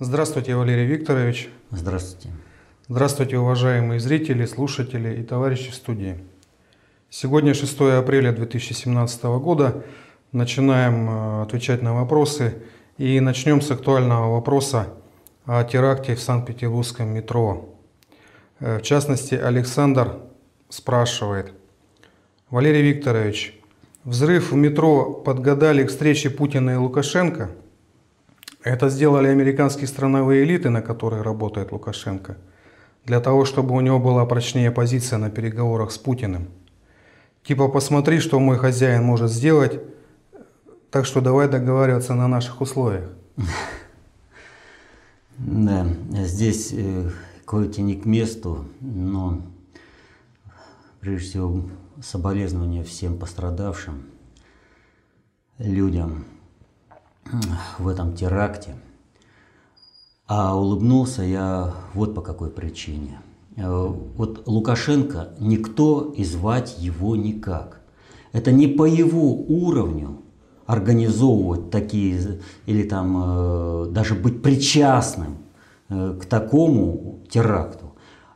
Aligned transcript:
Здравствуйте, 0.00 0.54
Валерий 0.54 0.86
Викторович. 0.86 1.48
Здравствуйте. 1.72 2.28
Здравствуйте, 2.86 3.36
уважаемые 3.36 3.98
зрители, 3.98 4.46
слушатели 4.46 5.20
и 5.20 5.24
товарищи 5.24 5.72
в 5.72 5.74
студии. 5.74 6.20
Сегодня 7.10 7.52
6 7.52 7.80
апреля 7.80 8.30
2017 8.30 9.24
года. 9.24 9.82
Начинаем 10.30 11.10
э, 11.10 11.42
отвечать 11.42 11.82
на 11.82 11.94
вопросы 11.94 12.62
и 12.96 13.18
начнем 13.18 13.60
с 13.60 13.72
актуального 13.72 14.34
вопроса 14.34 14.86
о 15.46 15.64
теракте 15.64 16.14
в 16.14 16.20
Санкт-Петербургском 16.20 17.08
метро. 17.08 17.74
Э, 18.60 18.78
в 18.78 18.82
частности, 18.82 19.34
Александр 19.34 20.20
спрашивает. 20.68 21.52
Валерий 22.50 22.92
Викторович, 22.92 23.58
взрыв 24.04 24.52
в 24.52 24.54
метро 24.54 25.12
подгадали 25.12 25.82
к 25.82 25.88
встрече 25.88 26.30
Путина 26.30 26.70
и 26.70 26.76
Лукашенко? 26.76 27.50
Это 28.62 28.88
сделали 28.88 29.28
американские 29.28 29.86
страновые 29.86 30.44
элиты, 30.44 30.68
на 30.68 30.82
которые 30.82 31.22
работает 31.22 31.72
Лукашенко, 31.72 32.36
для 33.04 33.20
того, 33.20 33.44
чтобы 33.44 33.74
у 33.74 33.80
него 33.80 33.98
была 33.98 34.26
прочнее 34.26 34.70
позиция 34.70 35.18
на 35.18 35.30
переговорах 35.30 35.92
с 35.92 35.98
Путиным. 35.98 36.48
Типа, 37.44 37.68
посмотри, 37.68 38.18
что 38.18 38.40
мой 38.40 38.58
хозяин 38.58 39.04
может 39.04 39.30
сделать, 39.30 39.80
так 40.90 41.06
что 41.06 41.20
давай 41.20 41.48
договариваться 41.48 42.14
на 42.14 42.28
наших 42.28 42.60
условиях. 42.60 43.10
Да, 45.38 45.86
здесь 46.26 46.72
э, 46.72 47.10
кое-то 47.46 47.80
не 47.80 47.94
к 47.94 48.04
месту, 48.04 48.64
но 48.80 49.40
прежде 50.98 51.28
всего 51.28 51.70
соболезнования 52.02 52.82
всем 52.82 53.16
пострадавшим 53.16 54.02
людям 55.58 56.24
в 57.78 57.88
этом 57.88 58.14
теракте. 58.14 58.76
А 60.26 60.54
улыбнулся 60.56 61.22
я 61.22 61.74
вот 61.94 62.14
по 62.14 62.20
какой 62.20 62.50
причине. 62.50 63.18
Э, 63.56 63.92
вот 64.16 64.42
Лукашенко 64.46 65.30
никто 65.40 66.12
и 66.16 66.24
звать 66.24 66.76
его 66.78 67.16
никак. 67.16 67.80
Это 68.32 68.52
не 68.52 68.66
по 68.66 68.84
его 68.84 69.32
уровню 69.32 70.18
организовывать 70.66 71.70
такие, 71.70 72.40
или 72.66 72.82
там 72.82 73.16
э, 73.16 73.86
даже 73.90 74.14
быть 74.14 74.42
причастным 74.42 75.38
э, 75.88 76.18
к 76.20 76.26
такому 76.26 77.20
теракту. 77.30 77.86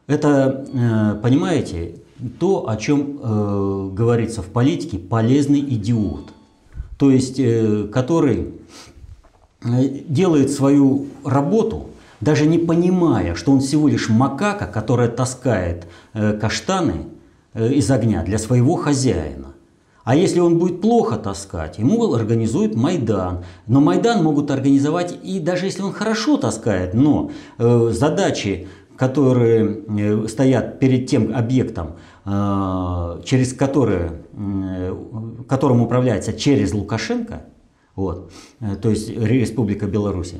Это, 0.08 1.20
понимаете, 1.22 2.00
то, 2.40 2.68
о 2.68 2.76
чем 2.76 3.94
говорится 3.94 4.42
в 4.42 4.46
политике, 4.46 4.98
полезный 4.98 5.60
идиот. 5.60 6.32
То 7.02 7.10
есть, 7.10 7.40
который 7.90 8.54
делает 9.60 10.52
свою 10.52 11.06
работу, 11.24 11.88
даже 12.20 12.46
не 12.46 12.58
понимая, 12.58 13.34
что 13.34 13.50
он 13.50 13.58
всего 13.58 13.88
лишь 13.88 14.08
макака, 14.08 14.66
которая 14.66 15.08
таскает 15.08 15.88
каштаны 16.12 17.06
из 17.54 17.90
огня 17.90 18.22
для 18.22 18.38
своего 18.38 18.76
хозяина. 18.76 19.48
А 20.04 20.14
если 20.14 20.38
он 20.38 20.58
будет 20.58 20.80
плохо 20.80 21.16
таскать, 21.16 21.78
ему 21.78 22.14
организуют 22.14 22.76
Майдан. 22.76 23.44
Но 23.66 23.80
Майдан 23.80 24.22
могут 24.22 24.52
организовать 24.52 25.18
и 25.24 25.40
даже 25.40 25.66
если 25.66 25.82
он 25.82 25.92
хорошо 25.92 26.36
таскает, 26.36 26.94
но 26.94 27.32
э, 27.58 27.90
задачи, 27.92 28.68
которые 29.02 29.82
э, 29.88 30.28
стоят 30.28 30.78
перед 30.78 31.08
тем 31.08 31.34
объектом, 31.34 31.94
э, 32.24 33.20
через 33.24 33.52
которые, 33.52 34.12
э, 34.32 34.96
которым 35.48 35.82
управляется 35.82 36.32
через 36.32 36.72
Лукашенко, 36.72 37.42
вот, 37.96 38.30
то 38.80 38.90
есть 38.90 39.10
Республика 39.10 39.86
Беларусь, 39.86 40.34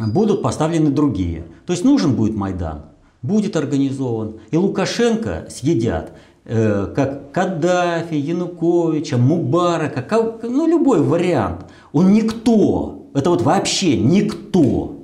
будут 0.00 0.40
поставлены 0.40 0.90
другие. 0.90 1.44
То 1.66 1.74
есть 1.74 1.84
нужен 1.84 2.14
будет 2.14 2.34
Майдан, 2.34 2.86
будет 3.20 3.54
организован, 3.54 4.36
и 4.50 4.56
Лукашенко 4.56 5.48
съедят 5.50 6.14
как 6.44 7.32
Каддафи, 7.32 8.14
Януковича, 8.14 9.18
Мубарака, 9.18 10.02
ну 10.42 10.66
любой 10.66 11.02
вариант. 11.02 11.66
Он 11.92 12.12
никто, 12.14 13.10
это 13.12 13.28
вот 13.28 13.42
вообще 13.42 13.98
никто. 13.98 15.01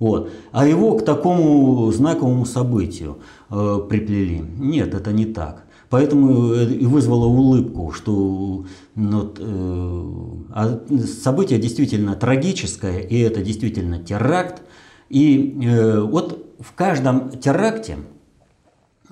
Вот. 0.00 0.30
А 0.50 0.66
его 0.66 0.96
к 0.96 1.04
такому 1.04 1.92
знаковому 1.92 2.44
событию 2.46 3.18
э, 3.50 3.80
приплели. 3.88 4.42
Нет, 4.58 4.94
это 4.94 5.12
не 5.12 5.26
так. 5.26 5.64
Поэтому 5.88 6.54
и 6.54 6.86
вызвало 6.86 7.26
улыбку, 7.26 7.92
что 7.92 8.64
ну, 8.96 9.32
э, 9.38 10.44
а 10.52 10.80
событие 11.22 11.60
действительно 11.60 12.16
трагическое, 12.16 12.98
и 12.98 13.18
это 13.20 13.42
действительно 13.42 14.00
теракт. 14.00 14.62
И 15.08 15.56
э, 15.62 16.00
вот 16.00 16.44
в 16.58 16.72
каждом 16.74 17.30
теракте 17.30 17.98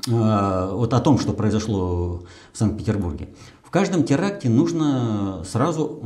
Э, 0.06 0.70
вот 0.72 0.94
о 0.94 1.00
том, 1.00 1.18
что 1.18 1.32
произошло 1.32 2.22
в 2.52 2.58
Санкт-Петербурге. 2.58 3.28
В 3.62 3.70
каждом 3.70 4.04
теракте 4.04 4.48
нужно 4.48 5.44
сразу 5.44 6.02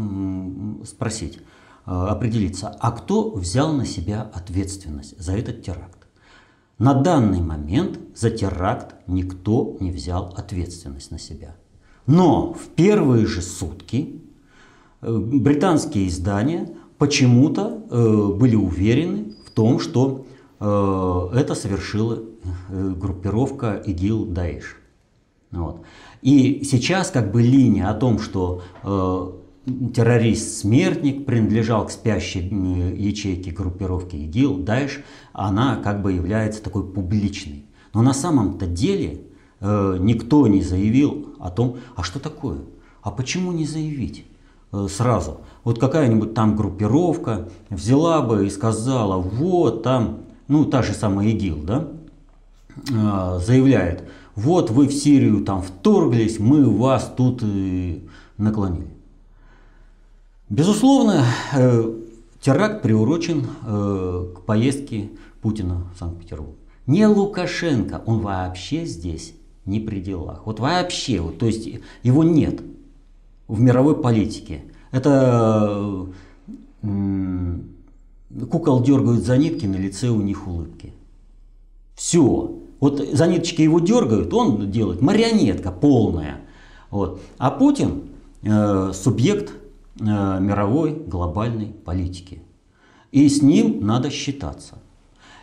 спросить, 0.84 1.38
э, 1.38 1.40
определиться, 1.84 2.76
а 2.80 2.92
кто 2.92 3.30
взял 3.30 3.72
на 3.72 3.84
себя 3.84 4.30
ответственность 4.32 5.18
за 5.18 5.32
этот 5.32 5.62
теракт. 5.62 6.06
На 6.78 6.94
данный 6.94 7.40
момент 7.40 7.98
за 8.14 8.30
теракт 8.30 8.94
никто 9.06 9.76
не 9.80 9.90
взял 9.90 10.32
ответственность 10.36 11.10
на 11.10 11.18
себя. 11.18 11.56
Но 12.06 12.52
в 12.52 12.68
первые 12.68 13.26
же 13.26 13.42
сутки 13.42 14.22
э, 15.00 15.16
британские 15.16 16.08
издания 16.08 16.68
почему-то 16.98 17.68
были 18.38 18.54
уверены 18.54 19.34
в 19.44 19.50
том, 19.50 19.80
что 19.80 20.24
это 20.60 21.56
совершила 21.56 22.22
Э, 22.68 22.94
группировка 22.96 23.74
ИГИЛ 23.86 24.26
Даиш. 24.26 24.76
Вот. 25.52 25.82
И 26.22 26.64
сейчас 26.64 27.10
как 27.10 27.30
бы 27.30 27.42
линия 27.42 27.88
о 27.88 27.94
том, 27.94 28.18
что 28.18 28.62
э, 28.82 29.32
террорист-смертник 29.64 31.24
принадлежал 31.24 31.86
к 31.86 31.90
спящей 31.90 32.48
э, 32.50 32.96
ячейке 32.96 33.50
группировки 33.50 34.16
ИГИЛ, 34.16 34.58
Даиш, 34.58 35.02
она 35.32 35.76
как 35.76 36.02
бы 36.02 36.12
является 36.12 36.62
такой 36.62 36.84
публичной. 36.84 37.64
Но 37.94 38.02
на 38.02 38.14
самом-то 38.14 38.66
деле 38.66 39.22
э, 39.60 39.96
никто 40.00 40.46
не 40.46 40.62
заявил 40.62 41.34
о 41.38 41.50
том, 41.50 41.78
а 41.94 42.02
что 42.02 42.18
такое, 42.18 42.58
а 43.02 43.10
почему 43.10 43.52
не 43.52 43.66
заявить 43.66 44.24
э, 44.72 44.86
сразу. 44.90 45.40
Вот 45.64 45.78
какая-нибудь 45.78 46.34
там 46.34 46.56
группировка 46.56 47.48
взяла 47.70 48.22
бы 48.22 48.46
и 48.46 48.50
сказала, 48.50 49.16
вот 49.16 49.82
там, 49.82 50.20
ну 50.48 50.64
та 50.64 50.82
же 50.82 50.92
самая 50.92 51.28
ИГИЛ, 51.28 51.62
да, 51.62 51.88
Э, 52.90 53.38
заявляет, 53.38 54.04
вот 54.34 54.70
вы 54.70 54.88
в 54.88 54.92
Сирию 54.92 55.44
там 55.44 55.62
вторглись, 55.62 56.38
мы 56.38 56.64
вас 56.64 57.12
тут 57.16 57.42
и 57.42 58.08
наклонили. 58.38 58.88
Безусловно, 60.52 61.24
э, 61.54 61.94
теракт 62.42 62.82
приурочен 62.82 63.46
э, 63.64 64.26
к 64.36 64.42
поездке 64.42 65.08
Путина 65.40 65.86
в 65.94 65.98
Санкт-Петербург. 65.98 66.58
Не 66.86 67.06
Лукашенко, 67.06 68.02
он 68.04 68.18
вообще 68.18 68.84
здесь 68.84 69.32
не 69.64 69.80
при 69.80 70.00
делах. 70.00 70.42
Вот 70.44 70.60
вообще, 70.60 71.22
вот, 71.22 71.38
то 71.38 71.46
есть 71.46 71.66
его 72.02 72.22
нет 72.22 72.60
в 73.48 73.60
мировой 73.60 73.98
политике. 73.98 74.64
Это 74.90 76.06
кукол 76.82 78.82
дергают 78.82 79.24
за 79.24 79.38
нитки, 79.38 79.64
на 79.64 79.76
лице 79.76 80.10
у 80.10 80.20
них 80.20 80.46
улыбки. 80.46 80.92
Все. 81.94 82.58
Вот 82.78 83.00
за 83.00 83.26
ниточки 83.26 83.62
его 83.62 83.80
дергают, 83.80 84.34
он 84.34 84.70
делает 84.70 85.00
марионетка 85.00 85.72
полная. 85.72 86.42
Вот. 86.90 87.22
А 87.38 87.50
Путин 87.50 88.02
э, 88.42 88.90
субъект 88.92 89.50
э, 89.50 89.61
мировой 89.98 90.92
глобальной 90.94 91.66
политики. 91.66 92.42
И 93.10 93.28
с 93.28 93.42
ним 93.42 93.84
надо 93.84 94.10
считаться. 94.10 94.78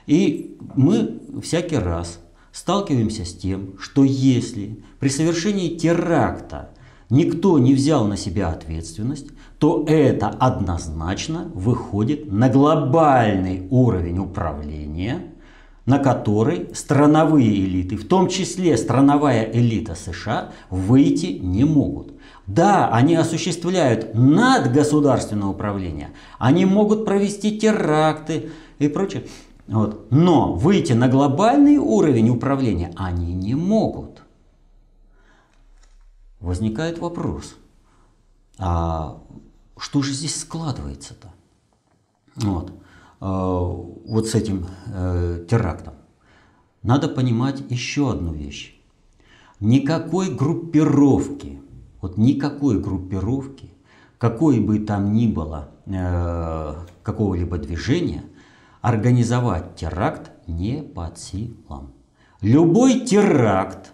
И 0.08 0.58
мы 0.76 1.22
всякий 1.42 1.78
раз 1.78 2.20
сталкиваемся 2.52 3.26
с 3.26 3.34
тем, 3.34 3.78
что 3.80 4.04
если 4.04 4.84
при 5.00 5.10
совершении 5.10 5.78
теракта 5.78 6.72
никто 7.10 7.60
не 7.60 7.76
взял 7.76 8.06
на 8.06 8.18
себя 8.18 8.50
ответственность, 8.50 9.28
то 9.60 9.86
это 9.88 10.30
однозначно 10.30 11.52
выходит 11.54 12.32
на 12.32 12.50
глобальный 12.50 13.68
уровень 13.70 14.20
управления– 14.20 15.24
на 15.90 15.98
который 15.98 16.70
страновые 16.76 17.66
элиты, 17.66 17.98
в 17.98 18.08
том 18.08 18.30
числе 18.30 18.78
страновая 18.78 19.50
элита 19.52 19.96
США, 19.96 20.52
выйти 20.70 21.40
не 21.42 21.64
могут. 21.64 22.14
Да, 22.50 22.90
они 22.90 23.14
осуществляют 23.14 24.16
надгосударственное 24.16 25.50
управление, 25.50 26.10
они 26.40 26.66
могут 26.66 27.06
провести 27.06 27.60
теракты 27.60 28.50
и 28.80 28.88
прочее. 28.88 29.28
Вот. 29.68 30.10
Но 30.10 30.54
выйти 30.54 30.94
на 30.94 31.08
глобальный 31.08 31.78
уровень 31.78 32.30
управления 32.32 32.92
они 32.96 33.36
не 33.36 33.54
могут. 33.54 34.24
Возникает 36.40 36.98
вопрос, 36.98 37.56
а 38.58 39.22
что 39.78 40.02
же 40.02 40.12
здесь 40.12 40.40
складывается-то? 40.42 41.32
Вот. 42.38 42.74
вот 43.20 44.28
с 44.28 44.36
этим 44.36 44.66
терактом, 45.48 45.96
надо 46.84 47.10
понимать 47.10 47.62
еще 47.70 48.12
одну 48.12 48.34
вещь. 48.34 48.76
Никакой 49.60 50.34
группировки, 50.34 51.62
вот 52.02 52.18
никакой 52.18 52.80
группировки, 52.80 53.72
какой 54.18 54.60
бы 54.60 54.80
там 54.80 55.14
ни 55.14 55.28
было 55.28 55.70
какого-либо 57.04 57.58
движения, 57.58 58.24
организовать 58.82 59.76
теракт 59.76 60.32
не 60.48 60.82
под 60.82 61.18
силам. 61.18 61.94
Любой 62.42 63.02
теракт 63.02 63.92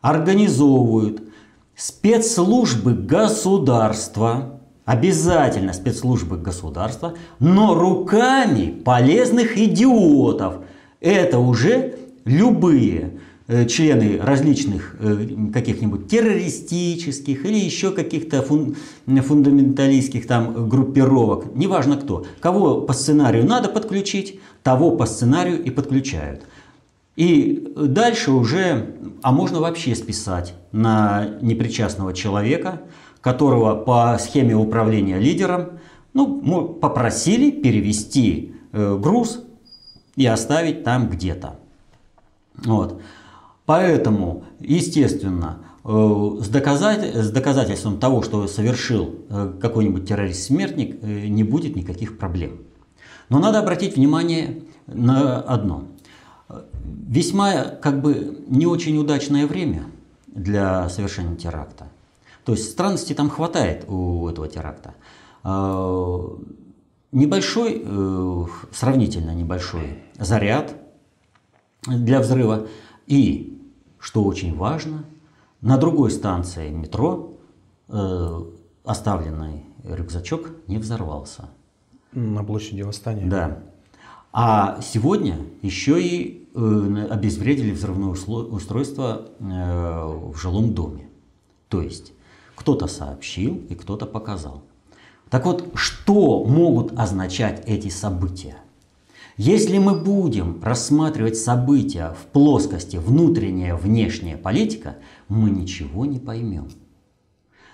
организовывают 0.00 1.22
спецслужбы 1.74 2.94
государства, 2.94 4.60
обязательно 4.84 5.72
спецслужбы 5.72 6.36
государства, 6.36 7.14
но 7.38 7.74
руками 7.74 8.70
полезных 8.70 9.56
идиотов. 9.56 10.64
Это 11.00 11.38
уже 11.38 11.98
любые 12.24 13.00
э, 13.00 13.18
члены 13.66 14.18
различных 14.18 14.96
э, 15.00 15.26
каких-нибудь 15.52 16.08
террористических 16.08 17.46
или 17.46 17.58
еще 17.58 17.92
каких-то 17.92 18.42
фун, 18.42 18.76
фундаменталистских 19.06 20.26
там 20.26 20.68
группировок, 20.68 21.54
неважно 21.54 21.96
кто. 21.96 22.26
Кого 22.40 22.82
по 22.82 22.92
сценарию 22.92 23.46
надо 23.46 23.70
подключить, 23.70 24.38
того 24.62 24.90
по 24.90 25.06
сценарию 25.06 25.62
и 25.64 25.70
подключают. 25.70 26.42
И 27.16 27.72
дальше 27.74 28.32
уже, 28.32 28.94
а 29.22 29.32
можно 29.32 29.60
вообще 29.60 29.94
списать 29.94 30.54
на 30.70 31.38
непричастного 31.40 32.12
человека, 32.12 32.82
которого 33.22 33.74
по 33.74 34.18
схеме 34.20 34.54
управления 34.54 35.18
лидером 35.18 35.78
ну, 36.12 36.68
попросили 36.68 37.50
перевести 37.50 38.54
э, 38.72 38.96
груз 38.96 39.42
и 40.16 40.26
оставить 40.26 40.84
там 40.84 41.08
где-то. 41.08 41.58
Вот. 42.64 43.00
Поэтому, 43.68 44.44
естественно, 44.60 45.58
э, 45.84 46.38
с, 46.40 46.48
доказать, 46.48 47.14
с 47.14 47.30
доказательством 47.30 47.98
того, 47.98 48.22
что 48.22 48.48
совершил 48.48 49.14
э, 49.28 49.52
какой-нибудь 49.60 50.08
террорист-смертник, 50.08 51.02
не 51.02 51.44
будет 51.44 51.76
никаких 51.76 52.16
проблем. 52.16 52.62
Но 53.28 53.38
надо 53.38 53.58
обратить 53.58 53.96
внимание 53.96 54.62
на 54.86 55.42
одно– 55.42 55.84
весьма 57.08 57.64
как 57.64 58.00
бы 58.00 58.44
не 58.48 58.66
очень 58.66 58.96
удачное 58.98 59.46
время 59.46 59.84
для 60.26 60.88
совершения 60.88 61.36
теракта. 61.36 61.88
То 62.44 62.52
есть 62.52 62.70
странностей 62.70 63.14
там 63.14 63.28
хватает 63.28 63.84
у 63.88 64.28
этого 64.28 64.48
теракта. 64.48 64.94
А, 65.42 66.38
небольшой, 67.12 67.82
э, 67.84 68.44
сравнительно 68.72 69.34
небольшой 69.34 69.98
заряд 70.18 70.74
для 71.86 72.20
взрыва. 72.20 72.66
И, 73.06 73.57
что 74.00 74.24
очень 74.24 74.56
важно, 74.56 75.04
на 75.60 75.76
другой 75.76 76.10
станции 76.10 76.70
метро 76.70 77.34
э, 77.88 78.42
оставленный 78.84 79.64
рюкзачок 79.84 80.50
не 80.66 80.78
взорвался. 80.78 81.48
На 82.12 82.44
площади 82.44 82.82
Восстания? 82.82 83.26
Да. 83.26 83.58
А 84.32 84.80
сегодня 84.82 85.38
еще 85.62 86.02
и 86.02 86.48
э, 86.54 87.06
обезвредили 87.10 87.72
взрывное 87.72 88.10
устройство 88.10 89.28
э, 89.38 89.44
в 89.44 90.36
жилом 90.36 90.74
доме. 90.74 91.08
То 91.68 91.82
есть 91.82 92.12
кто-то 92.54 92.86
сообщил 92.86 93.62
и 93.68 93.74
кто-то 93.74 94.06
показал. 94.06 94.62
Так 95.30 95.44
вот, 95.44 95.70
что 95.74 96.44
могут 96.44 96.98
означать 96.98 97.62
эти 97.66 97.88
события? 97.88 98.56
Если 99.38 99.78
мы 99.78 99.94
будем 99.94 100.60
рассматривать 100.64 101.38
события 101.38 102.12
в 102.20 102.26
плоскости 102.26 102.96
внутренняя, 102.96 103.76
внешняя 103.76 104.36
политика, 104.36 104.96
мы 105.28 105.50
ничего 105.50 106.04
не 106.06 106.18
поймем. 106.18 106.68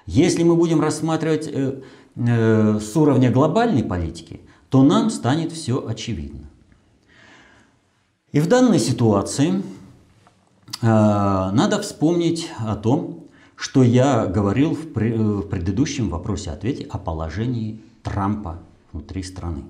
Если 0.05 0.43
мы 0.43 0.57
будем 0.57 0.83
рассматривать 0.83 1.49
э, 1.51 1.81
э, 2.17 2.79
с 2.79 2.95
уровня 2.95 3.31
глобальной 3.31 3.83
политики, 3.83 4.43
то 4.69 4.83
нам 4.83 5.09
станет 5.09 5.53
все 5.53 5.83
очевидно. 5.87 6.51
И 8.33 8.41
в 8.41 8.47
данной 8.47 8.79
ситуации 8.79 9.63
э, 10.83 10.87
надо 10.87 11.81
вспомнить 11.81 12.51
о 12.59 12.77
том, 12.77 13.25
что 13.57 13.83
я 13.83 14.27
говорил 14.27 14.75
в, 14.75 14.93
при, 14.93 15.13
в 15.13 15.49
предыдущем 15.49 16.11
вопросе-ответе 16.11 16.87
о 16.91 16.99
положении 16.99 17.81
Трампа 18.03 18.59
внутри 18.93 19.23
страны. 19.23 19.63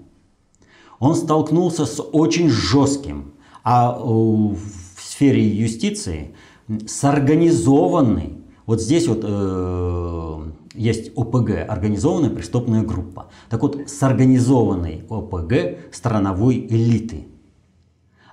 Он 1.05 1.15
столкнулся 1.15 1.85
с 1.85 2.01
очень 2.01 2.49
жестким, 2.49 3.35
а 3.63 3.93
в 3.93 4.57
сфере 4.97 5.47
юстиции 5.47 6.35
с 6.67 7.05
организованной, 7.05 8.39
вот 8.65 8.81
здесь 8.81 9.07
вот 9.07 9.21
э, 9.23 10.51
есть 10.73 11.11
ОПГ, 11.15 11.51
организованная 11.69 12.31
преступная 12.31 12.81
группа. 12.81 13.29
Так 13.51 13.61
вот, 13.61 13.83
с 13.87 14.03
организованной 14.03 15.05
ОПГ 15.11 15.93
страновой 15.95 16.67
элиты. 16.71 17.27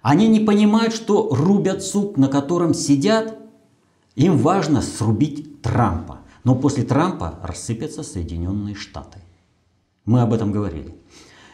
Они 0.02 0.30
не 0.30 0.40
понимают, 0.40 0.94
что 0.94 1.28
рубят 1.30 1.84
суп, 1.84 2.16
на 2.16 2.30
котором 2.30 2.74
сидят. 2.74 3.38
Им 4.16 4.38
важно 4.38 4.82
срубить 4.82 5.62
Трампа. 5.62 6.20
Но 6.46 6.56
после 6.56 6.86
Трампа 6.86 7.38
рассыпятся 7.44 8.02
Соединенные 8.02 8.76
Штаты. 8.76 9.20
Мы 10.06 10.22
об 10.22 10.32
этом 10.32 10.54
говорили. 10.54 10.96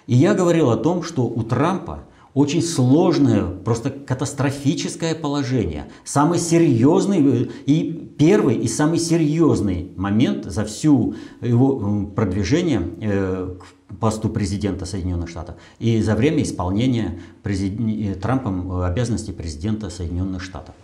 И 0.08 0.16
я 0.16 0.34
говорил 0.34 0.72
о 0.72 0.78
том, 0.78 1.04
что 1.04 1.24
у 1.24 1.44
Трампа 1.44 2.04
очень 2.34 2.62
сложное, 2.62 3.46
просто 3.48 3.90
катастрофическое 3.90 5.16
положение. 5.16 5.88
Самый 6.04 6.38
серьезный 6.38 7.20
э, 7.20 7.48
и 7.66 8.14
первый 8.18 8.58
и 8.58 8.68
самый 8.68 9.00
серьезный 9.00 9.92
момент 9.96 10.46
за 10.46 10.64
всю 10.64 11.16
его 11.42 12.06
продвижение 12.16 12.82
э, 13.02 13.56
к 13.90 13.96
посту 13.96 14.30
президента 14.30 14.86
Соединенных 14.86 15.30
Штатов 15.30 15.56
и 15.80 16.00
за 16.02 16.14
время 16.14 16.44
исполнения 16.44 17.20
президент, 17.42 18.22
Трампом 18.22 18.82
обязанностей 18.82 19.32
президента 19.32 19.90
Соединенных 19.90 20.44
Штатов. 20.44 20.76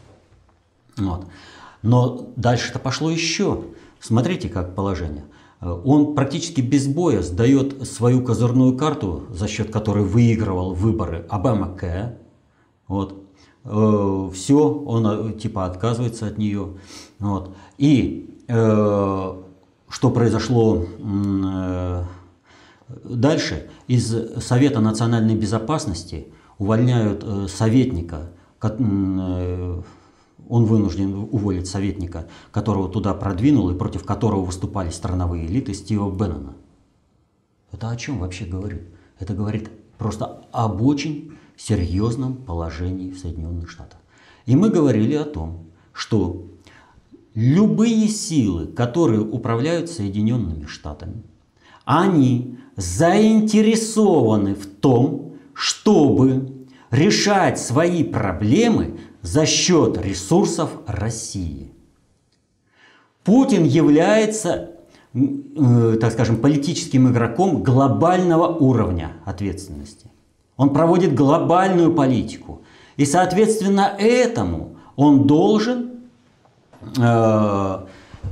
Вот. 0.98 1.28
Но 1.84 2.30
дальше-то 2.36 2.80
пошло 2.80 3.12
еще. 3.12 3.66
Смотрите, 4.00 4.50
как 4.50 4.74
положение. 4.74 5.24
Он 5.63 6.15
практически 6.15 6.62
без 6.62 6.88
боя 6.88 7.22
сдает 7.22 7.88
свою 7.88 8.24
козырную 8.24 8.77
карту, 8.77 9.24
за 9.29 9.48
счет 9.48 9.72
которой 9.72 10.03
выигрывал 10.03 10.74
выборы 10.74 11.25
Обама 11.29 11.75
К. 11.75 12.17
Вот. 12.88 13.24
Э, 13.63 14.29
Все, 14.34 14.58
он 14.58 15.08
э, 15.08 15.34
типа 15.34 15.65
отказывается 15.65 16.27
от 16.27 16.38
нее. 16.38 16.74
Вот. 17.20 17.55
И 17.77 18.43
э, 18.48 19.34
что 19.89 20.10
произошло 20.10 20.86
э, 21.00 22.03
дальше? 23.03 23.70
Из 23.88 24.43
Совета 24.43 24.79
национальной 24.82 25.36
безопасности 25.36 26.27
увольняют 26.58 27.24
э, 27.24 27.48
советника, 27.48 28.32
э, 28.62 29.82
он 30.50 30.66
вынужден 30.66 31.14
уволить 31.32 31.68
советника, 31.68 32.28
которого 32.52 32.90
туда 32.90 33.14
продвинул 33.14 33.70
и 33.70 33.78
против 33.78 34.04
которого 34.06 34.46
выступали 34.46 34.90
страновые 34.90 35.46
элиты 35.46 35.74
Стива 35.74 36.10
Беннона. 36.10 36.56
Это 37.72 37.90
о 37.90 37.96
чем 37.96 38.20
вообще 38.20 38.46
говорит? 38.46 38.84
Это 39.20 39.34
говорит 39.34 39.70
просто 39.98 40.44
об 40.52 40.82
очень 40.82 41.34
серьезном 41.58 42.36
положении 42.36 43.12
в 43.12 43.20
Соединенных 43.20 43.70
Штатах. 43.70 44.00
И 44.46 44.56
мы 44.56 44.70
говорили 44.70 45.16
о 45.16 45.24
том, 45.24 45.66
что 45.94 46.46
любые 47.34 48.08
силы, 48.08 48.68
которые 48.68 49.22
управляют 49.22 49.90
Соединенными 49.90 50.66
Штатами, 50.66 51.24
они 51.86 52.58
заинтересованы 52.76 54.56
в 54.56 54.66
том, 54.66 55.36
чтобы 55.54 56.66
решать 56.92 57.60
свои 57.60 58.04
проблемы 58.04 58.98
за 59.24 59.46
счет 59.46 59.98
ресурсов 59.98 60.70
России. 60.86 61.72
Путин 63.24 63.63
является, 63.63 64.72
э, 65.13 65.98
так 66.00 66.12
скажем, 66.12 66.38
политическим 66.38 67.10
игроком 67.10 67.63
глобального 67.63 68.48
уровня 68.48 69.13
ответственности. 69.25 70.08
Он 70.58 70.72
проводит 70.72 71.15
глобальную 71.15 71.94
политику. 71.94 72.62
И, 72.98 73.06
соответственно, 73.06 73.96
этому 73.98 74.75
он 74.98 75.25
должен 75.25 75.92
э, 76.98 77.80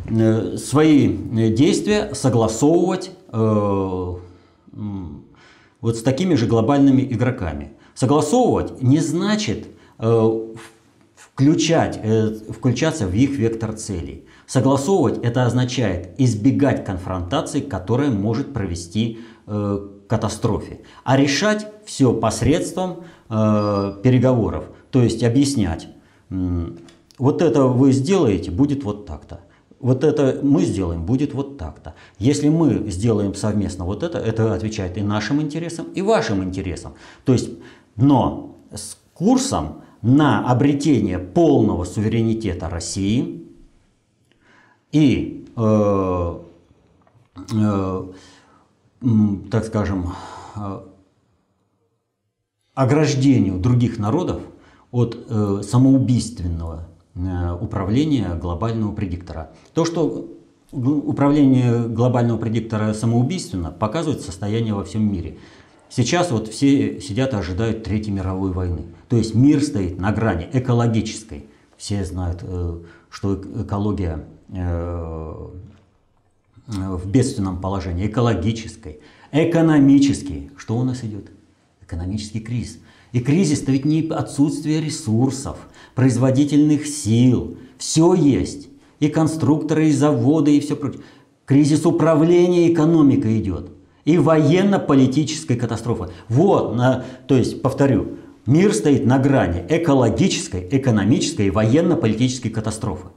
э, 0.10 0.58
свои 0.58 1.08
действия 1.52 2.14
согласовывать 2.14 3.12
э, 3.32 4.16
вот 5.82 5.98
с 5.98 6.04
такими 6.04 6.36
же 6.36 6.48
глобальными 6.48 7.02
игроками. 7.02 7.72
Согласовывать 7.96 8.82
не 8.82 9.00
значит 9.00 9.68
э, 10.00 10.40
включать, 11.34 12.00
э, 12.04 12.32
включаться 12.50 13.08
в 13.08 13.14
их 13.14 13.32
вектор 13.32 13.74
целей. 13.74 14.26
Согласовывать 14.46 15.20
это 15.24 15.46
означает 15.46 16.10
избегать 16.18 16.86
конфронтации, 16.86 17.62
которая 17.62 18.12
может 18.12 18.54
провести 18.54 19.20
э, 19.48 19.88
катастрофе, 20.08 20.82
а 21.04 21.16
решать 21.16 21.68
все 21.86 22.14
посредством 22.14 23.06
э, 23.30 23.94
переговоров. 24.04 24.66
То 24.92 25.02
есть 25.02 25.24
объяснять, 25.24 25.88
вот 27.18 27.42
это 27.42 27.64
вы 27.64 27.94
сделаете, 27.94 28.52
будет 28.52 28.84
вот 28.84 29.06
так-то. 29.06 29.40
Вот 29.80 30.04
это 30.04 30.40
мы 30.44 30.64
сделаем, 30.64 31.06
будет 31.06 31.34
вот 31.34 31.58
так-то. 31.58 31.96
Если 32.20 32.50
мы 32.50 32.90
сделаем 32.92 33.34
совместно 33.34 33.86
вот 33.86 34.04
это, 34.04 34.20
это 34.20 34.54
отвечает 34.54 34.98
и 34.98 35.02
нашим 35.02 35.42
интересам, 35.42 35.88
и 35.96 36.02
вашим 36.02 36.44
интересам. 36.44 36.94
То 37.26 37.34
есть, 37.34 37.50
но 37.96 38.58
с 38.74 38.98
курсом 39.14 39.82
на 40.02 40.50
обретение 40.50 41.20
полного 41.20 41.84
суверенитета 41.84 42.70
России 42.70 43.46
и, 44.92 45.48
э, 45.56 46.40
э, 47.54 48.04
так 49.52 49.66
скажем, 49.66 50.14
э, 50.56 50.82
ограждению 52.74 53.60
других 53.60 54.00
народов 54.00 54.42
от 54.92 55.18
э, 55.30 55.62
самоубийственного 55.64 56.88
э, 57.16 57.58
управления 57.60 58.36
глобального 58.36 58.94
предиктора. 58.94 59.52
То, 59.74 59.86
что 59.86 60.28
управление 60.72 61.88
глобального 61.88 62.38
предиктора 62.38 62.94
самоубийственно, 62.94 63.72
показывает 63.72 64.22
состояние 64.22 64.74
во 64.74 64.84
всем 64.84 65.12
мире. 65.12 65.38
Сейчас 65.94 66.32
вот 66.32 66.48
все 66.48 67.02
сидят 67.02 67.34
и 67.34 67.36
ожидают 67.36 67.84
Третьей 67.84 68.14
мировой 68.14 68.52
войны. 68.54 68.84
То 69.10 69.18
есть 69.18 69.36
мир 69.36 69.62
стоит 69.62 70.00
на 70.00 70.14
грани 70.14 70.48
экологической. 70.54 71.46
Все 71.76 72.06
знают, 72.06 72.40
э, 72.44 72.80
что 73.10 73.36
экология 73.36 74.26
в 76.68 77.10
бедственном 77.10 77.60
положении, 77.60 78.08
экологической, 78.08 79.00
экономической. 79.32 80.52
Что 80.58 80.78
у 80.78 80.84
нас 80.84 81.04
идет? 81.04 81.32
Экономический 81.82 82.40
кризис. 82.40 82.80
И 83.12 83.20
кризис-то 83.20 83.72
ведь 83.72 83.84
не 83.84 84.08
отсутствие 84.08 84.82
ресурсов, 84.82 85.58
производительных 85.96 86.88
сил. 86.88 87.58
Все 87.78 88.14
есть. 88.14 88.70
И 89.00 89.10
конструкторы, 89.10 89.90
и 89.90 89.92
заводы, 89.92 90.56
и 90.56 90.60
все 90.62 90.76
прочее. 90.78 91.02
Кризис 91.46 91.86
управления 91.86 92.72
экономикой 92.72 93.40
идет. 93.40 93.72
И 94.06 94.18
военно-политическая 94.18 95.56
катастрофа. 95.56 96.10
Вот, 96.28 96.76
на, 96.76 97.04
то 97.28 97.36
есть, 97.36 97.62
повторю, 97.62 98.18
мир 98.46 98.74
стоит 98.74 99.06
на 99.06 99.20
грани 99.20 99.64
экологической, 99.70 100.68
экономической 100.72 101.48
и 101.48 101.52
военно-политической 101.52 102.50
катастрофы. 102.50 103.08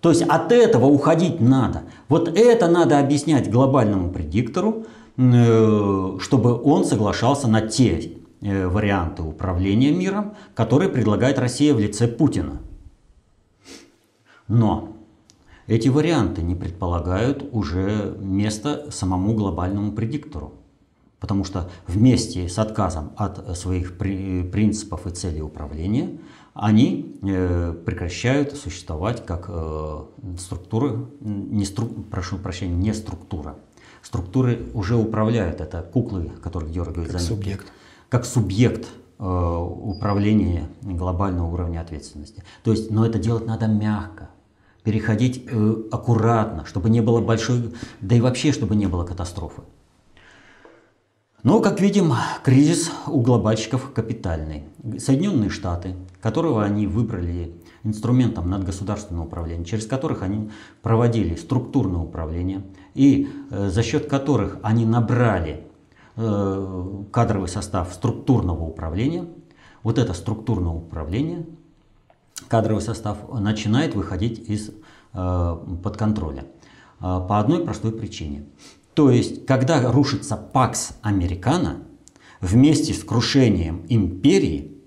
То 0.00 0.10
есть 0.10 0.22
от 0.22 0.52
этого 0.52 0.86
уходить 0.86 1.40
надо. 1.40 1.84
Вот 2.08 2.28
это 2.28 2.68
надо 2.68 2.98
объяснять 2.98 3.50
глобальному 3.50 4.10
предиктору, 4.10 4.84
э, 5.16 6.18
чтобы 6.20 6.62
он 6.62 6.84
соглашался 6.84 7.48
на 7.48 7.62
те 7.62 8.12
Э, 8.46 8.66
варианты 8.66 9.22
управления 9.22 9.90
миром, 9.90 10.34
которые 10.54 10.90
предлагает 10.90 11.38
Россия 11.38 11.72
в 11.72 11.78
лице 11.78 12.06
Путина. 12.06 12.60
Но 14.48 14.93
эти 15.66 15.88
варианты 15.88 16.42
не 16.42 16.54
предполагают 16.54 17.44
уже 17.52 18.16
место 18.20 18.90
самому 18.90 19.34
глобальному 19.34 19.92
предиктору. 19.92 20.54
Потому 21.20 21.44
что 21.44 21.70
вместе 21.86 22.48
с 22.48 22.58
отказом 22.58 23.12
от 23.16 23.56
своих 23.56 23.96
принципов 23.96 25.06
и 25.06 25.10
целей 25.10 25.40
управления 25.40 26.18
они 26.52 27.18
э, 27.22 27.74
прекращают 27.84 28.52
существовать 28.52 29.24
как 29.24 29.46
э, 29.48 30.04
структуры, 30.38 31.06
не 31.20 31.64
стру, 31.64 31.86
прошу 31.86 32.36
прощения, 32.36 32.76
не 32.76 32.92
структура. 32.92 33.56
Структуры 34.02 34.66
уже 34.74 34.96
управляют, 34.96 35.60
это 35.62 35.82
куклы, 35.82 36.30
которых 36.42 36.70
дергают 36.70 37.10
как 37.10 37.20
за 37.20 37.26
субъект 37.26 37.66
как 38.14 38.24
субъект 38.24 38.86
э, 39.18 39.24
управления 39.24 40.68
глобального 40.82 41.52
уровня 41.52 41.80
ответственности. 41.80 42.44
То 42.62 42.70
есть, 42.70 42.88
но 42.92 43.04
это 43.04 43.18
делать 43.18 43.44
надо 43.44 43.66
мягко, 43.66 44.30
переходить 44.84 45.44
э, 45.46 45.74
аккуратно, 45.90 46.64
чтобы 46.66 46.90
не 46.90 47.00
было 47.00 47.20
большой, 47.20 47.74
да 48.00 48.14
и 48.14 48.20
вообще, 48.20 48.52
чтобы 48.52 48.76
не 48.76 48.86
было 48.86 49.04
катастрофы. 49.04 49.62
Но, 51.42 51.60
как 51.60 51.80
видим, 51.80 52.12
кризис 52.42 52.90
у 53.06 53.20
глобальщиков 53.20 53.92
капитальный. 53.92 54.64
Соединенные 54.98 55.50
Штаты, 55.50 55.94
которого 56.22 56.64
они 56.64 56.86
выбрали 56.86 57.54
инструментом 57.82 58.48
надгосударственного 58.48 59.24
управления, 59.24 59.64
через 59.64 59.86
которых 59.86 60.22
они 60.22 60.50
проводили 60.80 61.34
структурное 61.34 62.00
управление, 62.00 62.62
и 62.94 63.28
э, 63.50 63.68
за 63.68 63.82
счет 63.82 64.08
которых 64.08 64.58
они 64.62 64.86
набрали 64.86 65.66
Э, 66.16 67.02
кадровый 67.10 67.48
состав 67.48 67.92
структурного 67.92 68.62
управления, 68.62 69.26
вот 69.82 69.98
это 69.98 70.14
структурное 70.14 70.70
управление, 70.70 71.44
кадровый 72.48 72.82
состав 72.82 73.18
начинает 73.32 73.94
выходить 73.94 74.48
из 74.48 74.70
э, 75.12 75.56
под 75.82 75.96
контроля. 75.96 76.46
Э, 77.00 77.20
по 77.28 77.38
одной 77.38 77.64
простой 77.64 77.92
причине. 77.92 78.46
То 78.94 79.10
есть, 79.10 79.46
когда 79.46 79.90
рушится 79.90 80.36
Пакс 80.36 80.92
Американо, 81.02 81.82
вместе 82.40 82.94
с 82.94 83.02
крушением 83.02 83.84
империи 83.88 84.78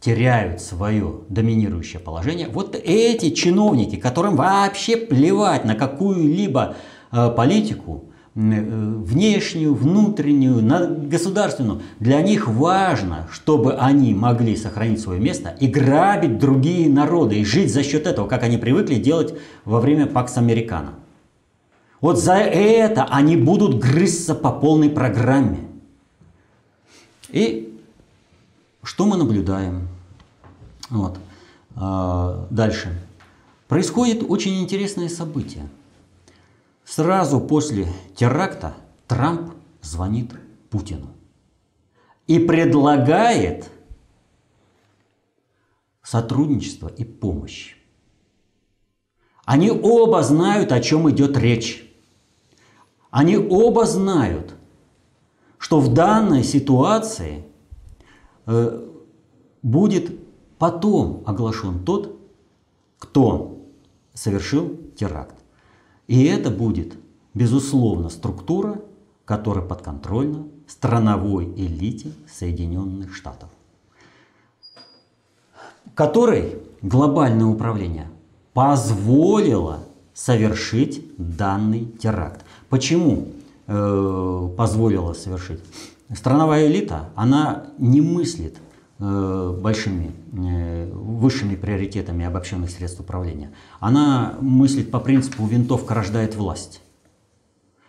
теряют 0.00 0.60
свое 0.60 1.20
доминирующее 1.28 2.00
положение, 2.00 2.48
вот 2.48 2.74
эти 2.74 3.30
чиновники, 3.30 3.96
которым 3.96 4.36
вообще 4.36 4.96
плевать 4.96 5.64
на 5.64 5.74
какую-либо 5.74 6.76
политику, 7.10 8.05
Э, 8.05 8.05
внешнюю, 8.36 9.74
внутреннюю, 9.74 11.08
государственную. 11.08 11.80
Для 11.98 12.20
них 12.20 12.46
важно, 12.46 13.26
чтобы 13.32 13.74
они 13.74 14.12
могли 14.12 14.56
сохранить 14.56 15.00
свое 15.00 15.18
место 15.18 15.56
и 15.58 15.66
грабить 15.66 16.38
другие 16.38 16.90
народы, 16.90 17.40
и 17.40 17.44
жить 17.44 17.72
за 17.72 17.82
счет 17.82 18.06
этого, 18.06 18.28
как 18.28 18.42
они 18.42 18.58
привыкли 18.58 18.96
делать 18.96 19.34
во 19.64 19.80
время 19.80 20.06
Пакс 20.06 20.36
Американо. 20.36 20.92
Вот 22.02 22.18
за 22.18 22.34
это 22.34 23.04
они 23.04 23.38
будут 23.38 23.78
грызться 23.78 24.34
по 24.34 24.52
полной 24.52 24.90
программе. 24.90 25.60
И 27.30 27.74
что 28.82 29.06
мы 29.06 29.16
наблюдаем? 29.16 29.88
Вот. 30.90 31.18
А, 31.74 32.46
дальше. 32.50 33.00
Происходит 33.66 34.24
очень 34.28 34.62
интересное 34.62 35.08
событие. 35.08 35.66
Сразу 36.86 37.40
после 37.40 37.88
теракта 38.14 38.76
Трамп 39.08 39.54
звонит 39.82 40.32
Путину 40.70 41.08
и 42.28 42.38
предлагает 42.38 43.68
сотрудничество 46.02 46.86
и 46.86 47.02
помощь. 47.02 47.76
Они 49.44 49.70
оба 49.70 50.22
знают, 50.22 50.70
о 50.70 50.80
чем 50.80 51.10
идет 51.10 51.36
речь. 51.36 51.92
Они 53.10 53.36
оба 53.36 53.84
знают, 53.84 54.54
что 55.58 55.80
в 55.80 55.92
данной 55.92 56.44
ситуации 56.44 57.44
э, 58.46 58.88
будет 59.62 60.16
потом 60.58 61.24
оглашен 61.26 61.84
тот, 61.84 62.16
кто 62.98 63.60
совершил 64.14 64.76
теракт. 64.96 65.45
И 66.06 66.24
это 66.24 66.50
будет, 66.50 66.94
безусловно, 67.34 68.08
структура, 68.08 68.80
которая 69.24 69.64
подконтрольна 69.64 70.46
страновой 70.66 71.46
элите 71.56 72.12
Соединенных 72.30 73.14
Штатов, 73.14 73.48
которой 75.94 76.58
глобальное 76.82 77.46
управление 77.46 78.08
позволило 78.52 79.80
совершить 80.14 81.04
данный 81.18 81.84
теракт. 81.84 82.44
Почему 82.68 83.28
э, 83.66 84.48
позволило 84.56 85.12
совершить? 85.12 85.60
Страновая 86.14 86.68
элита, 86.68 87.10
она 87.16 87.66
не 87.78 88.00
мыслит 88.00 88.56
большими, 88.98 90.12
э, 90.32 90.90
высшими 90.90 91.54
приоритетами 91.54 92.24
обобщенных 92.24 92.70
средств 92.70 93.00
управления. 93.00 93.52
Она 93.78 94.36
мыслит 94.40 94.90
по 94.90 95.00
принципу 95.00 95.46
«винтовка 95.46 95.94
рождает 95.94 96.34
власть». 96.34 96.80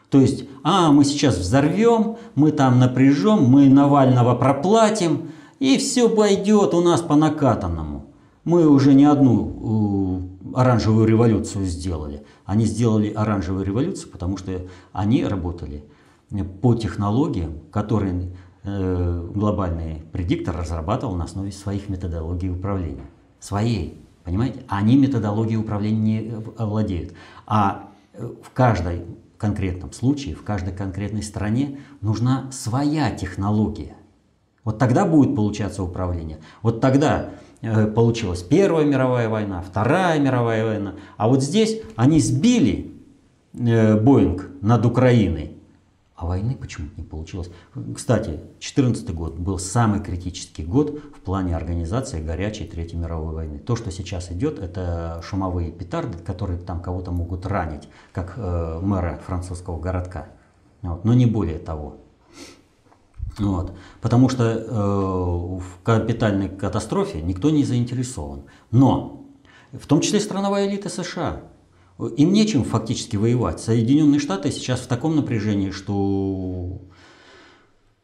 То 0.10 0.20
есть, 0.20 0.46
а, 0.64 0.92
мы 0.92 1.04
сейчас 1.06 1.38
взорвем, 1.38 2.18
мы 2.36 2.52
там 2.52 2.80
напряжем, 2.80 3.44
мы 3.44 3.70
Навального 3.70 4.36
проплатим, 4.36 5.32
и 5.60 5.78
все 5.78 6.10
пойдет 6.10 6.74
у 6.74 6.82
нас 6.82 7.02
по 7.02 7.16
накатанному. 7.16 8.06
Мы 8.44 8.68
уже 8.68 8.94
не 8.94 9.06
одну 9.06 10.30
э, 10.54 10.58
оранжевую 10.58 11.06
революцию 11.06 11.66
сделали. 11.66 12.24
Они 12.46 12.66
сделали 12.66 13.12
оранжевую 13.12 13.66
революцию, 13.66 14.12
потому 14.12 14.38
что 14.38 14.62
они 14.94 15.26
работали 15.26 15.84
по 16.62 16.74
технологиям, 16.76 17.60
которые 17.72 18.14
Э, 18.14 18.47
глобальный 18.68 20.04
предиктор 20.12 20.58
разрабатывал 20.58 21.16
на 21.16 21.24
основе 21.24 21.52
своих 21.52 21.90
методологий 21.90 22.50
управления. 22.50 23.06
Своей, 23.40 24.04
понимаете? 24.24 24.64
Они 24.68 24.98
методологией 24.98 25.58
управления 25.58 26.22
не 26.22 26.36
владеют. 26.58 27.14
А 27.46 27.90
э, 28.14 28.30
в 28.44 28.50
каждой 28.52 29.04
конкретном 29.38 29.94
случае, 29.94 30.36
в 30.36 30.44
каждой 30.44 30.74
конкретной 30.74 31.24
стране 31.24 31.80
нужна 32.02 32.52
своя 32.52 33.12
технология. 33.12 33.96
Вот 34.64 34.80
тогда 34.80 35.06
будет 35.06 35.36
получаться 35.36 35.84
управление. 35.84 36.40
Вот 36.62 36.82
тогда 36.82 37.30
э, 37.62 37.88
получилась 37.88 38.42
Первая 38.42 38.86
мировая 38.86 39.30
война, 39.30 39.62
Вторая 39.62 40.20
мировая 40.20 40.66
война. 40.66 40.96
А 41.16 41.30
вот 41.30 41.42
здесь 41.42 41.82
они 41.96 42.20
сбили 42.20 42.94
э, 43.54 43.98
Боинг 44.00 44.50
над 44.62 44.86
Украиной. 44.86 45.57
А 46.18 46.26
войны 46.26 46.56
почему-то 46.56 47.00
не 47.00 47.04
получилось. 47.04 47.52
Кстати, 47.96 48.30
2014 48.30 49.14
год 49.14 49.38
был 49.38 49.60
самый 49.60 50.00
критический 50.00 50.64
год 50.64 51.00
в 51.16 51.20
плане 51.20 51.56
организации 51.56 52.24
горячей 52.24 52.66
Третьей 52.66 52.98
мировой 52.98 53.36
войны. 53.36 53.60
То, 53.60 53.76
что 53.76 53.92
сейчас 53.92 54.32
идет, 54.32 54.58
это 54.58 55.22
шумовые 55.24 55.72
петарды, 55.72 56.18
которые 56.18 56.58
там 56.58 56.82
кого-то 56.82 57.12
могут 57.12 57.46
ранить, 57.46 57.88
как 58.14 58.34
э, 58.36 58.80
мэра 58.82 59.22
французского 59.28 59.80
городка. 59.80 60.30
Вот. 60.82 61.06
Но 61.06 61.14
не 61.14 61.28
более 61.28 61.60
того. 61.60 61.98
Вот. 63.38 63.78
Потому 64.02 64.30
что 64.30 64.44
э, 64.44 64.66
в 64.72 65.84
капитальной 65.84 66.50
катастрофе 66.50 67.22
никто 67.22 67.52
не 67.52 67.64
заинтересован. 67.64 68.46
Но, 68.72 69.24
в 69.72 69.86
том 69.86 70.02
числе 70.02 70.20
страновая 70.20 70.68
элита 70.68 70.90
США, 70.90 71.42
им 72.00 72.32
нечем 72.32 72.64
фактически 72.64 73.16
воевать. 73.16 73.60
Соединенные 73.60 74.20
Штаты 74.20 74.52
сейчас 74.52 74.82
в 74.82 74.88
таком 74.88 75.16
напряжении, 75.16 75.72
что 75.72 76.82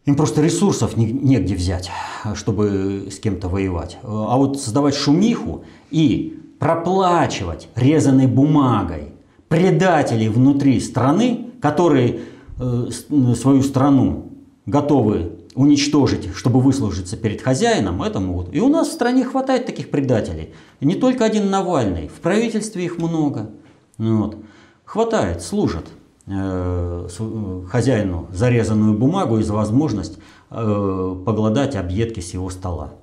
им 0.05 0.15
просто 0.15 0.41
ресурсов 0.41 0.97
негде 0.97 1.55
взять, 1.55 1.89
чтобы 2.33 3.07
с 3.12 3.19
кем-то 3.19 3.47
воевать. 3.47 4.00
А 4.03 4.38
вот 4.38 4.59
создавать 4.59 4.95
шумиху 4.95 5.63
и 5.91 6.39
проплачивать 6.59 7.69
резаной 7.75 8.27
бумагой 8.27 9.13
предателей 9.47 10.29
внутри 10.29 10.79
страны, 10.79 11.51
которые 11.62 12.21
э, 12.59 12.89
свою 13.35 13.62
страну 13.62 14.31
готовы 14.65 15.33
уничтожить, 15.55 16.29
чтобы 16.35 16.59
выслужиться 16.59 17.15
перед 17.15 17.41
хозяином, 17.41 18.01
это 18.01 18.19
могут. 18.19 18.53
И 18.55 18.59
у 18.59 18.69
нас 18.69 18.89
в 18.89 18.93
стране 18.93 19.23
хватает 19.23 19.65
таких 19.65 19.89
предателей. 19.89 20.53
не 20.81 20.95
только 20.95 21.25
один 21.25 21.50
Навальный, 21.50 22.07
в 22.07 22.19
правительстве 22.21 22.85
их 22.85 22.97
много. 22.97 23.51
Ну 23.97 24.23
вот. 24.23 24.38
Хватает, 24.85 25.41
служат 25.41 25.88
э, 26.27 27.07
э, 27.19 27.65
хозяину 27.69 28.27
зарезанную 28.31 28.97
бумагу 28.97 29.39
и 29.39 29.43
возможность 29.43 30.19
э, 30.50 31.15
погладать 31.25 31.75
объедки 31.75 32.19
с 32.19 32.33
его 32.33 32.50
стола. 32.50 32.93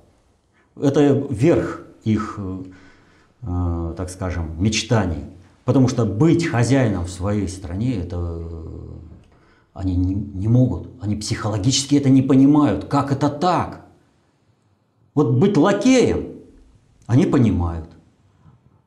Это 0.79 1.11
верх 1.29 1.81
их, 2.05 2.39
так 3.41 4.09
скажем, 4.09 4.55
мечтаний. 4.57 5.25
Потому 5.65 5.89
что 5.89 6.05
быть 6.05 6.47
хозяином 6.47 7.05
в 7.05 7.09
своей 7.09 7.47
стране, 7.49 7.97
это 7.97 8.41
они 9.73 9.95
не, 9.95 10.15
не 10.15 10.47
могут, 10.47 10.89
они 11.01 11.17
психологически 11.17 11.95
это 11.95 12.09
не 12.09 12.21
понимают. 12.21 12.85
Как 12.85 13.11
это 13.11 13.29
так? 13.29 13.85
Вот 15.13 15.31
быть 15.31 15.57
лакеем 15.57 16.31
они 17.05 17.25
понимают. 17.25 17.89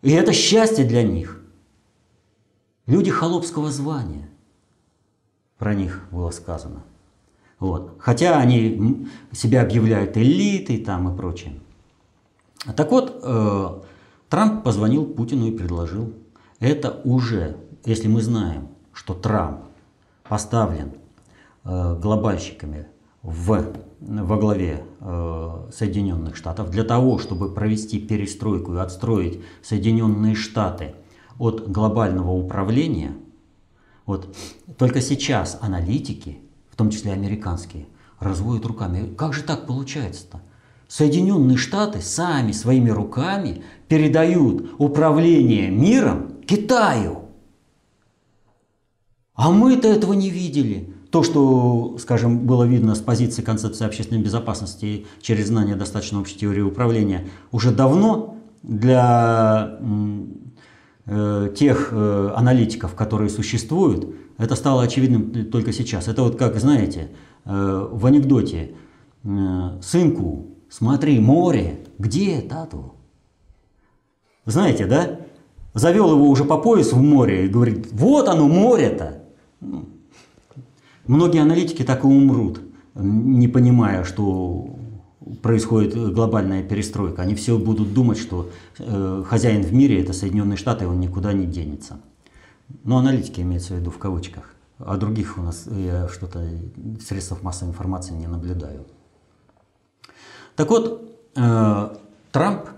И 0.01 0.11
это 0.11 0.33
счастье 0.33 0.85
для 0.85 1.03
них. 1.03 1.44
Люди 2.87 3.11
холопского 3.11 3.71
звания. 3.71 4.29
Про 5.59 5.75
них 5.75 6.07
было 6.11 6.31
сказано. 6.31 6.83
Вот. 7.59 7.95
Хотя 7.99 8.39
они 8.39 9.09
себя 9.33 9.63
объявляют 9.63 10.17
элитой 10.17 10.79
там 10.79 11.13
и 11.13 11.17
прочее. 11.17 11.55
Так 12.77 12.91
вот, 12.91 13.21
э, 13.23 13.81
Трамп 14.29 14.65
позвонил 14.65 15.07
Путину 15.07 15.47
и 15.47 15.57
предложил. 15.57 16.13
Это 16.61 17.01
уже, 17.05 17.57
если 17.85 18.09
мы 18.09 18.21
знаем, 18.21 18.69
что 18.93 19.15
Трамп 19.15 19.61
поставлен 20.29 20.93
э, 21.65 21.99
глобальщиками 22.01 22.87
в, 23.23 23.73
во 24.01 24.37
главе 24.37 24.85
э, 25.01 25.71
Соединенных 25.73 26.37
Штатов 26.37 26.71
для 26.71 26.85
того, 26.85 27.19
чтобы 27.19 27.55
провести 27.55 27.99
перестройку 27.99 28.75
и 28.75 28.79
отстроить 28.79 29.43
Соединенные 29.63 30.35
Штаты 30.35 30.95
от 31.39 31.71
глобального 31.71 32.33
управления, 32.33 33.13
вот 34.07 34.37
только 34.79 35.01
сейчас 35.01 35.59
аналитики, 35.61 36.39
в 36.71 36.77
том 36.77 36.91
числе 36.91 37.13
американские, 37.13 37.87
разводят 38.21 38.67
руками. 38.67 39.15
Как 39.15 39.33
же 39.35 39.43
так 39.43 39.67
получается-то? 39.67 40.41
Соединенные 40.89 41.57
Штаты 41.57 42.01
сами 42.01 42.53
своими 42.53 42.91
руками 42.91 43.63
передают 43.89 44.75
управление 44.79 45.71
миром 45.71 46.35
Китаю. 46.47 47.23
А 49.35 49.51
мы-то 49.51 49.89
этого 49.89 50.13
не 50.13 50.31
видели. 50.31 50.95
То, 51.11 51.23
что, 51.23 51.97
скажем, 51.99 52.47
было 52.47 52.65
видно 52.65 52.95
с 52.95 53.01
позиции 53.01 53.43
концепции 53.43 53.87
общественной 53.87 54.23
безопасности 54.23 55.07
через 55.23 55.49
знание 55.49 55.77
достаточно 55.77 56.21
общей 56.21 56.39
теории 56.39 56.61
управления, 56.61 57.29
уже 57.51 57.73
давно 57.73 58.37
для 58.63 59.79
тех 61.07 61.89
э, 61.93 62.33
аналитиков, 62.35 62.95
которые 62.95 63.29
существуют, 63.29 64.15
это 64.39 64.55
стало 64.57 64.83
очевидным 64.83 65.51
только 65.51 65.73
сейчас. 65.73 66.09
Это 66.09 66.23
вот 66.23 66.37
как, 66.37 66.57
знаете, 66.57 67.11
э, 67.45 67.89
в 67.91 68.07
анекдоте 68.07 68.75
э, 69.23 69.81
«Сынку, 69.83 70.47
смотри, 70.71 71.21
море, 71.21 71.81
где 71.99 72.41
тату?» 72.41 72.95
Знаете, 74.47 74.87
да? 74.87 75.21
Завел 75.75 76.13
его 76.13 76.29
уже 76.29 76.45
по 76.45 76.59
пояс 76.59 76.93
в 76.93 77.01
море 77.01 77.47
и 77.47 77.49
говорит, 77.49 77.89
вот 77.93 78.29
оно 78.29 78.47
море-то. 78.47 79.25
Многие 81.07 81.43
аналитики 81.43 81.83
так 81.83 82.05
и 82.05 82.07
умрут, 82.07 82.61
не 82.95 83.49
понимая, 83.49 84.05
что 84.05 84.77
происходит 85.43 85.95
глобальная 86.13 86.63
перестройка. 86.63 87.23
Они 87.23 87.35
все 87.35 87.59
будут 87.59 87.93
думать, 87.93 88.19
что 88.19 88.51
э, 88.79 89.25
хозяин 89.27 89.63
в 89.63 89.73
мире 89.73 90.03
это 90.03 90.13
Соединенные 90.13 90.57
Штаты, 90.57 90.87
он 90.87 91.01
никуда 91.01 91.33
не 91.33 91.47
денется. 91.47 92.01
Но 92.83 92.99
аналитики 92.99 93.41
имеются 93.41 93.75
в 93.75 93.79
виду 93.79 93.91
в 93.91 93.99
кавычках. 93.99 94.55
А 94.79 94.97
других 94.97 95.39
у 95.39 95.43
нас 95.43 95.67
я 95.67 96.09
что-то 96.09 96.47
средств 97.01 97.43
массовой 97.43 97.71
информации 97.71 98.15
не 98.15 98.27
наблюдаю. 98.27 98.87
Так 100.57 100.71
вот, 100.71 101.17
э, 101.37 101.97
Трамп 102.33 102.69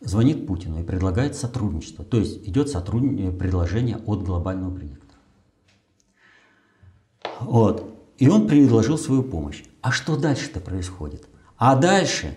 звонит 0.00 0.46
Путину 0.46 0.80
и 0.80 0.84
предлагает 0.84 1.34
сотрудничество. 1.34 2.04
То 2.04 2.18
есть 2.18 2.46
идет 2.46 2.68
сотруд... 2.68 3.02
предложение 3.38 3.98
от 3.98 4.22
глобального 4.22 4.74
предиктора. 4.74 5.18
Вот. 7.40 7.95
И 8.18 8.28
он 8.28 8.46
предложил 8.48 8.98
свою 8.98 9.22
помощь. 9.22 9.62
А 9.82 9.92
что 9.92 10.16
дальше-то 10.16 10.60
происходит? 10.60 11.26
А 11.58 11.76
дальше 11.76 12.36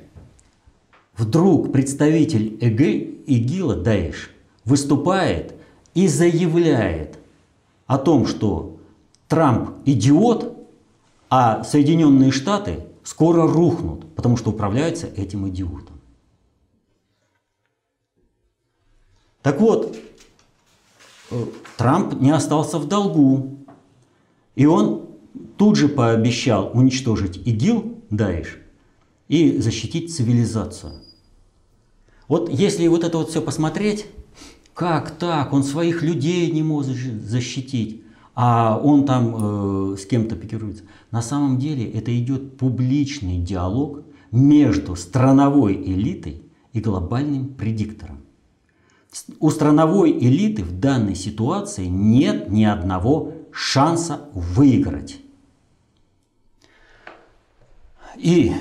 вдруг 1.18 1.72
представитель 1.72 2.58
ЭГ, 2.60 2.82
ИГИЛа, 3.28 3.76
Даиш, 3.76 4.32
выступает 4.66 5.56
и 5.94 6.08
заявляет 6.08 7.18
о 7.88 7.98
том, 7.98 8.28
что 8.28 8.78
Трамп 9.28 9.72
идиот, 9.86 10.58
а 11.30 11.64
Соединенные 11.64 12.32
Штаты 12.32 12.86
скоро 13.04 13.48
рухнут, 13.48 14.16
потому 14.16 14.38
что 14.38 14.52
управляются 14.52 15.08
этим 15.08 15.48
идиотом. 15.50 16.00
Так 19.42 19.60
вот, 19.62 19.96
э, 21.32 21.46
Трамп 21.78 22.14
не 22.22 22.32
остался 22.32 22.78
в 22.78 22.88
долгу. 22.88 23.58
И 24.56 24.66
он 24.66 25.09
тут 25.58 25.76
же 25.76 25.88
пообещал 25.90 26.72
уничтожить 26.74 27.38
ИГИЛ, 27.46 28.04
Даиш, 28.10 28.60
и 29.28 29.58
защитить 29.60 30.14
цивилизацию. 30.16 30.94
Вот 32.28 32.50
если 32.50 32.88
вот 32.88 33.04
это 33.04 33.18
вот 33.18 33.30
все 33.30 33.42
посмотреть, 33.42 34.06
как 34.74 35.12
так, 35.12 35.52
он 35.52 35.64
своих 35.64 36.04
людей 36.04 36.50
не 36.52 36.64
может 36.64 36.96
защитить, 36.96 38.04
а 38.36 38.80
он 38.82 39.06
там 39.06 39.94
э, 39.94 39.98
с 39.98 40.06
кем-то 40.06 40.36
пикируется. 40.36 40.84
На 41.12 41.22
самом 41.22 41.60
деле 41.60 41.90
это 41.92 42.18
идет 42.18 42.58
публичный 42.58 43.38
диалог 43.38 44.04
между 44.32 44.96
страновой 44.96 45.74
элитой 45.76 46.44
и 46.72 46.80
глобальным 46.80 47.48
предиктором. 47.48 48.20
У 49.40 49.50
страновой 49.50 50.12
элиты 50.12 50.64
в 50.64 50.80
данной 50.80 51.16
ситуации 51.16 51.88
нет 51.88 52.50
ни 52.50 52.64
одного 52.64 53.34
шанса 53.52 54.30
выиграть. 54.34 55.20
И 58.20 58.52
э, 58.52 58.54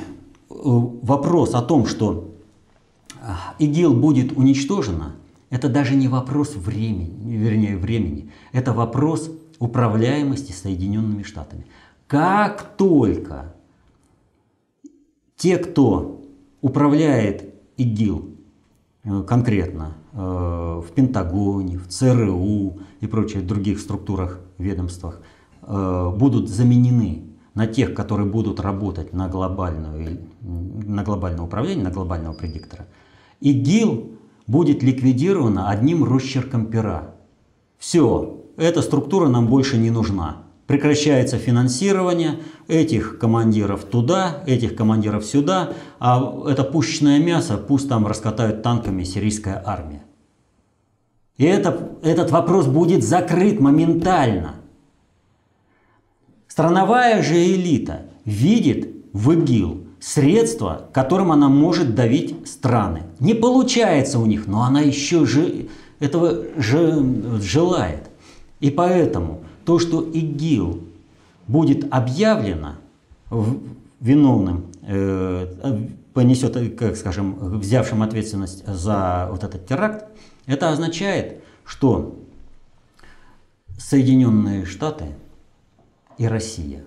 вопрос 0.51 1.55
о 1.55 1.62
том, 1.62 1.87
что 1.87 2.33
а, 3.21 3.55
ИГИЛ 3.59 3.92
будет 3.92 4.33
уничтожена, 4.37 5.16
это 5.51 5.68
даже 5.68 5.97
не 5.97 6.07
вопрос 6.07 6.55
времени, 6.55 7.37
вернее 7.37 7.77
времени, 7.77 8.31
это 8.53 8.73
вопрос 8.73 9.31
управляемости 9.59 10.53
Соединенными 10.53 11.25
Штатами. 11.25 11.66
Как 12.07 12.77
только 12.77 13.53
те, 15.37 15.59
кто 15.59 16.23
управляет 16.61 17.53
ИГИЛ, 17.79 18.31
э, 19.03 19.23
конкретно 19.27 19.94
э, 20.12 20.18
в 20.18 20.87
Пентагоне, 20.94 21.79
в 21.79 21.88
ЦРУ 21.88 22.79
и 23.01 23.07
прочих 23.09 23.44
других 23.44 23.81
структурах, 23.81 24.40
ведомствах 24.57 25.21
будут 25.61 26.49
заменены 26.49 27.27
на 27.59 27.66
тех, 27.66 27.92
которые 27.92 28.29
будут 28.29 28.61
работать 28.61 29.12
на, 29.12 29.27
глобальную, 29.29 30.21
на 30.42 31.03
глобальное 31.03 31.44
управление, 31.44 31.83
на 31.83 31.90
глобального 31.90 32.33
предиктора, 32.33 32.87
ИГИЛ 33.40 34.12
будет 34.47 34.85
ликвидирована 34.85 35.68
одним 35.68 36.05
росчерком 36.05 36.66
пера. 36.66 37.16
Все, 37.77 38.44
эта 38.57 38.81
структура 38.81 39.27
нам 39.27 39.49
больше 39.49 39.77
не 39.77 39.90
нужна. 39.90 40.44
Прекращается 40.68 41.37
финансирование 41.37 42.38
этих 42.68 43.18
командиров 43.18 43.83
туда, 43.83 44.44
этих 44.47 44.77
командиров 44.77 45.25
сюда, 45.25 45.73
а 45.99 46.44
это 46.49 46.62
пушечное 46.62 47.18
мясо 47.18 47.57
пусть 47.57 47.88
там 47.88 48.07
раскатают 48.07 48.62
танками 48.62 49.03
сирийская 49.03 49.61
армия. 49.66 50.05
И 51.37 51.44
это, 51.44 51.90
этот 52.03 52.31
вопрос 52.31 52.68
будет 52.68 53.03
закрыт 53.03 53.59
моментально. 53.59 54.55
Страновая 56.59 57.23
же 57.23 57.37
элита 57.37 58.03
видит 58.25 58.88
в 59.12 59.31
ИГИЛ 59.31 59.87
средства, 60.01 60.88
которым 60.92 61.31
она 61.31 61.49
может 61.49 61.94
давить 61.94 62.49
страны. 62.49 63.05
Не 63.21 63.35
получается 63.35 64.18
у 64.18 64.27
них, 64.27 64.49
но 64.49 64.64
она 64.64 64.81
еще 64.81 65.25
же 65.25 65.68
этого 66.01 66.47
же 66.57 67.40
желает. 67.40 68.11
И 68.59 68.73
поэтому 68.73 69.42
то, 69.64 69.79
что 69.79 70.03
ИГИЛ 70.03 70.81
будет 71.47 71.87
объявлено 71.94 72.73
виновным, 74.01 74.64
э, 74.83 75.47
понесет, 76.12 76.77
как 76.77 76.97
скажем, 76.97 77.61
взявшим 77.61 78.03
ответственность 78.03 78.66
за 78.66 79.29
вот 79.31 79.44
этот 79.44 79.64
теракт, 79.64 80.07
это 80.47 80.71
означает, 80.71 81.40
что 81.64 82.16
Соединенные 83.79 84.64
Штаты 84.64 85.14
и 86.18 86.26
Россия 86.26 86.85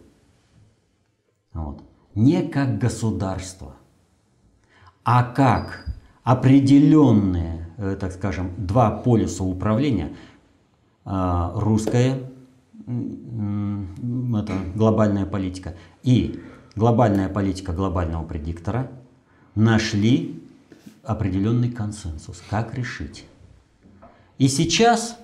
вот, 1.53 1.83
не 2.15 2.43
как 2.43 2.77
государство, 2.77 3.75
а 5.03 5.23
как 5.23 5.85
определенные, 6.23 7.69
э, 7.77 7.97
так 7.99 8.11
скажем, 8.11 8.51
два 8.57 8.91
полюса 8.91 9.43
управления, 9.43 10.15
э, 11.05 11.51
русская 11.55 12.31
это 12.81 14.53
глобальная 14.75 15.25
политика 15.25 15.75
и 16.03 16.41
глобальная 16.75 17.29
политика 17.29 17.73
глобального 17.73 18.25
предиктора 18.25 18.91
нашли 19.55 20.43
определенный 21.03 21.71
консенсус, 21.71 22.41
как 22.49 22.73
решить. 22.75 23.25
И 24.37 24.47
сейчас 24.47 25.17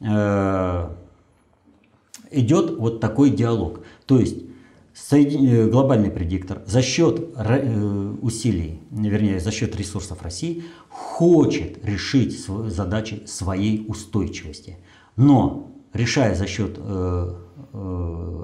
э, 0.00 0.90
идет 2.30 2.78
вот 2.78 3.00
такой 3.00 3.30
диалог. 3.30 3.80
То 4.06 4.18
есть 4.18 4.38
э, 5.12 5.68
глобальный 5.68 6.10
предиктор 6.10 6.62
за 6.66 6.82
счет 6.82 7.30
э, 7.36 8.16
усилий, 8.20 8.80
вернее, 8.90 9.40
за 9.40 9.50
счет 9.50 9.74
ресурсов 9.76 10.22
России 10.22 10.64
хочет 10.88 11.84
решить 11.84 12.44
задачи 12.68 13.22
своей 13.26 13.84
устойчивости. 13.88 14.78
Но 15.16 15.72
решая 15.92 16.34
за 16.34 16.46
счет 16.46 16.76
э, 16.78 17.34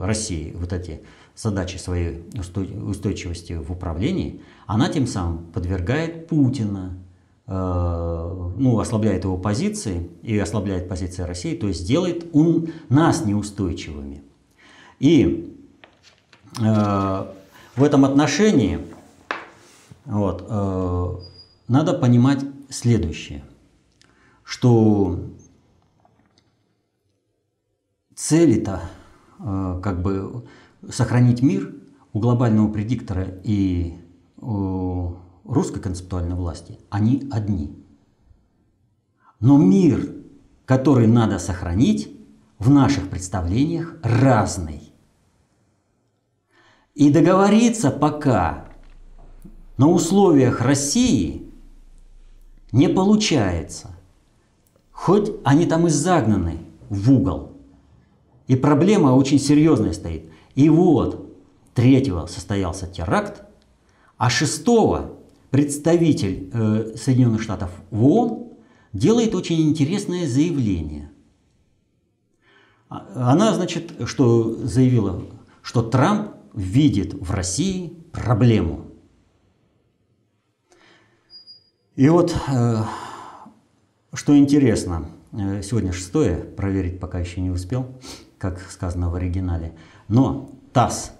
России 0.00 0.52
вот 0.56 0.72
эти 0.72 1.00
задачи 1.34 1.76
своей 1.76 2.24
устойчивости 2.34 3.54
в 3.54 3.70
управлении, 3.70 4.40
она 4.66 4.88
тем 4.88 5.06
самым 5.06 5.46
подвергает 5.52 6.28
Путина, 6.28 6.98
ну, 7.48 8.80
ослабляет 8.80 9.22
его 9.22 9.38
позиции 9.38 10.10
и 10.22 10.36
ослабляет 10.36 10.88
позиции 10.88 11.22
России, 11.22 11.54
то 11.56 11.68
есть 11.68 11.86
делает 11.86 12.26
он, 12.32 12.72
нас 12.88 13.24
неустойчивыми. 13.24 14.24
И 14.98 15.56
э, 16.60 17.26
в 17.76 17.82
этом 17.82 18.04
отношении 18.04 18.80
вот, 20.06 20.46
э, 20.48 21.16
надо 21.68 21.92
понимать 21.94 22.44
следующее, 22.68 23.44
что 24.42 25.20
цели-то 28.14 28.82
э, 29.38 29.80
как 29.82 30.02
бы 30.02 30.44
сохранить 30.90 31.42
мир 31.42 31.74
у 32.12 32.20
глобального 32.20 32.72
предиктора 32.72 33.26
и 33.44 33.98
у 34.38 35.16
русской 35.48 35.80
концептуальной 35.80 36.36
власти, 36.36 36.78
они 36.90 37.28
одни. 37.30 37.76
Но 39.40 39.58
мир, 39.58 40.14
который 40.64 41.06
надо 41.06 41.38
сохранить, 41.38 42.12
в 42.58 42.70
наших 42.70 43.10
представлениях 43.10 43.96
разный. 44.02 44.92
И 46.94 47.10
договориться 47.10 47.90
пока 47.90 48.64
на 49.76 49.88
условиях 49.90 50.62
России 50.62 51.50
не 52.72 52.88
получается. 52.88 53.90
Хоть 54.90 55.32
они 55.44 55.66
там 55.66 55.86
и 55.86 55.90
загнаны 55.90 56.60
в 56.88 57.12
угол– 57.12 57.52
и 58.46 58.54
проблема 58.54 59.08
очень 59.08 59.38
серьезная 59.38 59.92
стоит. 59.92 60.30
И 60.54 60.68
вот, 60.68 61.34
третьего 61.74 62.26
состоялся 62.26 62.86
теракт, 62.86 63.42
а 64.16 64.30
шестого 64.30 65.15
представитель 65.50 66.50
э, 66.52 66.96
Соединенных 66.96 67.42
Штатов 67.42 67.70
в 67.90 68.04
ООН 68.04 68.52
делает 68.92 69.34
очень 69.34 69.60
интересное 69.68 70.26
заявление. 70.26 71.10
А, 72.88 73.32
она, 73.32 73.54
значит, 73.54 73.92
что 74.06 74.54
заявила, 74.66 75.24
что 75.62 75.82
Трамп 75.82 76.32
видит 76.54 77.14
в 77.14 77.30
России 77.30 77.92
проблему. 78.12 78.86
И 81.94 82.08
вот, 82.08 82.36
э, 82.48 82.82
что 84.12 84.36
интересно, 84.36 85.08
э, 85.32 85.62
сегодня 85.62 85.92
шестое, 85.92 86.36
проверить 86.36 87.00
пока 87.00 87.18
еще 87.18 87.40
не 87.40 87.50
успел– 87.50 87.86
как 88.38 88.60
сказано 88.70 89.10
в 89.10 89.14
оригинале. 89.14 89.74
Но 90.08 90.50
ТАСС 90.72 91.12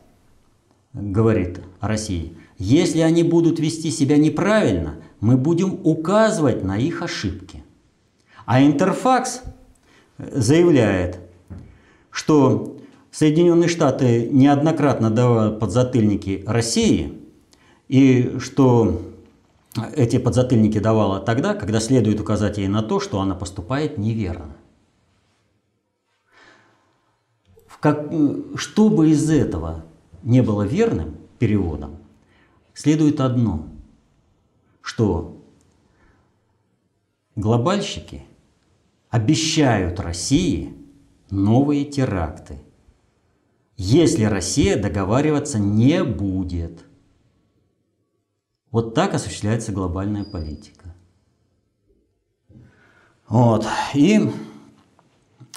говорит 0.93 1.61
о 1.81 1.89
России, 1.89 2.37
если 2.59 3.01
они 3.01 3.23
будут 3.23 3.59
вести 3.59 3.91
себя 3.91 4.17
неправильно, 4.17 4.97
мы 5.21 5.37
будем 5.37 5.81
указывать 5.85 6.63
на 6.65 6.79
их 6.79 7.03
ошибки. 7.03 7.63
А 8.45 8.63
Интерфакс 8.63 9.43
заявляет, 10.19 11.19
что 12.11 12.79
Соединенные 13.11 13.69
Штаты 13.69 14.29
неоднократно 14.31 15.11
давали 15.11 15.59
подзатыльники 15.59 16.45
России, 16.47 17.19
и 17.89 18.39
что 18.39 19.01
эти 19.95 20.19
подзатыльники 20.19 20.79
давала 20.79 21.21
тогда, 21.21 21.55
когда 21.55 21.81
следует 21.81 22.21
указать 22.21 22.59
ей 22.59 22.69
на 22.69 22.83
то, 22.83 23.01
что 23.01 23.21
она 23.21 23.35
поступает 23.35 23.99
неверно. 23.99 24.57
Как, 27.81 28.11
чтобы 28.57 29.11
из 29.11 29.31
этого 29.31 29.85
не 30.23 30.41
было 30.43 30.63
верным 30.63 31.17
переводом, 31.39 31.99
следует 32.77 33.21
одно, 33.21 33.67
что 34.83 35.43
глобальщики 37.35 38.23
обещают 39.09 39.99
России 39.99 40.77
новые 41.31 41.87
теракты, 41.87 42.61
если 43.79 44.25
Россия 44.25 44.81
договариваться 44.81 45.59
не 45.59 46.05
будет. 46.05 46.85
Вот 48.71 48.95
так 48.95 49.15
осуществляется 49.15 49.73
глобальная 49.73 50.25
политика. 50.25 50.95
Вот. 53.27 53.67
И 53.95 54.19
э, 54.19 54.31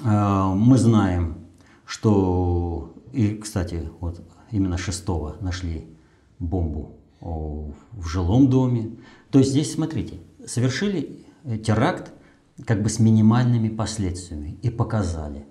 мы 0.03 0.77
знаем, 0.77 1.45
что, 1.86 2.95
и, 3.12 3.36
кстати, 3.36 3.91
вот 3.99 4.21
именно 4.51 4.77
шестого 4.77 5.36
нашли 5.41 5.86
бомбу 6.39 6.99
в 7.21 8.05
жилом 8.05 8.49
доме. 8.49 8.97
То 9.29 9.39
есть 9.39 9.51
здесь, 9.51 9.73
смотрите, 9.73 10.19
совершили 10.45 11.25
теракт 11.63 12.12
как 12.65 12.82
бы 12.82 12.89
с 12.89 12.99
минимальными 12.99 13.69
последствиями 13.69 14.58
и 14.62 14.69
показали, 14.69 15.45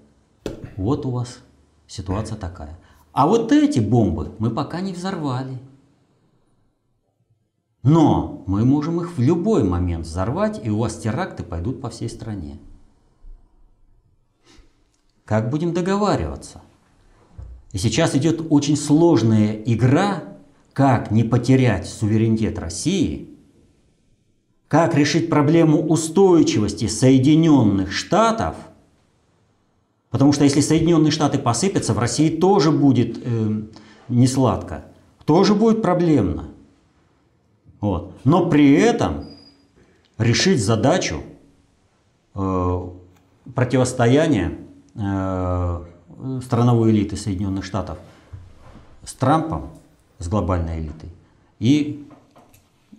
вот 0.77 1.07
у 1.07 1.11
вас 1.11 1.39
ситуация 1.87 2.37
такая. 2.37 2.79
А 3.13 3.27
вот 3.27 3.51
эти 3.53 3.81
бомбы 3.81 4.35
мы 4.39 4.51
пока 4.51 4.81
не 4.81 4.93
взорвали. 4.93 5.59
Но 7.83 8.45
мы 8.47 8.65
можем 8.65 9.01
их 9.01 9.17
в 9.17 9.21
любой 9.21 9.65
момент 9.65 10.05
взорвать, 10.07 10.61
и 10.63 10.71
у 10.71 10.79
вас 10.79 10.99
теракты 10.99 11.43
пойдут 11.43 11.81
по 11.81 11.89
всей 11.91 12.09
стране. 12.09 12.59
Как 15.25 15.49
будем 15.49 15.73
договариваться? 15.73 16.61
И 17.73 17.79
сейчас 17.79 18.15
идет 18.15 18.47
очень 18.51 18.77
сложная 18.77 19.53
игра, 19.53 20.38
как 20.79 21.11
не 21.11 21.25
потерять 21.25 21.89
суверенитет 21.89 22.57
России, 22.57 23.31
как 24.69 24.95
решить 24.95 25.29
проблему 25.29 25.85
устойчивости 25.85 26.87
Соединенных 26.87 27.91
Штатов, 27.91 28.55
потому 30.11 30.33
что 30.33 30.45
если 30.45 30.61
Соединенные 30.61 31.11
Штаты 31.11 31.41
посыпятся, 31.41 31.95
в 31.95 31.99
России 31.99 32.29
тоже 32.29 32.71
будет 32.71 33.19
э, 33.21 33.63
не 34.09 34.29
сладко, 34.29 34.85
тоже 35.25 35.57
будет 35.57 35.83
проблемно. 35.83 36.51
Вот. 37.81 38.13
Но 38.23 38.49
при 38.49 38.73
этом 38.75 39.25
решить 40.17 40.65
задачу 40.65 41.25
э, 42.37 42.89
противостояния 43.53 44.59
э, 44.95 45.85
страновой 46.45 46.93
элиты 46.93 47.17
Соединенных 47.17 47.65
Штатов 47.65 47.99
с 49.05 49.13
Трампом, 49.15 49.71
с 50.19 50.29
глобальной 50.29 50.81
элитой, 50.81 51.11
и 51.59 52.07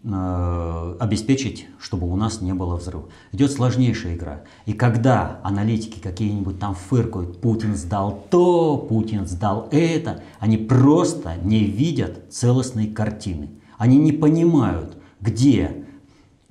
э, 0.03 0.95
обеспечить, 0.99 1.67
чтобы 1.79 2.07
у 2.09 2.15
нас 2.15 2.41
не 2.41 2.53
было 2.53 2.75
взрыва. 2.75 3.09
Идет 3.31 3.51
сложнейшая 3.51 4.15
игра. 4.15 4.43
И 4.65 4.73
когда 4.73 5.39
аналитики 5.43 5.99
какие-нибудь 5.99 6.59
там 6.59 6.75
фыркают, 6.75 7.41
Путин 7.41 7.75
сдал 7.75 8.25
то, 8.29 8.77
Путин 8.77 9.27
сдал 9.27 9.67
это, 9.71 10.23
они 10.39 10.57
просто 10.57 11.35
не 11.43 11.63
видят 11.63 12.31
целостной 12.31 12.87
картины. 12.87 13.49
Они 13.77 13.97
не 13.97 14.11
понимают, 14.11 14.97
где 15.21 15.85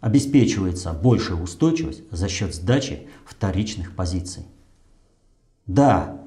обеспечивается 0.00 0.92
большая 0.92 1.40
устойчивость 1.40 2.02
за 2.11 2.28
счет 2.28 2.54
сдачи 2.54 3.09
вторичных 3.24 3.94
позиций. 3.94 4.44
Да, 5.66 6.22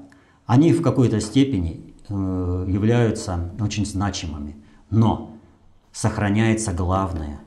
они 0.46 0.72
в 0.72 0.82
какой-то 0.82 1.20
степени 1.20 1.91
являются 2.12 3.50
очень 3.60 3.86
значимыми, 3.86 4.56
но 4.90 5.32
сохраняется 5.92 6.72
главное. 6.72 7.40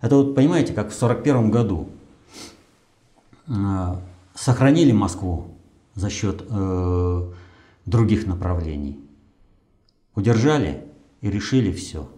Это 0.00 0.16
вот 0.16 0.34
понимаете, 0.34 0.72
как 0.72 0.90
в 0.90 1.02
1941 1.02 1.50
году 1.50 1.88
э, 3.48 3.96
сохранили 4.34 4.92
Москву 4.92 5.56
за 5.94 6.10
счет 6.10 6.44
э, 6.48 7.32
других 7.86 8.26
направлений. 8.26 9.00
Удержали 10.14 10.84
и 11.20 11.30
решили 11.30 11.72
все. 11.72 12.08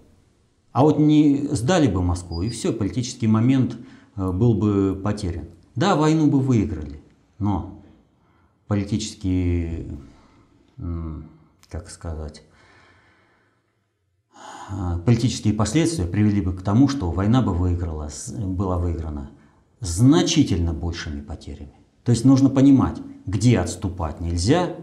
А 0.73 0.83
вот 0.83 0.99
не 0.99 1.49
сдали 1.53 1.89
бы 1.89 2.03
Москву, 2.03 2.43
и 2.43 2.51
все, 2.51 2.73
политический 2.73 3.27
момент 3.27 3.77
э, 4.17 4.31
был 4.33 4.55
бы 4.55 5.01
потерян. 5.03 5.47
Да, 5.75 5.95
войну 5.97 6.29
бы 6.29 6.41
выиграли, 6.41 7.01
но 7.39 7.83
политические, 8.67 9.87
как 11.69 11.91
сказать, 11.91 12.43
э, 14.71 14.99
политические 15.05 15.55
последствия 15.55 16.07
привели 16.07 16.41
бы 16.41 16.53
к 16.55 16.63
тому, 16.63 16.89
что 16.89 17.11
война 17.11 17.43
бы 17.43 17.53
выиграла, 17.53 18.11
была 18.37 18.79
выиграна 18.79 19.31
значительно 19.81 20.73
большими 20.73 21.21
потерями. 21.21 21.75
То 22.05 22.13
есть 22.13 22.25
нужно 22.25 22.49
понимать, 22.49 22.99
где 23.27 23.59
отступать 23.59 24.21
нельзя 24.21 24.77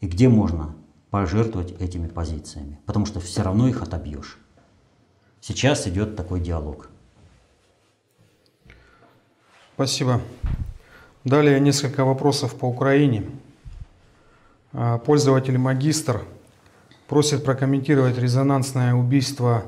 и 0.00 0.06
где 0.06 0.28
можно 0.28 0.76
пожертвовать 1.10 1.72
этими 1.80 2.06
позициями, 2.06 2.78
потому 2.86 3.06
что 3.06 3.20
все 3.20 3.42
равно 3.42 3.68
их 3.68 3.82
отобьешь. 3.82 4.38
Сейчас 5.40 5.86
идет 5.88 6.16
такой 6.16 6.40
диалог. 6.40 6.90
Спасибо. 9.74 10.20
Далее 11.24 11.58
несколько 11.58 12.04
вопросов 12.04 12.54
по 12.54 12.66
Украине. 12.66 13.30
А, 14.72 14.98
пользователь 14.98 15.58
магистр 15.58 16.22
просит 17.08 17.44
прокомментировать 17.44 18.18
резонансное 18.18 18.94
убийство 18.94 19.64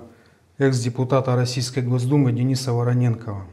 экс-депутата 0.59 1.35
Российской 1.35 1.81
Госдумы 1.81 2.33
Дениса 2.33 2.73
Вороненкова. 2.73 3.45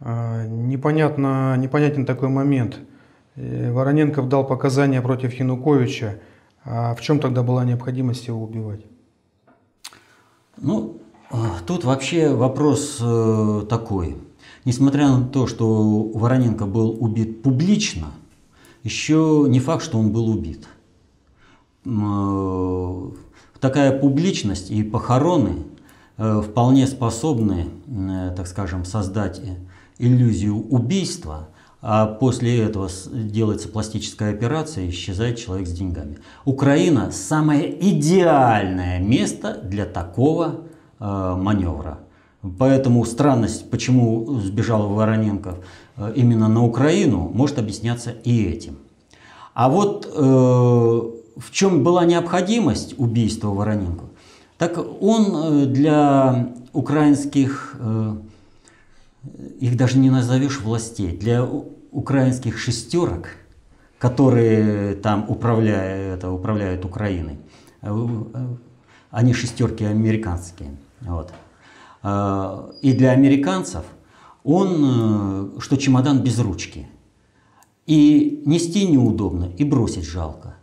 А, 0.00 0.46
непонятно, 0.46 1.56
непонятен 1.58 2.06
такой 2.06 2.30
момент. 2.30 2.78
Э, 3.36 3.70
Вороненков 3.70 4.28
дал 4.28 4.46
показания 4.46 5.02
против 5.02 5.34
Януковича. 5.34 6.20
А 6.64 6.94
в 6.94 7.00
чем 7.00 7.20
тогда 7.20 7.42
была 7.42 7.64
необходимость 7.64 8.26
его 8.26 8.42
убивать? 8.42 8.80
Ну, 10.56 11.00
а, 11.30 11.58
тут 11.66 11.84
вообще 11.84 12.34
вопрос 12.34 12.98
э, 13.00 13.66
такой. 13.68 14.16
Несмотря 14.64 15.08
на 15.08 15.26
то, 15.26 15.46
что 15.46 16.10
Вороненко 16.14 16.66
был 16.66 16.96
убит 16.98 17.42
публично, 17.42 18.08
еще 18.82 19.46
не 19.48 19.60
факт, 19.60 19.84
что 19.84 19.98
он 19.98 20.12
был 20.12 20.28
убит. 20.28 20.66
Э, 21.84 23.10
такая 23.60 23.98
публичность 23.98 24.70
и 24.70 24.82
похороны 24.82 25.64
э, 26.16 26.42
вполне 26.42 26.86
способны, 26.86 27.66
так 28.36 28.46
скажем, 28.46 28.84
создать 28.84 29.40
иллюзию 29.98 30.56
убийства, 30.56 31.48
а 31.82 32.06
после 32.06 32.60
этого 32.60 32.90
делается 33.12 33.68
пластическая 33.68 34.32
операция 34.34 34.84
и 34.84 34.90
исчезает 34.90 35.38
человек 35.38 35.66
с 35.66 35.72
деньгами. 35.72 36.18
Украина– 36.44 37.10
самое 37.12 37.70
идеальное 37.90 38.98
место 38.98 39.60
для 39.62 39.86
такого 39.86 40.62
Э, 41.00 41.34
маневра. 41.34 42.00
Поэтому 42.58 43.04
странность, 43.04 43.70
почему 43.70 44.40
сбежал 44.40 44.88
Вороненков 44.88 45.58
э, 45.96 46.12
именно 46.16 46.48
на 46.48 46.64
Украину, 46.64 47.30
может 47.34 47.58
объясняться 47.58 48.12
и 48.12 48.44
этим. 48.44 48.78
А 49.52 49.68
вот 49.68 50.06
э, 50.06 50.20
в 50.20 51.50
чем 51.50 51.84
была 51.84 52.06
необходимость 52.06 52.94
убийства 52.98 53.48
Вороненко? 53.48 54.06
Так 54.56 54.78
он 55.02 55.26
э, 55.34 55.66
для 55.66 56.54
украинских, 56.72 57.76
э, 57.78 58.16
их 59.60 59.76
даже 59.76 59.98
не 59.98 60.08
назовешь 60.08 60.60
властей, 60.60 61.14
для 61.14 61.46
украинских 61.92 62.58
шестерок, 62.58 63.28
которые 63.98 64.94
там 64.94 65.26
управляют, 65.28 66.18
это, 66.20 66.30
управляют 66.30 66.86
Украиной, 66.86 67.36
они 69.10 69.34
шестерки 69.34 69.84
американские– 69.84 70.70
вот. 71.00 71.32
А, 72.02 72.70
и 72.82 72.92
для 72.92 73.10
американцев 73.10 73.84
он, 74.42 75.54
э, 75.56 75.60
что 75.60 75.76
чемодан 75.76 76.22
без 76.22 76.38
ручки. 76.38 76.88
И 77.86 78.42
нести 78.46 78.86
неудобно, 78.86 79.50
и 79.58 79.64
бросить 79.64 80.04
жалко. 80.04 80.56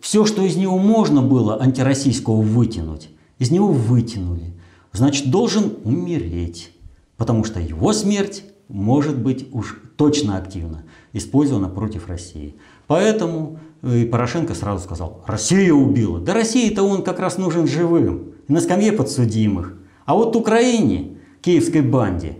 Все, 0.00 0.24
что 0.24 0.42
из 0.42 0.56
него 0.56 0.78
можно 0.78 1.22
было 1.22 1.60
антироссийского 1.60 2.40
вытянуть, 2.40 3.10
из 3.38 3.50
него 3.50 3.68
вытянули. 3.68 4.54
Значит, 4.92 5.30
должен 5.30 5.74
умереть. 5.84 6.72
Потому 7.16 7.44
что 7.44 7.60
его 7.60 7.92
смерть 7.92 8.44
может 8.68 9.18
быть 9.18 9.46
уж 9.52 9.80
точно 9.96 10.38
активно 10.38 10.82
использована 11.12 11.68
против 11.68 12.08
России. 12.08 12.56
Поэтому 12.88 13.60
э, 13.82 14.00
и 14.00 14.04
Порошенко 14.06 14.54
сразу 14.54 14.82
сказал, 14.82 15.22
Россия 15.26 15.72
убила. 15.72 16.18
Да 16.18 16.34
России-то 16.34 16.82
он 16.82 17.02
как 17.02 17.20
раз 17.20 17.38
нужен 17.38 17.68
живым 17.68 18.32
на 18.48 18.60
скамье 18.60 18.90
подсудимых. 18.92 19.78
А 20.12 20.14
вот 20.14 20.36
Украине, 20.36 21.16
киевской 21.40 21.80
банде 21.80 22.36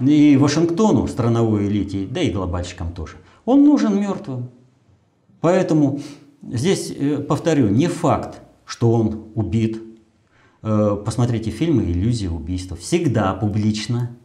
и 0.00 0.36
Вашингтону, 0.36 1.06
страновой 1.06 1.68
элите, 1.68 2.04
да 2.04 2.20
и 2.20 2.32
глобальщикам 2.32 2.92
тоже, 2.92 3.14
он 3.44 3.64
нужен 3.64 3.96
мертвым. 4.00 4.50
Поэтому 5.40 6.00
здесь, 6.42 6.90
э, 6.90 7.18
повторю, 7.18 7.68
не 7.68 7.86
факт, 7.86 8.42
что 8.64 8.90
он 8.90 9.26
убит. 9.36 9.80
Э, 10.62 11.00
посмотрите 11.04 11.52
фильмы 11.52 11.84
«Иллюзия 11.84 12.28
убийства». 12.28 12.76
Всегда 12.76 13.34
публично. 13.34 14.16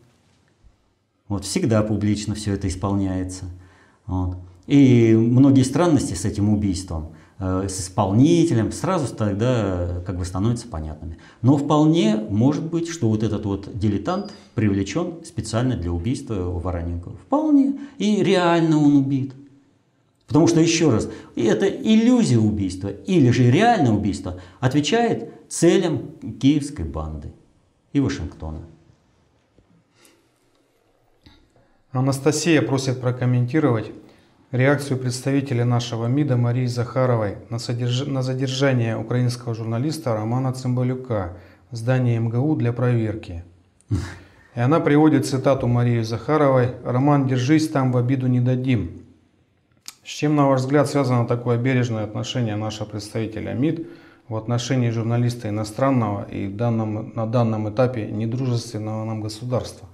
Вот 1.27 1.45
всегда 1.45 1.83
публично 1.83 2.33
все 2.33 2.55
это 2.55 2.67
исполняется. 2.67 3.45
Вот. 4.07 4.37
И 4.65 5.13
многие 5.15 5.61
странности 5.61 6.15
с 6.15 6.25
этим 6.25 6.51
убийством 6.51 7.09
с 7.39 7.81
исполнителем, 7.81 8.71
сразу 8.71 9.13
тогда 9.13 10.01
как 10.05 10.17
бы 10.17 10.25
становятся 10.25 10.67
понятными. 10.67 11.19
Но 11.41 11.57
вполне 11.57 12.15
может 12.15 12.63
быть, 12.63 12.89
что 12.89 13.09
вот 13.09 13.21
этот 13.21 13.45
вот 13.45 13.77
дилетант 13.77 14.33
привлечен 14.55 15.23
специально 15.23 15.75
для 15.75 15.91
убийства 15.91 16.35
Вороненко. 16.35 17.11
Вполне. 17.11 17.79
И 17.99 18.23
реально 18.23 18.79
он 18.79 18.95
убит. 18.95 19.33
Потому 20.25 20.47
что, 20.47 20.59
еще 20.59 20.89
раз, 20.89 21.09
это 21.35 21.67
иллюзия 21.67 22.39
убийства 22.39 22.89
или 22.89 23.29
же 23.29 23.49
реальное 23.49 23.91
убийство 23.91 24.41
отвечает 24.59 25.31
целям 25.47 26.11
киевской 26.39 26.85
банды 26.85 27.31
и 27.93 27.99
Вашингтона. 27.99 28.61
Анастасия 31.91 32.61
просит 32.61 32.99
прокомментировать 32.99 33.91
реакцию 34.51 34.97
представителя 34.97 35.65
нашего 35.65 36.07
МИДа 36.07 36.37
Марии 36.37 36.65
Захаровой 36.65 37.37
на, 37.49 37.59
содерж... 37.59 38.05
на 38.05 38.21
задержание 38.21 38.97
украинского 38.97 39.53
журналиста 39.53 40.13
Романа 40.13 40.53
Цымбалюка 40.53 41.33
в 41.71 41.75
здании 41.75 42.17
МГУ 42.17 42.55
для 42.55 42.71
проверки. 42.71 43.43
И 44.55 44.59
она 44.59 44.79
приводит 44.79 45.27
цитату 45.27 45.67
Марии 45.67 46.01
Захаровой 46.01 46.71
«Роман, 46.83 47.27
держись, 47.27 47.69
там 47.69 47.91
в 47.91 47.97
обиду 47.97 48.27
не 48.27 48.39
дадим». 48.39 49.03
С 50.03 50.09
чем, 50.09 50.35
на 50.35 50.47
ваш 50.47 50.61
взгляд, 50.61 50.87
связано 50.87 51.27
такое 51.27 51.57
бережное 51.57 52.05
отношение 52.05 52.55
нашего 52.55 52.87
представителя 52.87 53.53
МИД 53.53 53.87
в 54.29 54.35
отношении 54.35 54.89
журналиста 54.89 55.49
иностранного 55.49 56.23
и 56.23 56.47
данном, 56.47 57.11
на 57.13 57.25
данном 57.25 57.69
этапе 57.69 58.07
недружественного 58.07 59.03
нам 59.03 59.21
государства? 59.21 59.87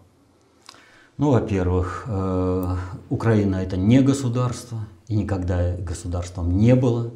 Ну, 1.17 1.29
во-первых, 1.29 2.05
э, 2.07 2.75
Украина 3.09 3.57
это 3.57 3.77
не 3.77 4.01
государство, 4.01 4.79
и 5.07 5.15
никогда 5.15 5.75
государством 5.77 6.57
не 6.57 6.75
было. 6.75 7.11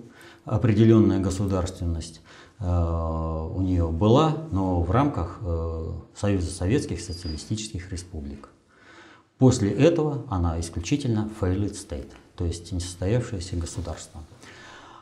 Определенная 0.45 1.19
государственность 1.19 2.21
э, 2.59 2.65
у 2.65 3.59
нее 3.61 3.87
была, 3.87 4.37
но 4.51 4.81
в 4.81 4.91
рамках 4.91 5.39
э, 5.41 5.91
Союза 6.15 6.51
Советских 6.51 7.01
Социалистических 7.01 7.91
Республик. 7.91 8.49
После 9.39 9.71
этого 9.71 10.25
она 10.29 10.59
исключительно 10.59 11.29
failed 11.41 11.73
state, 11.73 12.11
то 12.35 12.45
есть 12.45 12.71
несостоявшееся 12.71 13.55
государство. 13.55 14.21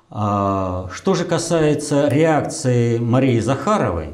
А, 0.09 0.89
что 0.91 1.15
же 1.15 1.25
касается 1.25 2.07
реакции 2.07 2.97
Марии 2.97 3.39
Захаровой, 3.39 4.13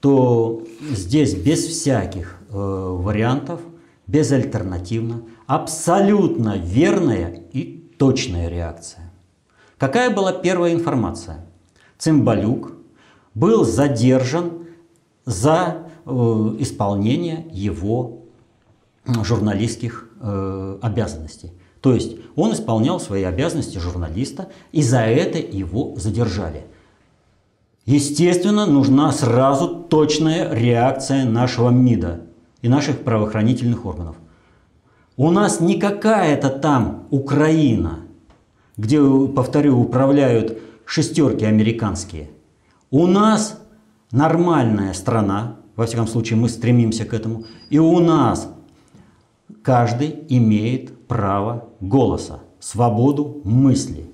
то 0.00 0.62
здесь 0.90 1.34
без 1.34 1.64
всяких 1.66 2.36
вариантов, 2.50 3.60
безальтернативно, 4.10 5.22
абсолютно 5.46 6.56
верная 6.56 7.42
и 7.52 7.92
точная 7.98 8.48
реакция. 8.48 9.12
Какая 9.78 10.10
была 10.10 10.32
первая 10.32 10.72
информация? 10.72 11.46
Цимбалюк 11.96 12.72
был 13.34 13.64
задержан 13.64 14.66
за 15.24 15.86
э, 16.04 16.10
исполнение 16.58 17.46
его 17.52 18.24
журналистских 19.06 20.10
э, 20.20 20.78
обязанностей. 20.82 21.52
То 21.80 21.94
есть 21.94 22.16
он 22.36 22.52
исполнял 22.52 23.00
свои 23.00 23.22
обязанности 23.22 23.78
журналиста, 23.78 24.48
и 24.72 24.82
за 24.82 25.00
это 25.00 25.38
его 25.38 25.94
задержали. 25.96 26.66
Естественно, 27.86 28.66
нужна 28.66 29.12
сразу 29.12 29.68
точная 29.68 30.52
реакция 30.52 31.24
нашего 31.24 31.70
МИДа 31.70 32.26
и 32.62 32.68
наших 32.68 33.04
правоохранительных 33.04 33.86
органов. 33.86 34.16
У 35.16 35.30
нас 35.30 35.60
не 35.60 35.78
какая-то 35.78 36.48
там 36.48 37.06
Украина, 37.10 38.00
где, 38.76 39.00
повторю, 39.28 39.78
управляют 39.78 40.58
шестерки 40.84 41.44
американские. 41.44 42.30
У 42.90 43.06
нас 43.06 43.60
нормальная 44.10 44.94
страна, 44.94 45.58
во 45.76 45.86
всяком 45.86 46.06
случае 46.06 46.38
мы 46.38 46.48
стремимся 46.48 47.04
к 47.04 47.14
этому, 47.14 47.44
и 47.68 47.78
у 47.78 47.98
нас 48.00 48.48
каждый 49.62 50.24
имеет 50.28 51.06
право 51.06 51.68
голоса, 51.80 52.40
свободу 52.58 53.40
мысли. 53.44 54.10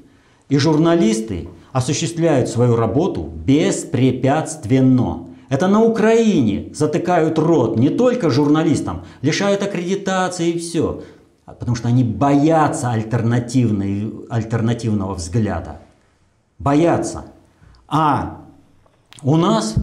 И 0.49 0.59
журналисты 0.59 1.49
осуществляют 1.73 2.49
свою 2.49 2.77
работу 2.77 3.23
беспрепятственно. 3.23 5.26
Это 5.49 5.69
на 5.69 5.83
Украине 5.83 6.73
затыкают 6.75 7.39
рот 7.39 7.79
не 7.79 7.89
только 7.89 8.31
журналистам, 8.31 9.05
лишают 9.23 9.63
аккредитации 9.63 10.51
и 10.51 10.59
все, 10.59 11.03
а 11.45 11.53
потому 11.53 11.77
что 11.77 11.87
они 11.89 12.03
боятся 12.03 12.91
альтернативного 12.91 15.15
взгляда. 15.15 15.81
Боятся. 16.59 17.27
А 17.87 18.41
у 19.23 19.37
нас 19.37 19.77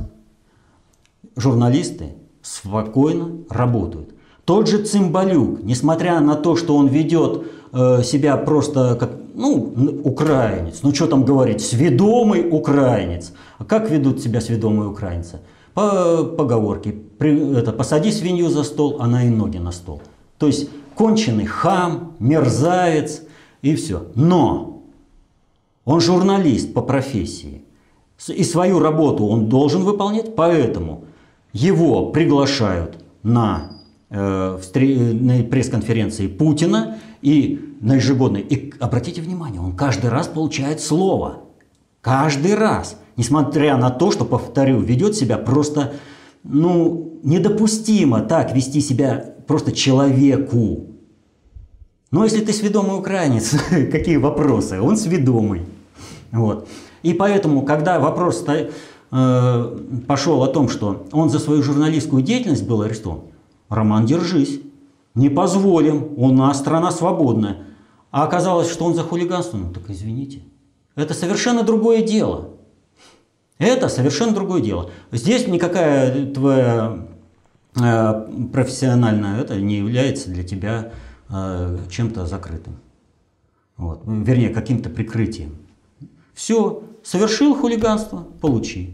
журналисты 1.35 2.15
спокойно 2.41 3.45
работают. 3.49 4.13
Тот 4.45 4.67
же 4.67 4.83
Цимбалюк, 4.83 5.63
несмотря 5.63 6.19
на 6.19 6.35
то, 6.35 6.57
что 6.57 6.75
он 6.75 6.87
ведет 6.87 7.47
э, 7.71 8.03
себя 8.03 8.35
просто 8.35 8.95
как, 8.95 9.11
ну, 9.33 9.73
украинец, 10.03 10.79
ну 10.83 10.93
что 10.93 11.07
там 11.07 11.23
говорить, 11.23 11.61
сведомый 11.61 12.47
украинец. 12.49 13.33
А 13.57 13.65
как 13.65 13.89
ведут 13.89 14.21
себя 14.21 14.41
сведомые 14.41 14.89
украинцы? 14.89 15.39
По 15.73 16.23
поговорке, 16.23 16.91
при, 16.91 17.57
это, 17.57 17.71
посади 17.71 18.11
свинью 18.11 18.49
за 18.49 18.63
стол, 18.63 18.97
она 18.99 19.25
и 19.25 19.29
ноги 19.29 19.57
на 19.57 19.71
стол. 19.71 20.01
То 20.37 20.47
есть 20.47 20.69
конченый 20.95 21.45
хам, 21.45 22.13
мерзавец 22.19 23.23
и 23.61 23.75
все. 23.75 24.07
Но 24.15 24.83
он 25.85 25.99
журналист 25.99 26.73
по 26.73 26.81
профессии. 26.81 27.63
И 28.27 28.43
свою 28.43 28.79
работу 28.79 29.25
он 29.25 29.49
должен 29.49 29.83
выполнять, 29.83 30.35
поэтому 30.35 31.05
его 31.53 32.11
приглашают 32.11 33.03
на 33.23 33.73
Э, 34.15 34.59
на 34.75 35.43
пресс-конференции 35.43 36.27
Путина 36.27 36.99
и 37.23 37.72
на 37.83 37.95
ежегодной. 37.95 38.41
И 38.41 38.73
обратите 38.79 39.21
внимание, 39.21 39.61
он 39.61 39.75
каждый 39.75 40.09
раз 40.09 40.27
получает 40.27 40.79
слово. 40.79 41.41
Каждый 42.01 42.55
раз. 42.55 42.97
Несмотря 43.17 43.77
на 43.77 43.89
то, 43.89 44.11
что, 44.11 44.25
повторю, 44.25 44.79
ведет 44.79 45.15
себя 45.15 45.37
просто, 45.37 45.93
ну, 46.43 47.19
недопустимо 47.23 48.21
так 48.21 48.55
вести 48.55 48.81
себя 48.81 49.35
просто 49.47 49.71
человеку. 49.73 50.87
Но 52.09 52.23
если 52.23 52.43
ты 52.43 52.53
сведомый 52.53 52.97
украинец, 52.97 53.53
какие 53.91 54.17
вопросы? 54.17 54.81
Он 54.81 54.97
сведомый. 54.97 55.63
Вот. 56.31 56.67
И 57.03 57.13
поэтому, 57.13 57.63
когда 57.63 57.99
вопрос 57.99 58.45
э, 58.47 59.79
пошел 60.07 60.41
о 60.41 60.47
том, 60.47 60.69
что 60.69 61.05
он 61.11 61.29
за 61.29 61.39
свою 61.39 61.61
журналистскую 61.61 62.23
деятельность 62.23 62.65
был 62.65 62.81
арестован, 62.81 63.21
Роман, 63.67 64.05
держись. 64.05 64.61
Не 65.15 65.29
позволим, 65.29 66.07
у 66.15 66.31
нас 66.31 66.59
страна 66.59 66.89
свободная. 66.89 67.57
А 68.13 68.25
оказалось, 68.25 68.69
что 68.69 68.85
он 68.85 68.93
за 68.93 69.01
хулиганство. 69.01 69.57
Ну 69.57 69.73
так 69.73 69.89
извините. 69.89 70.43
Это 70.93 71.15
совершенно 71.15 71.63
другое 71.63 72.03
дело. 72.03 72.51
Это 73.57 73.89
совершенно 73.89 74.35
другое 74.35 74.61
дело. 74.61 74.91
Здесь 75.11 75.47
никакая 75.47 76.31
твоя 76.31 77.07
э, 77.75 78.47
профессиональная 78.53 79.41
это 79.41 79.59
не 79.59 79.77
является 79.77 80.29
для 80.29 80.43
тебя 80.43 80.91
э, 81.27 81.79
чем-то 81.89 82.27
закрытым. 82.27 82.75
Вот. 83.77 84.03
Вернее, 84.05 84.49
каким-то 84.49 84.91
прикрытием. 84.91 85.57
Все, 86.35 86.83
совершил 87.01 87.55
хулиганство, 87.55 88.27
получи. 88.41 88.93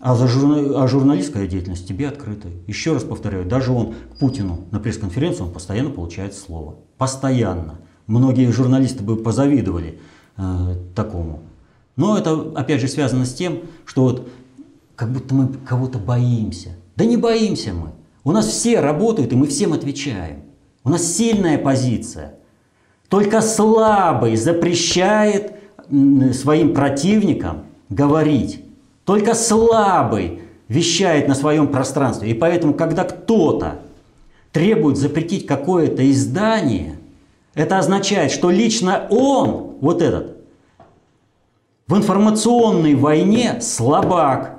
А, 0.00 0.14
за 0.14 0.26
журна... 0.26 0.82
а 0.82 0.88
журналистская 0.88 1.46
деятельность 1.46 1.86
тебе 1.86 2.08
открыта. 2.08 2.48
Еще 2.66 2.94
раз 2.94 3.04
повторяю, 3.04 3.44
даже 3.44 3.72
он 3.72 3.92
к 4.14 4.18
Путину 4.20 4.64
на 4.70 4.80
пресс-конференцию 4.80 5.48
он 5.48 5.52
постоянно 5.52 5.90
получает 5.90 6.32
слово. 6.32 6.76
Постоянно. 6.96 7.78
Многие 8.06 8.50
журналисты 8.50 9.02
бы 9.02 9.16
позавидовали 9.16 9.98
э, 10.36 10.76
такому. 10.94 11.40
Но 11.96 12.18
это, 12.18 12.52
опять 12.54 12.80
же, 12.80 12.88
связано 12.88 13.24
с 13.24 13.34
тем, 13.34 13.60
что 13.84 14.02
вот 14.02 14.28
как 14.96 15.12
будто 15.12 15.34
мы 15.34 15.48
кого-то 15.66 15.98
боимся. 15.98 16.70
Да 16.96 17.04
не 17.04 17.16
боимся 17.16 17.72
мы. 17.72 17.90
У 18.24 18.32
нас 18.32 18.46
все 18.46 18.80
работают, 18.80 19.32
и 19.32 19.36
мы 19.36 19.46
всем 19.46 19.72
отвечаем. 19.72 20.42
У 20.82 20.90
нас 20.90 21.04
сильная 21.04 21.58
позиция. 21.58 22.34
Только 23.08 23.40
слабый 23.40 24.36
запрещает 24.36 25.54
своим 26.32 26.74
противникам 26.74 27.64
говорить. 27.88 28.64
Только 29.04 29.34
слабый 29.34 30.40
вещает 30.68 31.28
на 31.28 31.34
своем 31.34 31.68
пространстве. 31.68 32.30
И 32.30 32.34
поэтому, 32.34 32.74
когда 32.74 33.04
кто-то 33.04 33.80
требует 34.52 34.96
запретить 34.96 35.46
какое-то 35.46 36.10
издание, 36.10 36.98
это 37.54 37.78
означает, 37.78 38.32
что 38.32 38.50
лично 38.50 39.06
он, 39.10 39.76
вот 39.80 40.02
этот, 40.02 40.36
в 41.86 41.96
информационной 41.96 42.94
войне 42.94 43.58
слабак. 43.60 44.58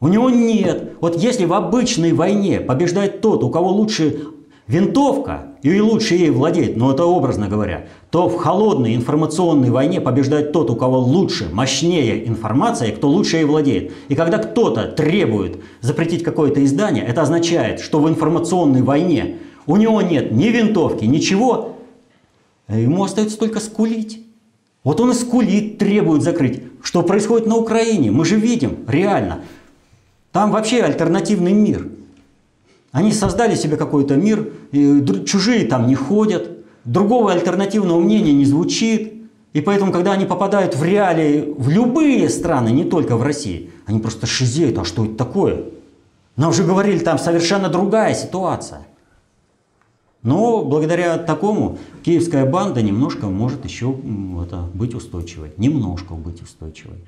У 0.00 0.08
него 0.08 0.30
нет. 0.30 0.92
Вот 1.00 1.16
если 1.16 1.44
в 1.44 1.54
обычной 1.54 2.12
войне 2.12 2.60
побеждает 2.60 3.20
тот, 3.20 3.42
у 3.42 3.50
кого 3.50 3.70
лучше 3.70 4.18
винтовка, 4.66 5.46
и 5.62 5.80
лучше 5.80 6.16
ей 6.16 6.30
владеет, 6.30 6.76
но 6.76 6.92
это 6.92 7.04
образно 7.04 7.48
говоря, 7.48 7.86
то 8.10 8.28
в 8.28 8.36
холодной 8.36 8.96
информационной 8.96 9.70
войне 9.70 10.00
побеждает 10.00 10.52
тот, 10.52 10.70
у 10.70 10.76
кого 10.76 10.98
лучше, 10.98 11.48
мощнее 11.52 12.26
информация, 12.26 12.88
и 12.88 12.92
кто 12.92 13.08
лучше 13.08 13.36
ей 13.36 13.44
владеет. 13.44 13.92
И 14.08 14.16
когда 14.16 14.38
кто-то 14.38 14.88
требует 14.88 15.58
запретить 15.80 16.24
какое-то 16.24 16.64
издание, 16.64 17.04
это 17.04 17.22
означает, 17.22 17.80
что 17.80 18.00
в 18.00 18.08
информационной 18.08 18.82
войне 18.82 19.36
у 19.66 19.76
него 19.76 20.02
нет 20.02 20.32
ни 20.32 20.48
винтовки, 20.48 21.04
ничего, 21.04 21.71
ему 22.68 23.04
остается 23.04 23.38
только 23.38 23.60
скулить. 23.60 24.24
Вот 24.84 25.00
он 25.00 25.12
и 25.12 25.14
скулит, 25.14 25.78
требует 25.78 26.22
закрыть. 26.22 26.62
Что 26.82 27.02
происходит 27.02 27.46
на 27.46 27.56
Украине? 27.56 28.10
Мы 28.10 28.24
же 28.24 28.36
видим, 28.36 28.78
реально. 28.88 29.42
Там 30.32 30.50
вообще 30.50 30.82
альтернативный 30.82 31.52
мир– 31.52 31.88
они 32.92 33.12
создали 33.12 33.54
себе 33.54 33.78
какой-то 33.78 34.16
мир, 34.16 34.52
чужие 35.24 35.66
там 35.66 35.86
не 35.86 35.94
ходят, 35.94 36.50
другого 36.84 37.32
альтернативного 37.32 37.98
мнения 37.98 38.34
не 38.34 38.44
звучит. 38.44 39.14
И 39.54 39.60
поэтому, 39.60 39.92
когда 39.92 40.12
они 40.12 40.24
попадают 40.24 40.76
в 40.76 40.84
реалии, 40.84 41.54
в 41.56 41.68
любые 41.68 42.28
страны, 42.28 42.68
не 42.68 42.84
только 42.84 43.16
в 43.16 43.22
России, 43.22 43.70
они 43.86 43.98
просто 43.98 44.26
шизеют, 44.26 44.78
а 44.78 44.84
что 44.84 45.04
это 45.04 45.14
такое? 45.14 45.64
Нам 46.36 46.50
уже 46.50 46.64
говорили, 46.64 46.98
там 46.98 47.18
совершенно 47.18 47.68
другая 47.68 48.14
ситуация. 48.14 48.86
Но 50.22 50.62
благодаря 50.62 51.18
такому 51.18 51.78
киевская 52.02 52.44
банда 52.44 52.82
немножко 52.82 53.26
может 53.26 53.64
еще 53.64 53.96
это, 54.42 54.68
быть 54.74 54.94
устойчивой. 54.94 55.52
Немножко 55.56 56.14
быть 56.14 56.42
устойчивой. 56.42 56.98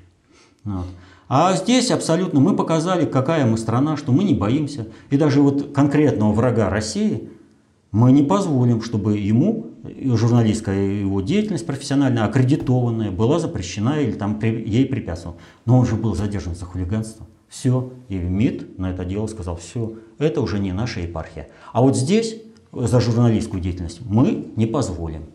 Вот. 0.63 0.85
А 1.27 1.55
здесь 1.55 1.91
абсолютно 1.91 2.39
мы 2.39 2.55
показали, 2.55 3.05
какая 3.05 3.45
мы 3.45 3.57
страна, 3.57 3.97
что 3.97 4.11
мы 4.11 4.23
не 4.23 4.33
боимся. 4.33 4.87
И 5.09 5.17
даже 5.17 5.41
вот 5.41 5.73
конкретного 5.73 6.31
врага 6.33 6.69
России 6.69 7.29
мы 7.91 8.11
не 8.11 8.23
позволим, 8.23 8.81
чтобы 8.81 9.17
ему 9.17 9.67
журналистская 9.83 10.99
его 11.01 11.21
деятельность 11.21 11.65
профессиональная, 11.65 12.25
аккредитованная, 12.25 13.11
была 13.11 13.39
запрещена 13.39 14.01
или 14.01 14.11
там 14.11 14.39
ей 14.41 14.85
препятствовала. 14.85 15.39
Но 15.65 15.79
он 15.79 15.85
же 15.85 15.95
был 15.95 16.15
задержан 16.15 16.55
за 16.55 16.65
хулиганство. 16.65 17.25
Все. 17.47 17.93
И 18.09 18.17
МИД 18.17 18.77
на 18.77 18.91
это 18.91 19.05
дело 19.05 19.27
сказал, 19.27 19.57
все, 19.57 19.93
это 20.17 20.41
уже 20.41 20.59
не 20.59 20.73
наша 20.73 20.99
епархия. 20.99 21.47
А 21.71 21.81
вот 21.81 21.95
здесь 21.95 22.35
за 22.75 22.99
журналистскую 22.99 23.61
деятельность 23.61 24.01
мы 24.05 24.51
не 24.55 24.65
позволим. 24.65 25.25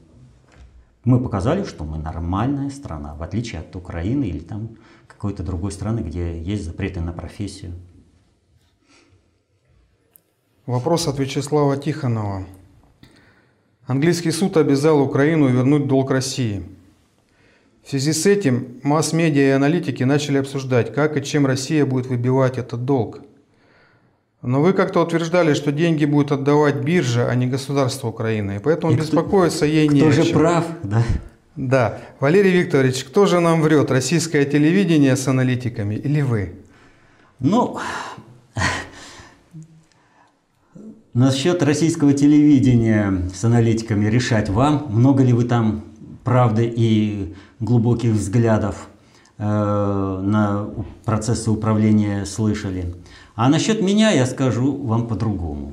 Мы 1.04 1.18
показали, 1.18 1.64
что 1.64 1.84
мы 1.84 1.96
нормальная 1.96 2.68
страна, 2.68 3.14
в 3.14 3.22
отличие 3.22 3.60
от 3.60 3.74
Украины 3.74 4.24
или 4.24 4.40
там 4.40 4.76
какой-то 5.06 5.42
другой 5.42 5.72
страны, 5.72 6.00
где 6.00 6.40
есть 6.40 6.64
запреты 6.64 7.00
на 7.00 7.12
профессию. 7.12 7.72
Вопрос 10.66 11.08
от 11.08 11.18
Вячеслава 11.18 11.78
Тихонова. 11.78 12.44
Английский 13.86 14.30
суд 14.30 14.58
обязал 14.58 15.00
Украину 15.00 15.48
вернуть 15.48 15.88
долг 15.88 16.10
России. 16.10 16.62
В 17.82 17.88
связи 17.88 18.12
с 18.12 18.26
этим 18.26 18.78
масс-медиа 18.82 19.48
и 19.48 19.50
аналитики 19.50 20.02
начали 20.02 20.36
обсуждать, 20.36 20.92
как 20.94 21.16
и 21.16 21.24
чем 21.24 21.46
Россия 21.46 21.86
будет 21.86 22.06
выбивать 22.06 22.58
этот 22.58 22.84
долг. 22.84 23.22
Но 24.42 24.62
вы 24.62 24.72
как-то 24.72 25.02
утверждали, 25.02 25.52
что 25.52 25.70
деньги 25.70 26.06
будет 26.06 26.32
отдавать 26.32 26.76
биржа, 26.76 27.28
а 27.28 27.34
не 27.34 27.46
государство 27.46 28.08
Украины, 28.08 28.56
и 28.56 28.58
поэтому 28.58 28.94
и 28.94 28.96
беспокоиться 28.96 29.66
ей 29.66 29.86
не 29.88 30.00
Кто 30.00 30.10
же 30.10 30.24
прав, 30.32 30.64
да? 30.82 31.02
Да. 31.56 31.98
Валерий 32.20 32.52
Викторович, 32.52 33.04
кто 33.04 33.26
же 33.26 33.40
нам 33.40 33.60
врет, 33.60 33.90
российское 33.90 34.46
телевидение 34.46 35.14
с 35.14 35.28
аналитиками 35.28 35.94
или 35.94 36.22
вы? 36.22 36.54
Ну, 37.38 37.78
насчет 41.12 41.62
российского 41.62 42.14
телевидения 42.14 43.28
с 43.34 43.44
аналитиками 43.44 44.06
решать 44.06 44.48
вам. 44.48 44.86
Много 44.88 45.22
ли 45.22 45.34
вы 45.34 45.44
там 45.44 45.84
правды 46.24 46.72
и 46.74 47.34
глубоких 47.58 48.12
взглядов 48.12 48.88
э, 49.36 49.42
на 49.44 50.70
процессы 51.04 51.50
управления 51.50 52.24
слышали? 52.24 52.94
А 53.40 53.48
насчет 53.48 53.80
меня 53.80 54.10
я 54.10 54.26
скажу 54.26 54.70
вам 54.70 55.08
по-другому. 55.08 55.72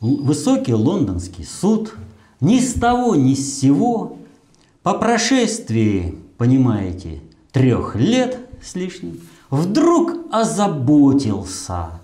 Высокий 0.00 0.72
лондонский 0.72 1.44
суд 1.44 1.94
ни 2.40 2.60
с 2.60 2.72
того 2.72 3.14
ни 3.14 3.34
с 3.34 3.60
сего 3.60 4.16
по 4.82 4.94
прошествии, 4.94 6.14
понимаете, 6.38 7.20
трех 7.50 7.94
лет 7.94 8.38
с 8.62 8.74
лишним, 8.74 9.20
вдруг 9.50 10.14
озаботился. 10.30 12.00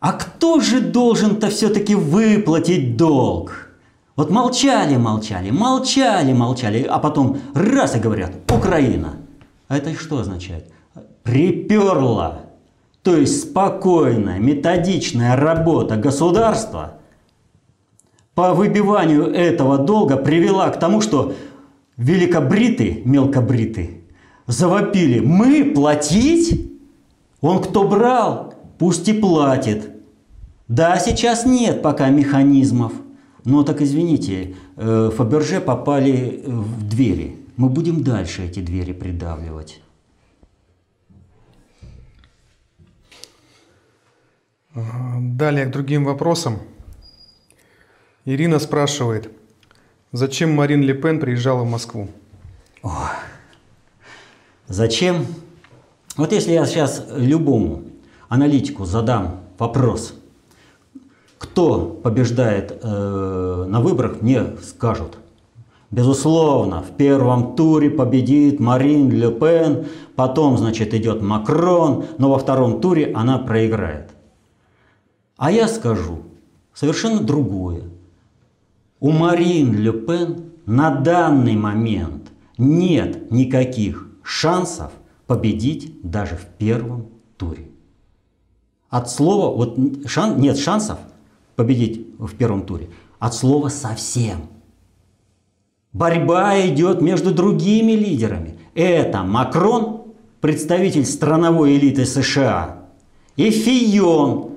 А 0.00 0.12
кто 0.12 0.58
же 0.58 0.80
должен-то 0.80 1.48
все-таки 1.48 1.94
выплатить 1.94 2.96
долг? 2.96 3.70
Вот 4.16 4.28
молчали, 4.28 4.96
молчали, 4.96 5.50
молчали, 5.52 6.32
молчали, 6.32 6.82
а 6.82 6.98
потом 6.98 7.38
раз 7.54 7.94
и 7.94 8.00
говорят 8.00 8.32
«Украина». 8.50 9.12
А 9.68 9.76
это 9.76 9.94
что 9.94 10.18
означает? 10.18 10.68
Приперла. 11.22 12.51
То 13.02 13.16
есть 13.16 13.50
спокойная, 13.50 14.38
методичная 14.38 15.36
работа 15.36 15.96
государства 15.96 16.98
по 18.34 18.54
выбиванию 18.54 19.24
этого 19.26 19.78
долга 19.78 20.16
привела 20.16 20.70
к 20.70 20.78
тому, 20.78 21.00
что 21.00 21.34
великобриты, 21.96 23.02
мелкобриты, 23.04 24.02
завопили, 24.46 25.20
мы 25.20 25.64
платить? 25.64 26.70
Он 27.40 27.60
кто 27.60 27.88
брал, 27.88 28.54
пусть 28.78 29.08
и 29.08 29.12
платит. 29.12 29.90
Да, 30.68 30.98
сейчас 30.98 31.44
нет 31.44 31.82
пока 31.82 32.08
механизмов. 32.08 32.92
Но 33.44 33.64
так 33.64 33.82
извините, 33.82 34.54
э, 34.76 35.10
Фаберже 35.16 35.60
попали 35.60 36.44
в 36.46 36.88
двери. 36.88 37.36
Мы 37.56 37.68
будем 37.68 38.04
дальше 38.04 38.44
эти 38.44 38.60
двери 38.60 38.92
придавливать. 38.92 39.82
Далее 44.74 45.66
к 45.66 45.70
другим 45.70 46.04
вопросам. 46.04 46.58
Ирина 48.24 48.58
спрашивает– 48.58 49.30
Зачем 50.14 50.54
Марин 50.54 50.82
Ле 50.82 50.92
Пен 50.92 51.18
приезжала 51.18 51.62
в 51.62 51.70
Москву? 51.70 52.08
О, 52.82 52.90
зачем? 54.68 55.24
Вот 56.18 56.32
если 56.32 56.52
я 56.52 56.66
сейчас 56.66 57.06
любому 57.16 57.84
аналитику 58.28 58.84
задам 58.84 59.40
вопрос, 59.58 60.12
кто 61.38 61.86
побеждает 61.86 62.78
э, 62.82 63.64
на 63.66 63.80
выборах, 63.80 64.20
мне 64.20 64.48
скажут. 64.62 65.16
Безусловно, 65.90 66.82
в 66.82 66.94
первом 66.94 67.56
туре 67.56 67.88
победит 67.88 68.60
Марин 68.60 69.10
Ле 69.10 69.30
Пен, 69.30 69.86
потом, 70.14 70.58
значит, 70.58 70.92
идет 70.92 71.22
Макрон, 71.22 72.04
но 72.18 72.30
во 72.30 72.38
втором 72.38 72.82
туре 72.82 73.12
она 73.14 73.38
проиграет. 73.38 74.10
А 75.42 75.50
я 75.50 75.66
скажу 75.66 76.18
совершенно 76.72 77.18
другое. 77.18 77.82
У 79.00 79.10
Марин 79.10 79.74
Ле 79.74 79.92
Пен 79.92 80.52
на 80.66 80.94
данный 80.94 81.56
момент 81.56 82.30
нет 82.58 83.32
никаких 83.32 84.08
шансов 84.22 84.92
победить 85.26 86.00
даже 86.08 86.36
в 86.36 86.44
первом 86.58 87.08
туре. 87.36 87.66
От 88.88 89.10
слова, 89.10 89.52
вот 89.52 89.76
шан, 90.06 90.38
нет 90.38 90.58
шансов 90.58 91.00
победить 91.56 92.06
в 92.20 92.36
первом 92.36 92.64
туре, 92.64 92.90
от 93.18 93.34
слова 93.34 93.68
совсем. 93.68 94.42
Борьба 95.92 96.64
идет 96.68 97.02
между 97.02 97.34
другими 97.34 97.90
лидерами. 97.90 98.60
Это 98.74 99.24
Макрон, 99.24 100.04
представитель 100.40 101.04
страновой 101.04 101.78
элиты 101.78 102.06
США, 102.06 102.86
и 103.34 103.50
Фион, 103.50 104.51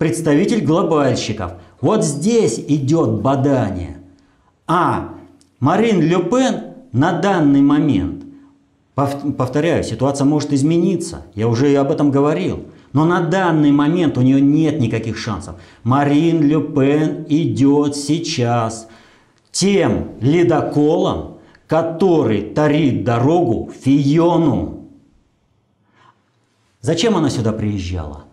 представитель 0.00 0.64
глобальщиков– 0.64 1.52
вот 1.82 2.04
здесь 2.04 2.58
идет 2.58 3.20
бадание. 3.20 3.98
А 4.66 5.14
Марин 5.60 6.00
Ле 6.00 6.22
Пен 6.22 6.74
на 6.92 7.20
данный 7.20 7.60
момент, 7.60 8.24
повторяю, 8.94 9.84
ситуация 9.84 10.24
может 10.24 10.54
измениться, 10.54 11.26
я 11.34 11.48
уже 11.48 11.70
и 11.70 11.74
об 11.74 11.90
этом 11.90 12.10
говорил, 12.10 12.64
но 12.94 13.04
на 13.04 13.20
данный 13.20 13.72
момент 13.72 14.16
у 14.16 14.22
нее 14.22 14.40
нет 14.40 14.80
никаких 14.80 15.18
шансов. 15.18 15.56
Марин 15.82 16.42
Ле 16.44 16.62
Пен 16.62 17.26
идет 17.28 17.94
сейчас 17.94 18.88
тем 19.52 20.12
ледоколом, 20.22 21.40
который 21.66 22.40
тарит 22.40 23.04
дорогу 23.04 23.70
Фиону. 23.82 24.88
Зачем 26.80 27.18
она 27.18 27.28
сюда 27.28 27.52
приезжала? 27.52 28.24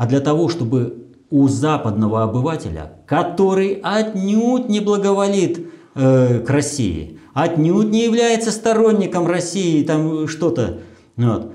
А 0.00 0.06
для 0.06 0.20
того, 0.20 0.48
чтобы 0.48 1.08
у 1.30 1.46
западного 1.46 2.22
обывателя, 2.22 2.92
который 3.04 3.80
отнюдь 3.82 4.70
не 4.70 4.80
благоволит 4.80 5.66
э, 5.94 6.38
к 6.38 6.48
России, 6.48 7.18
отнюдь 7.34 7.90
не 7.90 8.04
является 8.06 8.50
сторонником 8.50 9.26
России, 9.26 9.84
там 9.84 10.26
что-то. 10.26 10.78
Вот. 11.18 11.52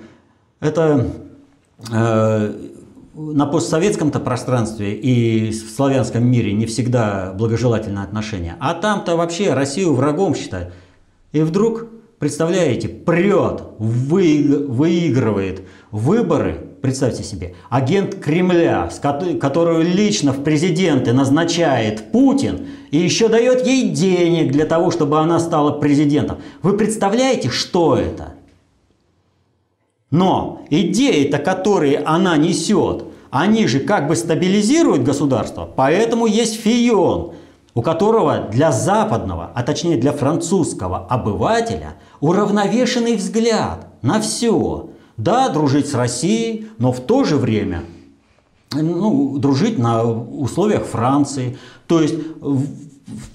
Это 0.60 1.08
э, 1.92 2.54
на 3.16 3.46
постсоветском-то 3.48 4.20
пространстве 4.20 4.94
и 4.94 5.50
в 5.50 5.72
славянском 5.72 6.24
мире 6.24 6.54
не 6.54 6.68
всегда 6.68 7.34
благожелательное 7.36 8.04
отношение. 8.04 8.58
А 8.60 8.76
там-то 8.76 9.16
вообще 9.16 9.56
Россию 9.56 9.96
врагом 9.96 10.36
считают. 10.36 10.72
И 11.32 11.42
вдруг, 11.42 11.88
представляете, 12.20 12.90
прет, 12.90 13.64
выигрывает 13.80 15.64
выборы 15.90 16.75
Представьте 16.86 17.24
себе, 17.24 17.56
агент 17.72 18.14
Кремля, 18.14 18.88
которую 19.42 19.84
лично 19.84 20.34
в 20.34 20.44
президенты 20.44 21.14
назначает 21.14 22.12
Путин, 22.12 22.68
и 22.92 22.98
еще 23.00 23.28
дает 23.28 23.66
ей 23.66 23.90
денег 23.90 24.52
для 24.52 24.68
того, 24.68 24.92
чтобы 24.92 25.18
она 25.18 25.40
стала 25.40 25.80
президентом. 25.80 26.38
Вы 26.62 26.78
представляете, 26.78 27.50
что 27.50 27.98
это? 27.98 28.34
Но 30.12 30.62
идеи-то, 30.70 31.40
которые 31.40 31.98
она 32.06 32.38
несет, 32.38 33.06
они 33.32 33.66
же 33.66 33.80
как 33.80 34.08
бы 34.08 34.16
стабилизируют 34.16 35.02
государство, 35.02 35.68
поэтому 35.76 36.28
есть 36.28 36.62
Фион, 36.62 37.34
у 37.74 37.82
которого 37.82 38.48
для 38.52 38.72
западного, 38.72 39.50
а 39.56 39.64
точнее 39.64 39.98
для 39.98 40.12
французского 40.12 41.08
обывателя 41.08 41.96
уравновешенный 42.20 43.16
взгляд 43.16 43.88
на 44.04 44.22
все. 44.22 44.92
Да, 45.18 45.50
дружить 45.50 45.88
с 45.88 45.94
Россией, 45.94 46.68
но 46.78 46.92
в 46.92 47.00
то 47.00 47.24
же 47.24 47.38
время 47.38 47.84
ну, 48.74 49.38
дружить 49.38 49.78
на 49.78 50.04
условиях 50.04 50.86
Франции. 50.86 51.58
То 51.88 52.02
есть 52.02 52.16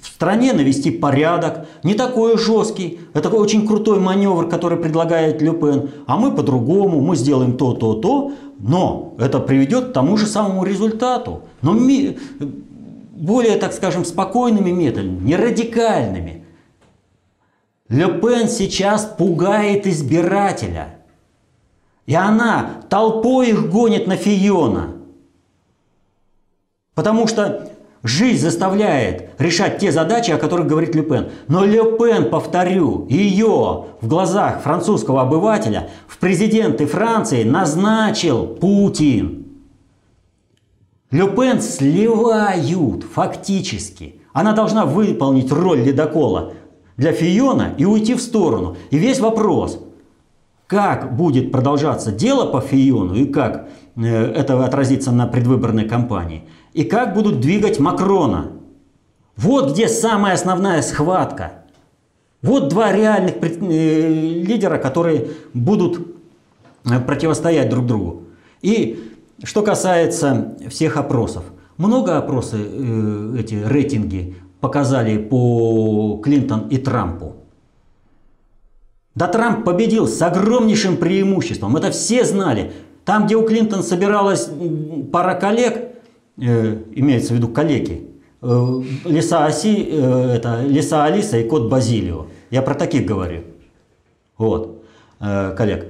стране 0.02 0.52
навести 0.52 0.90
порядок, 0.90 1.66
не 1.82 1.94
такой 1.94 2.36
жесткий, 2.36 3.00
это 3.14 3.30
очень 3.30 3.66
крутой 3.66 4.00
маневр, 4.00 4.48
который 4.48 4.76
предлагает 4.76 5.40
Люпен, 5.40 5.90
а 6.06 6.18
мы 6.18 6.32
по-другому, 6.32 7.00
мы 7.00 7.16
сделаем 7.16 7.56
то, 7.56 7.72
то, 7.72 7.94
то, 7.94 8.32
но 8.58 9.14
это 9.18 9.38
приведет 9.38 9.88
к 9.88 9.92
тому 9.92 10.18
же 10.18 10.26
самому 10.26 10.64
результату. 10.64 11.44
Но 11.62 11.72
ми, 11.72 12.18
более, 13.12 13.56
так 13.56 13.72
скажем, 13.72 14.04
спокойными 14.04 14.70
методами, 14.70 15.20
не 15.20 15.36
радикальными. 15.36 16.44
Люпен 17.88 18.48
сейчас 18.48 19.04
пугает 19.04 19.86
избирателя. 19.86 20.99
И 22.06 22.14
она 22.14 22.82
толпой 22.88 23.50
их 23.50 23.70
гонит 23.70 24.06
на 24.06 24.16
Фиона. 24.16 24.96
Потому 26.94 27.26
что 27.26 27.70
Жизнь 28.02 28.40
заставляет 28.40 29.28
решать 29.38 29.78
те 29.78 29.92
задачи, 29.92 30.30
о 30.30 30.38
которых 30.38 30.66
говорит 30.66 30.94
Люпен. 30.94 31.30
Но 31.48 31.66
Люпен, 31.66 32.30
повторю, 32.30 33.06
ее 33.10 33.84
в 34.00 34.08
глазах 34.08 34.62
французского 34.62 35.20
обывателя 35.20 35.90
в 36.08 36.16
президенты 36.16 36.86
Франции 36.86 37.42
назначил 37.42 38.46
Путин. 38.46 39.44
Люпен 41.10 41.60
сливают 41.60 43.04
фактически. 43.04 44.14
Она 44.32 44.54
должна 44.54 44.86
выполнить 44.86 45.52
роль 45.52 45.80
ледокола 45.80 46.54
для 46.96 47.12
Фиона 47.12 47.74
и 47.76 47.84
уйти 47.84 48.14
в 48.14 48.22
сторону. 48.22 48.78
И 48.90 48.96
весь 48.96 49.20
вопрос, 49.20 49.78
как 50.70 51.16
будет 51.16 51.50
продолжаться 51.50 52.12
дело 52.12 52.46
по 52.46 52.60
Фиону 52.60 53.16
и 53.16 53.26
как 53.26 53.68
э, 53.96 54.06
это 54.06 54.64
отразится 54.64 55.10
на 55.10 55.26
предвыборной 55.26 55.88
кампании– 55.88 56.44
и 56.72 56.84
как 56.84 57.14
будут 57.14 57.40
двигать 57.40 57.78
Макрона. 57.78 58.52
Вот 59.36 59.72
где 59.72 59.88
самая 59.88 60.34
основная 60.34 60.82
схватка. 60.82 61.64
Вот 62.42 62.68
два 62.68 62.92
реальных 62.92 63.34
э, 63.42 64.08
лидера, 64.42 64.78
которые 64.78 65.28
будут 65.52 66.14
э, 66.84 67.00
противостоять 67.00 67.68
друг 67.68 67.86
другу. 67.86 68.22
И 68.62 69.12
что 69.42 69.62
касается 69.62 70.56
всех 70.68 70.96
опросов. 70.96 71.44
Много 71.76 72.18
опросы, 72.18 72.58
эти 73.38 73.54
рейтинги 73.54 74.36
показали 74.60 75.16
по 75.16 76.20
Клинтон 76.22 76.68
и 76.68 76.76
Трампу. 76.76 77.39
Да 79.14 79.26
Трамп 79.26 79.64
победил 79.64 80.06
с 80.06 80.20
огромнейшим 80.22 80.96
преимуществом. 80.96 81.76
Это 81.76 81.90
все 81.90 82.24
знали. 82.24 82.72
Там, 83.04 83.26
где 83.26 83.36
у 83.36 83.42
Клинтон 83.42 83.82
собиралась 83.82 84.48
пара 85.10 85.34
коллег, 85.34 85.90
Э, 86.40 86.82
имеется 86.94 87.34
в 87.34 87.36
виду 87.36 87.48
калеки, 87.48 88.08
э, 88.40 88.82
лиса 89.04 89.44
Оси, 89.44 89.88
э, 89.90 90.32
это 90.36 90.62
лиса 90.62 91.04
Алиса 91.04 91.36
и 91.36 91.46
кот 91.46 91.68
Базилио. 91.68 92.28
Я 92.50 92.62
про 92.62 92.74
таких 92.74 93.04
говорю. 93.04 93.42
Вот, 94.38 94.82
коллег. 95.18 95.88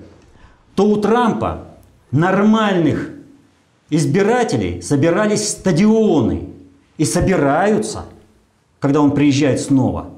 То 0.75 0.87
у 0.87 0.97
Трампа 0.97 1.69
нормальных 2.11 3.13
избирателей 3.91 4.83
собирались 4.83 5.49
стадионы. 5.49 6.49
И 6.99 7.05
собираются, 7.05 8.05
когда 8.81 9.01
он 9.01 9.13
приезжает 9.13 9.61
снова. 9.61 10.11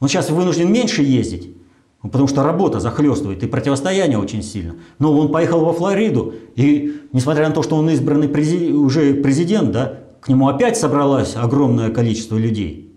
Он 0.00 0.08
сейчас 0.08 0.28
вынужден 0.30 0.70
меньше 0.70 1.02
ездить, 1.02 1.54
потому 2.02 2.28
что 2.28 2.42
работа 2.42 2.80
захлестывает 2.80 3.42
и 3.42 3.46
противостояние 3.46 4.18
очень 4.18 4.42
сильно. 4.42 4.76
Но 4.98 5.16
он 5.16 5.30
поехал 5.30 5.64
во 5.64 5.72
Флориду, 5.72 6.34
и 6.54 7.02
несмотря 7.12 7.48
на 7.48 7.54
то, 7.54 7.62
что 7.62 7.76
он 7.76 7.90
избранный 7.90 8.28
презид... 8.28 8.74
уже 8.74 9.14
президент, 9.14 9.72
да, 9.72 9.98
к 10.20 10.28
нему 10.28 10.48
опять 10.48 10.76
собралось 10.76 11.36
огромное 11.36 11.90
количество 11.90 12.36
людей. 12.36 12.94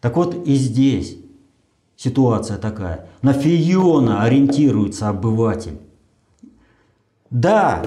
Так 0.00 0.16
вот 0.16 0.46
и 0.46 0.54
здесь 0.54 1.16
ситуация 1.96 2.58
такая. 2.58 3.08
На 3.22 3.32
Фиона 3.32 4.22
ориентируется 4.22 5.08
обыватель. 5.08 5.78
Да, 7.30 7.84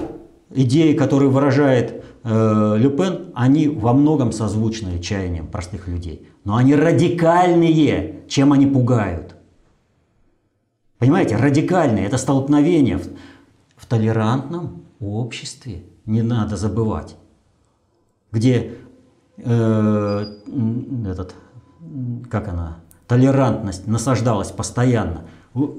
идеи, 0.52 0.94
которые 0.94 1.30
выражает 1.30 2.04
э, 2.24 2.74
Люпен, 2.78 3.30
они 3.34 3.68
во 3.68 3.92
многом 3.92 4.32
созвучны 4.32 5.00
чаяниям 5.00 5.46
простых 5.46 5.88
людей. 5.88 6.26
Но 6.44 6.56
они 6.56 6.74
радикальные, 6.74 8.22
чем 8.28 8.52
они 8.52 8.66
пугают. 8.66 9.27
Понимаете, 10.98 11.36
радикальное, 11.36 12.06
это 12.06 12.18
столкновение 12.18 12.98
в, 12.98 13.08
в 13.76 13.86
толерантном 13.86 14.82
обществе, 15.00 15.84
не 16.06 16.22
надо 16.22 16.56
забывать, 16.56 17.16
где 18.32 18.74
э, 19.36 20.26
этот, 21.06 21.34
как 22.30 22.48
она, 22.48 22.78
толерантность 23.06 23.86
насаждалась 23.86 24.50
постоянно, 24.50 25.24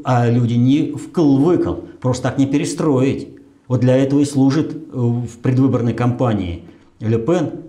а 0.04 0.30
люди 0.30 0.54
не 0.54 0.92
вкл-выкл, 0.94 1.98
просто 2.00 2.24
так 2.30 2.38
не 2.38 2.48
перестроить. 2.48 3.36
Вот 3.68 3.82
для 3.82 3.96
этого 3.98 4.20
и 4.22 4.26
служит 4.26 4.74
э, 4.74 4.78
в 4.94 5.38
предвыборной 5.40 5.94
кампании 5.94 6.66
Ле 7.00 7.20
Пен, 7.20 7.66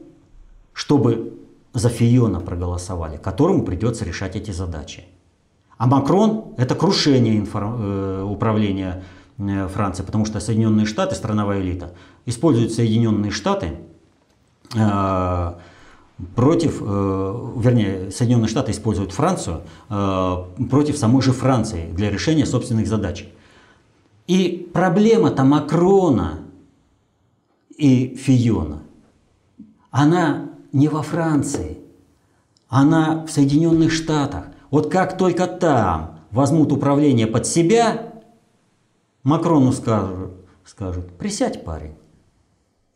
чтобы 0.73 1.35
за 1.75 1.89
Фиона 1.89 2.41
проголосовали, 2.41 3.17
которому 3.17 3.65
придется 3.65 4.05
решать 4.05 4.37
эти 4.37 4.51
задачи. 4.51 5.05
А 5.81 5.87
Макрон– 5.87 6.53
это 6.59 6.75
крушение 6.75 7.39
инфор... 7.39 7.65
Э, 7.65 8.23
управления 8.23 9.03
э, 9.39 9.67
Франции, 9.67 10.03
потому 10.03 10.27
что 10.27 10.39
Соединенные 10.39 10.85
Штаты, 10.85 11.15
страновая 11.15 11.63
элита, 11.63 11.95
используют 12.27 12.73
Соединенные 12.73 13.31
Штаты 13.31 13.79
э, 14.77 15.53
против, 16.35 16.83
вернее, 16.83 18.11
Соединенные 18.11 18.49
Штаты 18.49 18.73
используют 18.73 19.13
Францию 19.13 19.63
против 19.89 20.99
самой 20.99 21.23
же 21.23 21.33
Франции 21.33 21.91
для 21.93 22.11
решения 22.11 22.45
собственных 22.45 22.87
задач. 22.87 23.27
И 24.27 24.71
проблема-то 24.75 25.45
Макрона 25.45 26.41
и 27.75 28.17
Фиона, 28.17 28.83
она 29.91 30.51
не 30.73 30.89
во 30.89 31.03
Франции, 31.03 31.79
она 32.69 33.25
в 33.25 33.31
Соединенных 33.31 33.91
Штатах– 33.93 34.45
вот 34.71 34.91
как 34.91 35.19
только 35.19 35.47
там 35.47 36.21
возьмут 36.31 36.73
управление 36.73 37.27
под 37.27 37.47
себя, 37.47 38.13
Макрону 39.23 39.73
скажут, 39.73 40.33
скажут 40.65 41.17
присядь, 41.19 41.65
парень. 41.65 41.95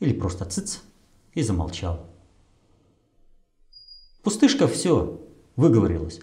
Или 0.00 0.12
просто 0.12 0.44
цыц 0.44 0.82
и 1.32 1.42
замолчал. 1.42 2.06
Пустышка 4.22 4.66
все, 4.66 5.20
выговорилась. 5.56 6.20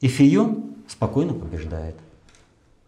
И 0.00 0.08
Фион 0.08 0.76
спокойно 0.86 1.34
побеждает. 1.34 1.96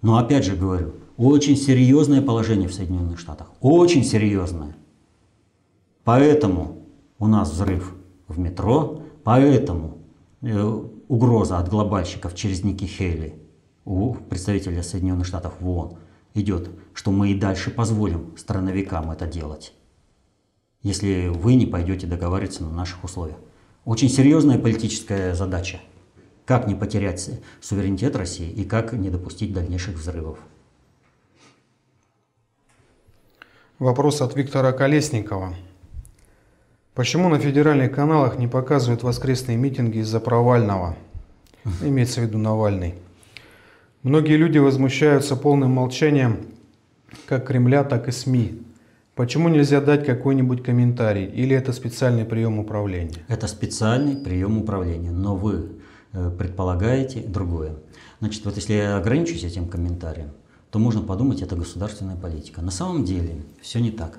Но 0.02 0.18
опять 0.18 0.44
же 0.44 0.54
говорю, 0.54 0.92
очень 1.16 1.56
серьезное 1.56 2.22
положение 2.22 2.68
в 2.68 2.74
Соединенных 2.74 3.18
Штатах. 3.18 3.48
Очень 3.60 4.04
серьезное. 4.04 4.76
Поэтому 6.04 6.84
у 7.18 7.26
нас 7.26 7.50
взрыв 7.50 7.94
в 8.28 8.38
метро, 8.38 9.02
поэтому 9.24 9.98
э, 10.42 10.82
угроза 11.08 11.58
от 11.58 11.68
глобальщиков 11.68 12.34
через 12.34 12.62
Ники 12.62 12.84
Хейли, 12.84 13.34
у 13.84 14.14
представителя 14.14 14.82
Соединенных 14.82 15.26
Штатов 15.26 15.54
в 15.60 15.68
ООН, 15.68 15.98
идет, 16.34 16.70
что 16.94 17.10
мы 17.10 17.30
и 17.30 17.38
дальше 17.38 17.70
позволим 17.70 18.36
страновикам 18.36 19.10
это 19.10 19.26
делать, 19.26 19.72
если 20.82 21.28
вы 21.28 21.54
не 21.54 21.66
пойдете 21.66 22.06
договариваться 22.06 22.62
на 22.62 22.70
наших 22.70 23.02
условиях. 23.02 23.38
Очень 23.84 24.10
серьезная 24.10 24.58
политическая 24.58 25.34
задача. 25.34 25.80
Как 26.44 26.66
не 26.66 26.74
потерять 26.74 27.30
суверенитет 27.60 28.16
России 28.16 28.50
и 28.50 28.64
как 28.64 28.92
не 28.92 29.10
допустить 29.10 29.52
дальнейших 29.52 29.96
взрывов. 29.96 30.38
Вопрос 33.78 34.20
от 34.20 34.34
Виктора 34.34 34.72
Колесникова. 34.72 35.54
Почему 36.98 37.28
на 37.28 37.38
федеральных 37.38 37.92
каналах 37.92 38.40
не 38.40 38.48
показывают 38.48 39.04
воскресные 39.04 39.56
митинги 39.56 39.98
из-за 39.98 40.18
провального? 40.18 40.96
Имеется 41.80 42.20
в 42.20 42.24
виду 42.24 42.38
Навальный. 42.38 42.96
Многие 44.02 44.34
люди 44.34 44.58
возмущаются 44.58 45.36
полным 45.36 45.70
молчанием 45.70 46.38
как 47.26 47.46
Кремля, 47.46 47.84
так 47.84 48.08
и 48.08 48.10
СМИ. 48.10 48.62
Почему 49.14 49.48
нельзя 49.48 49.80
дать 49.80 50.04
какой-нибудь 50.04 50.64
комментарий? 50.64 51.26
Или 51.26 51.54
это 51.54 51.72
специальный 51.72 52.24
прием 52.24 52.58
управления? 52.58 53.14
Это 53.28 53.46
специальный 53.46 54.16
прием 54.16 54.58
управления, 54.58 55.12
но 55.12 55.36
вы 55.36 55.68
э, 56.12 56.32
предполагаете 56.36 57.20
другое. 57.20 57.74
Значит, 58.18 58.44
вот 58.44 58.56
если 58.56 58.72
я 58.72 58.96
ограничусь 58.96 59.44
этим 59.44 59.68
комментарием, 59.68 60.30
то 60.72 60.80
можно 60.80 61.02
подумать, 61.02 61.42
это 61.42 61.54
государственная 61.54 62.16
политика. 62.16 62.60
На 62.60 62.72
самом 62.72 63.04
деле 63.04 63.44
все 63.62 63.78
не 63.78 63.92
так. 63.92 64.18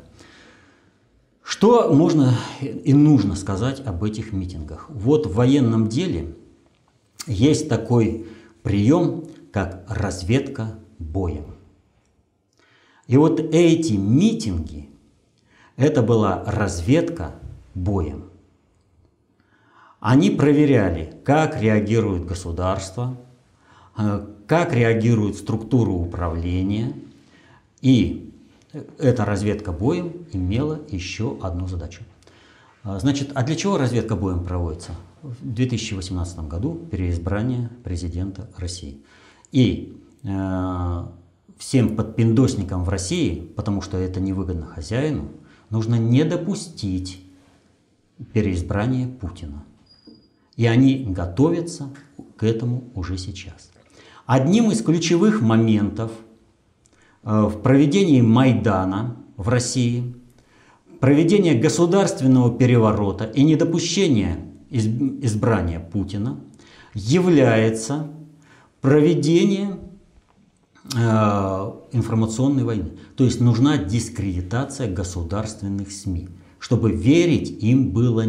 Что 1.50 1.92
можно 1.92 2.36
и 2.62 2.94
нужно 2.94 3.36
сказать 3.36 3.82
об 3.84 4.04
этих 4.04 4.34
митингах? 4.34 4.86
Вот 4.88 5.26
в 5.26 5.34
военном 5.34 5.88
деле 5.88 6.36
есть 7.26 7.68
такой 7.68 8.28
прием, 8.62 9.24
как 9.52 9.84
разведка 9.90 10.78
боем. 11.00 11.56
И 13.08 13.18
вот 13.18 13.40
эти 13.40 13.94
митинги, 13.94 14.92
это 15.76 16.04
была 16.04 16.44
разведка 16.46 17.34
боем. 17.74 18.26
Они 20.00 20.30
проверяли, 20.30 21.16
как 21.26 21.60
реагирует 21.60 22.28
государство, 22.28 23.18
э, 23.98 24.24
как 24.46 24.72
реагирует 24.72 25.36
структура 25.36 25.90
управления. 25.90 26.94
И 27.82 28.29
эта 28.72 29.26
разведка 29.26 29.72
боем 29.72 30.26
имела 30.32 30.80
еще 30.90 31.38
одну 31.42 31.68
задачу. 31.68 32.04
А, 32.84 33.00
значит, 33.00 33.32
а 33.36 33.44
для 33.44 33.56
чего 33.56 33.78
разведка 33.78 34.16
боем 34.16 34.44
проводится? 34.44 34.92
В 35.22 35.36
2018 35.42 36.40
году 36.48 36.76
переизбрание 36.92 37.70
президента 37.84 38.50
России. 38.56 39.02
И 39.52 39.98
э, 40.24 41.06
всем 41.58 41.96
подпиндосникам 41.96 42.84
в 42.84 42.90
России, 42.90 43.42
потому 43.56 43.82
что 43.82 43.98
это 43.98 44.22
невыгодно 44.22 44.66
хозяину, 44.66 45.30
нужно 45.70 45.96
не 45.96 46.24
допустить 46.24 47.22
переизбрания 48.34 49.08
Путина. 49.08 49.64
И 50.56 50.66
они 50.68 51.06
готовятся 51.06 51.90
к 52.38 52.44
этому 52.44 52.84
уже 52.94 53.18
сейчас. 53.18 53.72
Одним 54.26 54.72
из 54.72 54.82
ключевых 54.84 55.42
моментов 55.42 56.12
в 57.24 57.62
проведении 57.62 58.22
Майдана 58.22 59.18
в 59.38 59.50
России, 59.50 60.14
проведение 61.00 61.56
государственного 61.56 62.58
переворота 62.58 63.26
и 63.26 63.44
недопущение 63.44 64.46
избрания 64.70 65.80
Путина 65.80 66.40
является 66.94 68.08
проведение 68.82 69.78
э, 70.96 70.98
информационной 71.92 72.64
войны. 72.64 72.92
То 73.16 73.24
есть 73.24 73.42
нужна 73.42 73.78
дискредитация 73.78 74.92
государственных 74.92 75.92
СМИ. 75.92 76.30
Чтобы 76.60 76.92
верить 76.92 77.64
им 77.64 77.92
было 77.92 78.26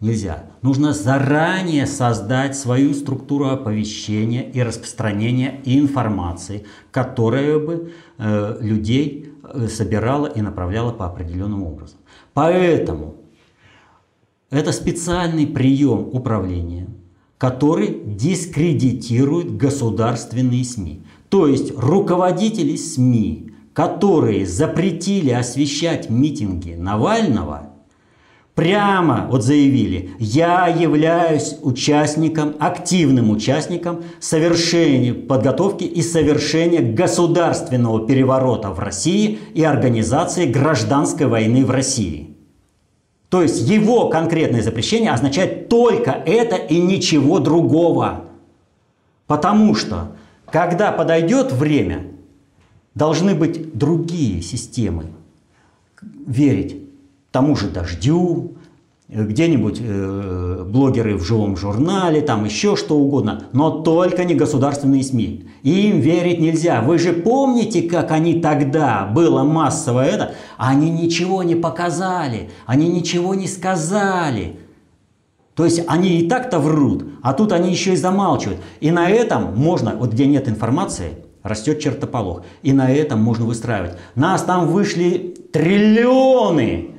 нельзя. 0.00 0.44
Нужно 0.62 0.92
заранее 0.92 1.86
создать 1.86 2.56
свою 2.56 2.94
структуру 2.94 3.46
оповещения 3.48 4.42
и 4.42 4.62
распространения 4.62 5.60
информации, 5.64 6.66
которая 6.90 7.58
бы 7.58 7.92
э, 8.18 8.58
людей 8.60 9.32
э, 9.42 9.68
собирала 9.68 10.26
и 10.26 10.40
направляла 10.40 10.92
по 10.92 11.06
определенному 11.06 11.72
образу. 11.72 11.96
Поэтому 12.34 13.16
это 14.50 14.72
специальный 14.72 15.46
прием 15.46 16.08
управления, 16.12 16.88
который 17.36 18.00
дискредитирует 18.04 19.56
государственные 19.56 20.64
СМИ. 20.64 21.02
То 21.28 21.46
есть 21.46 21.76
руководители 21.76 22.76
СМИ, 22.76 23.52
которые 23.74 24.46
запретили 24.46 25.30
освещать 25.30 26.08
митинги 26.08 26.72
Навального, 26.72 27.74
прямо 28.58 29.28
вот 29.30 29.44
заявили, 29.44 30.10
я 30.18 30.66
являюсь 30.66 31.56
участником, 31.62 32.56
активным 32.58 33.30
участником 33.30 34.02
совершения 34.18 35.14
подготовки 35.14 35.84
и 35.84 36.02
совершения 36.02 36.82
государственного 36.82 38.04
переворота 38.04 38.70
в 38.70 38.80
России 38.80 39.38
и 39.54 39.62
организации 39.62 40.46
гражданской 40.46 41.28
войны 41.28 41.64
в 41.64 41.70
России. 41.70 42.36
То 43.28 43.42
есть 43.42 43.60
его 43.60 44.08
конкретное 44.08 44.62
запрещение 44.62 45.12
означает 45.12 45.68
только 45.68 46.10
это 46.10 46.56
и 46.56 46.80
ничего 46.80 47.38
другого. 47.38 48.24
Потому 49.28 49.76
что, 49.76 50.16
когда 50.50 50.90
подойдет 50.90 51.52
время, 51.52 52.08
должны 52.96 53.36
быть 53.36 53.78
другие 53.78 54.42
системы. 54.42 55.04
Верить 56.26 56.87
тому 57.38 57.54
же 57.54 57.68
дождю, 57.68 58.54
где-нибудь 59.08 59.78
э, 59.80 60.64
блогеры 60.66 61.16
в 61.16 61.22
живом 61.22 61.56
журнале, 61.56 62.20
там 62.20 62.44
еще 62.44 62.74
что 62.74 62.96
угодно, 62.98 63.44
но 63.52 63.70
только 63.70 64.24
не 64.24 64.34
государственные 64.34 65.04
СМИ. 65.04 65.46
Им 65.62 66.00
верить 66.00 66.40
нельзя. 66.40 66.82
Вы 66.82 66.98
же 66.98 67.12
помните, 67.12 67.82
как 67.82 68.10
они 68.10 68.40
тогда, 68.40 69.06
было 69.06 69.44
массово 69.44 70.04
это, 70.04 70.32
они 70.56 70.90
ничего 70.90 71.44
не 71.44 71.54
показали, 71.54 72.50
они 72.66 72.88
ничего 72.88 73.36
не 73.36 73.46
сказали. 73.46 74.58
То 75.54 75.64
есть 75.64 75.84
они 75.86 76.18
и 76.18 76.28
так-то 76.28 76.58
врут, 76.58 77.04
а 77.22 77.34
тут 77.34 77.52
они 77.52 77.70
еще 77.70 77.92
и 77.92 77.96
замалчивают. 77.96 78.60
И 78.80 78.90
на 78.90 79.08
этом 79.08 79.56
можно, 79.56 79.94
вот 79.94 80.10
где 80.10 80.26
нет 80.26 80.48
информации, 80.48 81.18
растет 81.44 81.78
чертополох. 81.78 82.42
И 82.64 82.72
на 82.72 82.90
этом 82.90 83.22
можно 83.22 83.44
выстраивать. 83.44 83.92
Нас 84.16 84.42
там 84.42 84.66
вышли 84.66 85.36
триллионы 85.52 86.97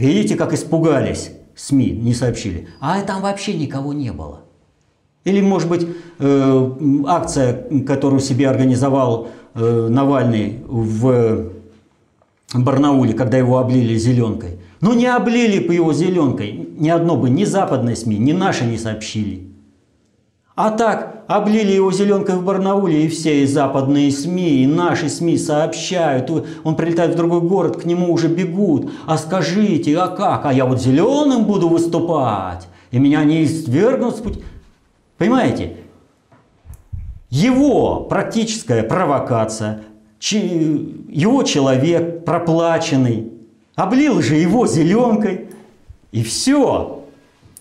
Видите, 0.00 0.34
как 0.34 0.54
испугались 0.54 1.30
СМИ, 1.54 1.90
не 1.90 2.14
сообщили. 2.14 2.68
А 2.80 3.02
там 3.02 3.20
вообще 3.20 3.52
никого 3.52 3.92
не 3.92 4.12
было. 4.12 4.40
Или, 5.24 5.42
может 5.42 5.68
быть, 5.68 5.86
э, 6.18 6.70
акция, 7.06 7.82
которую 7.86 8.20
себе 8.20 8.48
организовал 8.48 9.28
э, 9.54 9.88
Навальный 9.90 10.60
в 10.66 11.50
Барнауле, 12.54 13.12
когда 13.12 13.36
его 13.36 13.58
облили 13.58 13.94
зеленкой. 13.96 14.58
Ну 14.80 14.94
не 14.94 15.06
облили 15.06 15.66
бы 15.66 15.74
его 15.74 15.92
зеленкой, 15.92 16.70
ни 16.78 16.88
одно 16.88 17.16
бы, 17.16 17.28
ни 17.28 17.44
западные 17.44 17.94
СМИ, 17.94 18.16
ни 18.16 18.32
наши 18.32 18.64
не 18.64 18.78
сообщили. 18.78 19.48
А 20.54 20.70
так, 20.70 21.19
облили 21.30 21.70
его 21.70 21.92
зеленкой 21.92 22.34
в 22.34 22.44
Барнауле, 22.44 23.04
и 23.04 23.08
все 23.08 23.44
и 23.44 23.46
западные 23.46 24.10
СМИ, 24.10 24.64
и 24.64 24.66
наши 24.66 25.08
СМИ 25.08 25.38
сообщают. 25.38 26.28
Он 26.64 26.74
прилетает 26.74 27.14
в 27.14 27.16
другой 27.16 27.40
город, 27.40 27.80
к 27.80 27.84
нему 27.84 28.12
уже 28.12 28.26
бегут. 28.26 28.90
А 29.06 29.16
скажите, 29.16 29.96
а 29.96 30.08
как? 30.08 30.44
А 30.44 30.52
я 30.52 30.64
вот 30.64 30.80
зеленым 30.80 31.44
буду 31.44 31.68
выступать, 31.68 32.66
и 32.90 32.98
меня 32.98 33.22
не 33.22 33.44
извергнут 33.44 34.16
с 34.16 34.18
пути. 34.18 34.42
Понимаете? 35.18 35.76
Его 37.28 38.00
практическая 38.00 38.82
провокация, 38.82 39.82
его 40.20 41.44
человек 41.44 42.24
проплаченный, 42.24 43.32
облил 43.76 44.20
же 44.20 44.34
его 44.34 44.66
зеленкой, 44.66 45.46
и 46.10 46.24
все. 46.24 47.04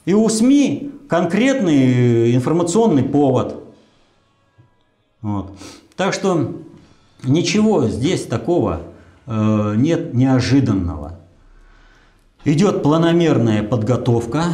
И 0.06 0.16
у 0.16 0.28
СМИ 0.28 0.90
конкретный 1.10 2.36
информационный 2.36 3.04
повод. 3.04 3.64
Вот. 5.22 5.58
Так 5.98 6.14
что 6.14 6.54
ничего 7.24 7.88
здесь 7.88 8.26
такого 8.26 8.84
э, 9.26 9.74
нет 9.76 10.14
неожиданного. 10.14 11.20
Идет 12.46 12.84
планомерная 12.84 13.64
подготовка 13.64 14.54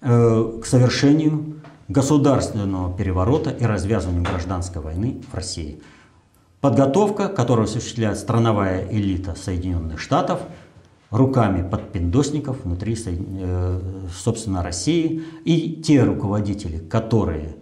э, 0.00 0.60
к 0.62 0.66
совершению 0.66 1.56
государственного 1.88 2.96
переворота 2.96 3.50
и 3.50 3.64
развязыванию 3.64 4.22
гражданской 4.24 4.82
войны 4.82 5.22
в 5.32 5.34
России. 5.34 5.80
Подготовка, 6.60 7.28
которую 7.28 7.64
осуществляет 7.64 8.18
страновая 8.18 8.86
элита 8.90 9.34
Соединенных 9.34 9.98
Штатов– 9.98 10.40
руками 11.10 11.68
подпиндосников 11.68 12.64
внутри, 12.64 12.96
э, 13.06 13.80
собственно, 14.12 14.62
России. 14.62 15.22
И 15.44 15.80
те 15.82 16.02
руководители, 16.02 16.78
которые 16.78 17.56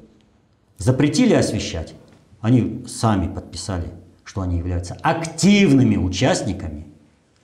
запретили 0.79 1.35
освещать, 1.35 1.95
они 2.41 2.85
сами 2.87 3.33
подписали, 3.33 3.93
что 4.25 4.41
они 4.41 4.59
являются 4.59 4.95
активными 5.03 5.97
участниками 5.97 6.87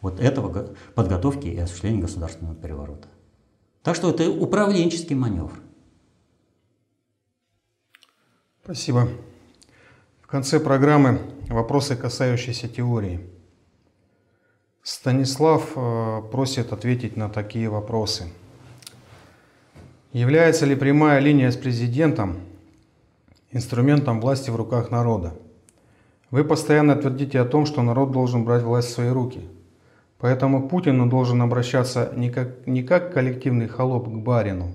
вот 0.01 0.21
этого 0.21 0.75
подготовки 0.95 1.47
и 1.47 1.59
осуществления 1.59 2.03
государственного 2.03 2.57
переворота. 2.57 3.09
Так 3.83 3.97
что 3.97 4.11
это 4.11 4.31
управленческий 4.31 5.15
маневр. 5.17 5.53
Спасибо. 8.65 9.09
В 10.21 10.27
конце 10.27 10.61
программы 10.61 11.21
вопросы, 11.49 11.97
касающиеся 11.97 12.69
теории. 12.69 13.21
Станислав 14.83 15.73
э, 15.77 16.23
просит 16.33 16.73
ответить 16.73 17.17
на 17.17 17.29
такие 17.29 17.69
вопросы. 17.69 18.25
Является 20.13 20.67
ли 20.67 20.75
прямая 20.75 21.21
линия 21.21 21.53
с 21.53 21.57
президентом 21.57 22.41
инструментом 23.53 24.21
власти 24.21 24.51
в 24.51 24.57
руках 24.57 24.91
народа? 24.91 25.35
Вы 26.33 26.43
постоянно 26.43 26.97
твердите 26.97 27.39
о 27.39 27.45
том, 27.45 27.65
что 27.65 27.83
народ 27.83 28.11
должен 28.11 28.45
брать 28.45 28.65
власть 28.65 28.89
в 28.89 28.93
свои 28.93 29.11
руки. 29.11 29.43
Поэтому 30.19 30.69
Путину 30.69 31.09
должен 31.09 31.41
обращаться 31.43 32.13
не 32.17 32.31
как, 32.31 32.67
не 32.67 32.83
как 32.83 33.13
коллективный 33.13 33.69
холоп 33.69 34.09
к 34.09 34.17
барину, 34.17 34.73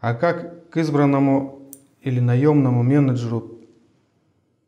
а 0.00 0.14
как 0.14 0.70
к 0.70 0.76
избранному 0.76 1.68
или 2.02 2.18
наемному 2.18 2.82
менеджеру, 2.82 3.60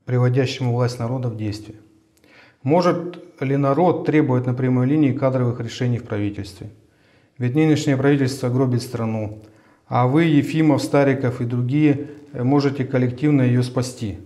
приводящему 0.04 0.72
власть 0.72 1.00
народа 1.00 1.30
в 1.30 1.36
действие. 1.36 1.78
Может 2.62 3.18
ли 3.40 3.56
народ 3.56 4.06
требовать 4.06 4.46
на 4.46 4.54
прямой 4.54 4.86
линии 4.86 5.12
кадровых 5.12 5.60
решений 5.60 5.98
в 5.98 6.04
правительстве? 6.04 6.70
Ведь 7.38 7.54
нынешнее 7.54 7.96
правительство 7.96 8.48
гробит 8.48 8.82
страну, 8.82 9.42
а 9.88 10.06
вы, 10.06 10.24
Ефимов, 10.24 10.82
Стариков 10.82 11.40
и 11.40 11.44
другие, 11.44 12.06
можете 12.32 12.84
коллективно 12.84 13.42
ее 13.42 13.62
спасти. 13.62 14.18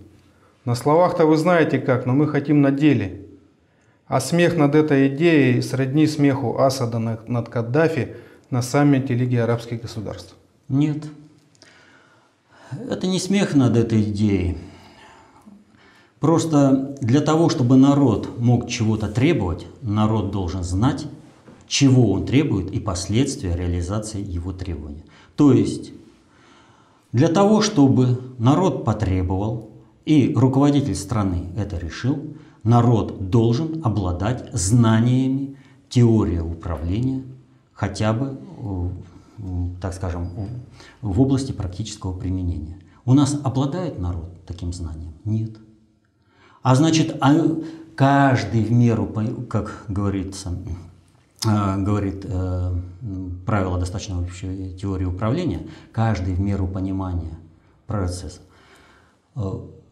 На 0.65 0.75
словах-то 0.75 1.25
вы 1.25 1.37
знаете 1.37 1.79
как, 1.79 2.05
но 2.05 2.13
мы 2.13 2.27
хотим 2.27 2.61
на 2.61 2.71
деле. 2.71 3.21
А 4.05 4.19
смех 4.19 4.55
над 4.55 4.75
этой 4.75 5.07
идеей 5.07 5.61
сродни 5.61 6.07
смеху 6.07 6.59
Асада 6.59 6.99
над 6.99 7.49
Каддафи 7.49 8.15
на 8.49 8.61
саммите 8.61 9.13
Лиги 9.13 9.35
арабских 9.35 9.81
государств? 9.81 10.35
Нет. 10.69 11.05
Это 12.89 13.07
не 13.07 13.19
смех 13.19 13.55
над 13.55 13.75
этой 13.75 14.01
идеей. 14.03 14.57
Просто 16.19 16.95
для 16.99 17.21
того, 17.21 17.49
чтобы 17.49 17.77
народ 17.77 18.39
мог 18.39 18.67
чего-то 18.67 19.07
требовать, 19.07 19.67
народ 19.81 20.31
должен 20.31 20.63
знать, 20.63 21.05
чего 21.67 22.11
он 22.11 22.25
требует 22.25 22.71
и 22.71 22.79
последствия 22.79 23.55
реализации 23.55 24.23
его 24.23 24.51
требования. 24.51 25.03
То 25.35 25.51
есть 25.51 25.91
для 27.11 27.27
того, 27.27 27.61
чтобы 27.61 28.19
народ 28.39 28.83
потребовал 28.83 29.69
и 30.05 30.33
руководитель 30.35 30.95
страны 30.95 31.49
это 31.55 31.77
решил, 31.77 32.17
народ 32.63 33.29
должен 33.29 33.81
обладать 33.83 34.49
знаниями 34.53 35.57
теории 35.89 36.39
управления 36.39 37.23
хотя 37.73 38.11
бы, 38.13 38.37
так 39.79 39.93
скажем, 39.93 40.31
в 41.01 41.21
области 41.21 41.51
практического 41.51 42.11
применения. 42.17 42.79
У 43.05 43.13
нас 43.13 43.39
обладает 43.43 43.99
народ 43.99 44.31
таким 44.45 44.73
знанием? 44.73 45.13
Нет. 45.23 45.57
А 46.67 46.75
значит, 46.75 47.15
а 47.21 47.33
каждый 47.95 48.61
в 48.61 48.73
меру, 48.73 49.09
как 49.49 49.85
говорится, 49.87 50.51
а, 51.45 51.77
говорит 51.77 52.25
э, 52.27 52.75
правило 53.45 53.79
достаточно 53.79 54.21
общей 54.21 54.75
теории 54.75 55.05
управления, 55.05 55.61
каждый 55.93 56.33
в 56.33 56.41
меру 56.41 56.67
понимания 56.67 57.39
процесса 57.85 58.41
э, 59.37 59.41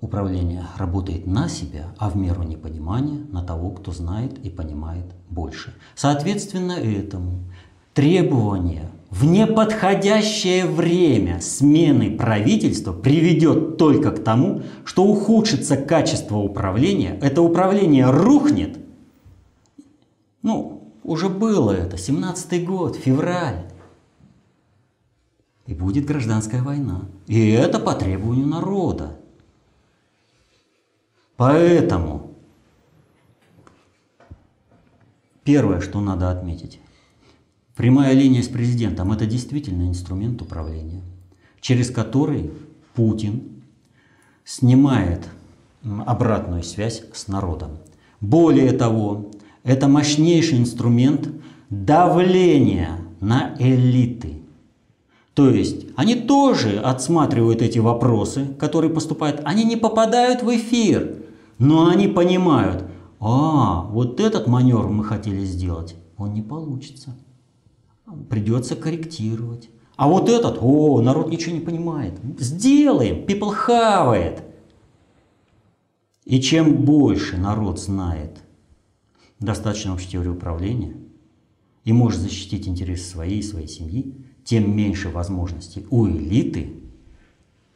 управления 0.01 0.67
работает 0.75 1.25
на 1.25 1.47
себя, 1.47 1.93
а 1.97 2.09
в 2.09 2.17
меру 2.17 2.43
непонимания 2.43 3.25
на 3.31 3.41
того, 3.41 3.69
кто 3.69 3.93
знает 3.93 4.37
и 4.39 4.49
понимает 4.49 5.05
больше. 5.29 5.73
Соответственно 5.95 6.73
этому 6.73 7.39
требование 7.95 8.91
в 9.09 9.23
неподходящее 9.23 10.65
время 10.65 11.39
смены 11.39 12.15
правительства 12.15 12.91
приведет 12.91 13.77
только 13.77 14.11
к 14.11 14.21
тому, 14.21 14.63
что 14.83 15.05
ухудшится 15.05 15.77
качество 15.77 16.37
управления, 16.37 17.17
это 17.21 17.41
управление 17.41 18.11
рухнет. 18.11 18.77
Ну, 20.41 20.91
уже 21.03 21.29
было 21.29 21.71
это, 21.71 21.95
17-й 21.95 22.63
год, 22.65 22.97
февраль. 22.97 23.71
И 25.65 25.73
будет 25.73 26.05
гражданская 26.05 26.61
война. 26.61 27.05
И 27.27 27.49
это 27.49 27.79
по 27.79 27.93
требованию 27.93 28.45
народа. 28.45 29.17
Поэтому 31.37 32.31
первое, 35.43 35.79
что 35.79 36.01
надо 36.01 36.29
отметить, 36.29 36.79
Прямая 37.75 38.13
линия 38.13 38.41
с 38.41 38.47
президентом– 38.47 39.11
это 39.13 39.25
действительно 39.25 39.89
инструмент 39.89 40.41
управления, 40.41 41.01
через 41.59 41.91
который 41.91 42.51
Путин 42.93 43.43
снимает 44.45 45.27
обратную 46.05 46.63
связь 46.63 47.03
с 47.13 47.27
народом. 47.27 47.71
Более 48.21 48.71
того, 48.71 49.31
это 49.63 49.89
мощнейший 49.89 50.57
инструмент 50.57 51.29
давления 51.69 52.99
на 53.19 53.55
элиты. 53.59 54.41
То 55.33 55.49
есть 55.49 55.87
они 55.97 56.15
тоже 56.15 56.79
отсматривают 56.79 57.61
эти 57.61 57.79
вопросы, 57.79 58.45
которые 58.57 58.89
поступают, 58.89 59.41
они 59.43 59.65
не 59.65 59.75
попадают 59.75 60.43
в 60.43 60.55
эфир, 60.55 61.17
но 61.59 61.89
они 61.89 62.07
понимают, 62.07 62.85
а, 63.19 63.81
вот 63.81 64.21
этот 64.21 64.47
маневр 64.47 64.87
мы 64.87 65.03
хотели 65.03 65.43
сделать, 65.43 65.95
он 66.17 66.33
не 66.33 66.41
получится 66.41 67.15
придется 68.29 68.75
корректировать. 68.75 69.69
А 69.95 70.07
вот 70.07 70.29
этот, 70.29 70.57
о, 70.61 71.01
народ 71.01 71.29
ничего 71.29 71.55
не 71.55 71.61
понимает. 71.61 72.19
Сделаем, 72.37 73.25
people 73.25 73.53
хавает. 73.53 74.43
И 76.25 76.41
чем 76.41 76.83
больше 76.83 77.37
народ 77.37 77.79
знает 77.79 78.41
достаточно 79.39 79.93
общей 79.93 80.09
теории 80.09 80.29
управления 80.29 80.95
и 81.83 81.93
может 81.93 82.19
защитить 82.19 82.67
интересы 82.67 83.07
своей 83.07 83.39
и 83.39 83.43
своей 83.43 83.67
семьи, 83.67 84.15
тем 84.43 84.75
меньше 84.75 85.09
возможностей 85.09 85.85
у 85.89 86.07
элиты 86.07 86.73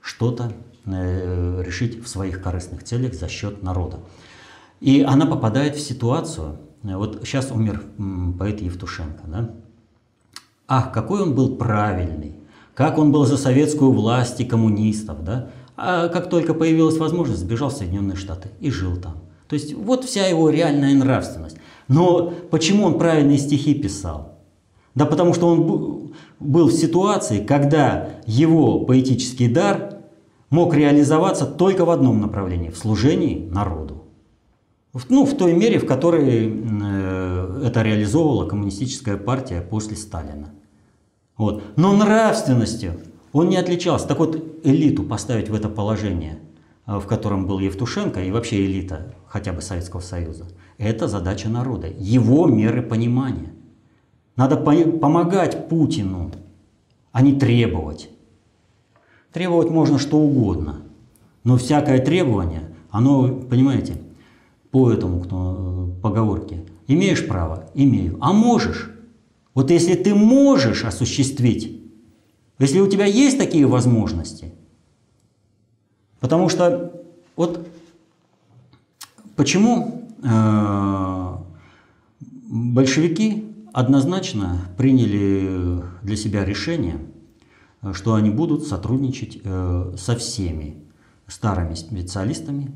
что-то 0.02 0.52
э, 0.86 1.64
решить 1.64 2.04
в 2.04 2.08
своих 2.08 2.42
корыстных 2.42 2.84
целях 2.84 3.14
за 3.14 3.28
счет 3.28 3.62
народа. 3.62 4.00
И 4.80 5.02
она 5.02 5.26
попадает 5.26 5.76
в 5.76 5.82
ситуацию, 5.82 6.60
вот 6.82 7.22
сейчас 7.24 7.52
умер 7.52 7.84
поэт 8.38 8.62
Евтушенко, 8.62 9.28
да, 9.28 9.56
Ах, 10.72 10.92
какой 10.92 11.24
он 11.24 11.34
был 11.34 11.56
правильный, 11.56 12.36
как 12.76 13.00
он 13.00 13.12
был 13.12 13.26
за 13.26 13.38
советскую 13.38 13.92
власть 13.92 14.40
и 14.40 14.46
коммунистов, 14.46 15.24
да? 15.24 15.50
А 15.76 16.10
как 16.10 16.30
только 16.30 16.54
появилась 16.54 16.98
возможность, 16.98 17.42
сбежал 17.42 17.70
в 17.70 17.74
Соединенные 17.74 18.16
Штаты 18.16 18.50
и 18.60 18.70
жил 18.70 18.96
там. 18.96 19.16
То 19.48 19.56
есть 19.56 19.74
вот 19.74 20.06
вся 20.06 20.28
его 20.28 20.52
реальная 20.52 20.94
нравственность. 20.94 21.58
Но 21.88 22.32
почему 22.52 22.86
он 22.86 23.00
правильные 23.00 23.40
стихи 23.40 23.74
писал? 23.74 24.38
Да 24.94 25.08
потому 25.08 25.34
что 25.34 25.48
он 25.48 26.14
был 26.40 26.68
в 26.68 26.74
ситуации, 26.74 27.44
когда 27.44 28.10
его 28.28 28.82
поэтический 28.82 29.48
дар 29.48 29.96
мог 30.52 30.76
реализоваться 30.76 31.48
только 31.48 31.84
в 31.84 31.90
одном 31.90 32.22
направлении– 32.22 32.70
в 32.70 32.78
служении 32.78 33.50
народу. 33.50 34.04
Ну, 35.10 35.26
в 35.26 35.36
той 35.36 35.54
мере, 35.54 35.80
в 35.80 35.88
которой 35.88 36.52
э, 36.52 37.62
это 37.66 37.82
реализовывала 37.82 38.48
коммунистическая 38.48 39.18
партия 39.18 39.62
после 39.62 39.96
Сталина. 39.96 40.54
Вот. 41.40 41.64
Но 41.78 41.96
нравственностью 41.96 43.00
он 43.32 43.48
не 43.48 43.56
отличался. 43.56 44.08
Так 44.08 44.20
вот, 44.20 44.60
элиту 44.64 45.04
поставить 45.04 45.50
в 45.50 45.56
это 45.56 45.70
положение, 45.70 46.38
а, 46.86 47.00
в 47.00 47.08
котором 47.08 47.48
был 47.48 47.60
Евтушенко 47.60 48.22
и 48.22 48.30
вообще 48.30 48.66
элита 48.66 49.16
хотя 49.26 49.54
бы 49.54 49.62
Советского 49.62 50.02
Союза, 50.02 50.46
это 50.78 51.08
задача 51.08 51.48
народа, 51.48 51.88
его 51.98 52.46
меры 52.46 52.82
понимания. 52.82 53.54
Надо 54.36 54.58
по 54.58 54.74
помогать 54.74 55.70
Путину, 55.70 56.32
а 57.14 57.22
не 57.22 57.34
требовать. 57.34 58.10
Требовать 59.32 59.70
можно 59.70 59.98
что 59.98 60.18
угодно, 60.18 60.82
но 61.46 61.56
всякое 61.56 62.00
требование, 62.00 62.76
оно, 62.90 63.30
понимаете, 63.30 64.02
по 64.72 64.92
этому 64.92 65.22
кто, 65.22 65.90
поговорке, 66.02 66.66
имеешь 66.88 67.26
право? 67.26 67.70
Имею. 67.76 68.18
А 68.20 68.34
можешь? 68.34 68.89
Вот 69.60 69.72
если 69.72 69.94
ты 69.96 70.16
можешь 70.16 70.86
осуществить, 70.86 71.82
если 72.60 72.80
у 72.80 72.88
тебя 72.88 73.04
есть 73.04 73.38
такие 73.38 73.68
возможности, 73.68 74.54
потому 76.22 76.48
что 76.48 76.94
вот 77.36 77.68
почему 79.36 80.10
э, 80.24 81.38
большевики 82.22 83.54
однозначно 83.74 84.62
приняли 84.78 85.84
для 86.04 86.16
себя 86.16 86.46
решение, 86.46 86.98
что 87.92 88.14
они 88.14 88.30
будут 88.30 88.66
сотрудничать 88.66 89.42
э, 89.44 89.96
со 89.98 90.16
всеми 90.16 90.86
старыми 91.28 91.74
специалистами, 91.74 92.72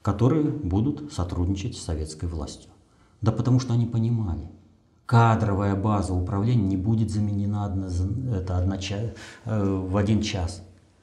которые 0.00 0.44
будут 0.44 1.12
сотрудничать 1.12 1.76
с 1.76 1.82
советской 1.82 2.30
властью. 2.30 2.70
Да 3.20 3.30
потому 3.30 3.60
что 3.60 3.74
они 3.74 3.84
понимали– 3.84 4.48
кадровая 5.06 5.74
база 5.74 6.14
управления 6.14 6.64
не 6.64 6.76
будет 6.76 7.10
заменена 7.10 7.66
одно, 7.66 7.88
это 8.34 8.58
одноча, 8.58 9.14
э, 9.44 9.64
в 9.64 9.96
один 9.96 10.22
час. 10.22 10.62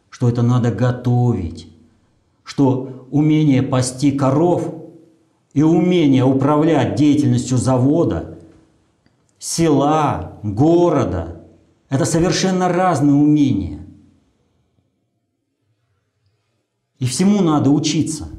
Что 0.09 0.29
это 0.29 0.41
надо 0.41 0.71
готовить. 0.71 1.71
Что 2.43 3.07
умение 3.11 3.61
пасти 3.61 4.11
коров 4.11 4.73
и 5.53 5.63
умение 5.63 6.23
управлять 6.23 6.95
деятельностью 6.95 7.57
завода, 7.57 8.39
села, 9.37 10.39
города– 10.43 11.41
это 11.89 12.05
совершенно 12.05 12.69
разные 12.69 13.13
умения. 13.13 13.85
И 16.99 17.05
всему 17.05 17.41
надо 17.41 17.69
учиться. 17.69 18.29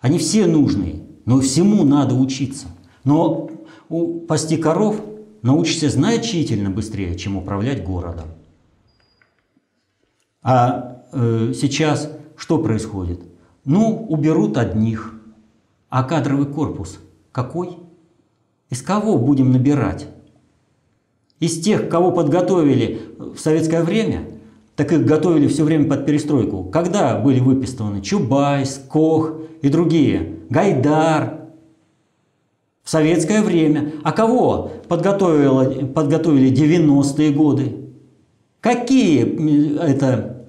Они 0.00 0.18
все 0.18 0.46
нужные, 0.46 1.02
но 1.24 1.40
всему 1.40 1.84
надо 1.84 2.14
учиться. 2.14 2.68
Но 3.04 3.50
у 3.92 4.20
пасти 4.20 4.56
коров 4.56 5.00
научишься 5.42 5.90
значительно 5.90 6.70
быстрее, 6.70 7.16
чем 7.16 7.36
управлять 7.36 7.84
городом. 7.84 8.28
А 10.42 11.04
э, 11.12 11.52
сейчас 11.54 12.10
что 12.36 12.58
происходит? 12.58 13.20
Ну, 13.64 14.06
уберут 14.08 14.56
одних. 14.56 15.14
А 15.88 16.04
кадровый 16.04 16.46
корпус 16.46 16.98
какой? 17.32 17.78
Из 18.70 18.80
кого 18.80 19.18
будем 19.18 19.52
набирать? 19.52 20.08
Из 21.38 21.60
тех, 21.60 21.88
кого 21.88 22.12
подготовили 22.12 23.00
в 23.18 23.38
советское 23.38 23.82
время, 23.82 24.24
так 24.74 24.90
их 24.92 25.04
готовили 25.04 25.48
все 25.48 25.64
время 25.64 25.88
под 25.88 26.06
перестройку. 26.06 26.64
Когда 26.64 27.18
были 27.18 27.40
выписаны 27.40 28.00
Чубайс, 28.00 28.82
Кох 28.88 29.34
и 29.60 29.68
другие, 29.68 30.38
Гайдар, 30.48 31.41
В 32.82 32.90
советское 32.90 33.42
время. 33.42 33.92
А 34.02 34.12
кого 34.12 34.72
подготовили, 34.88 35.84
подготовили 35.84 36.52
90-е 36.52 37.30
годы? 37.30 37.76
Какие 38.60 39.78
это 39.80 40.44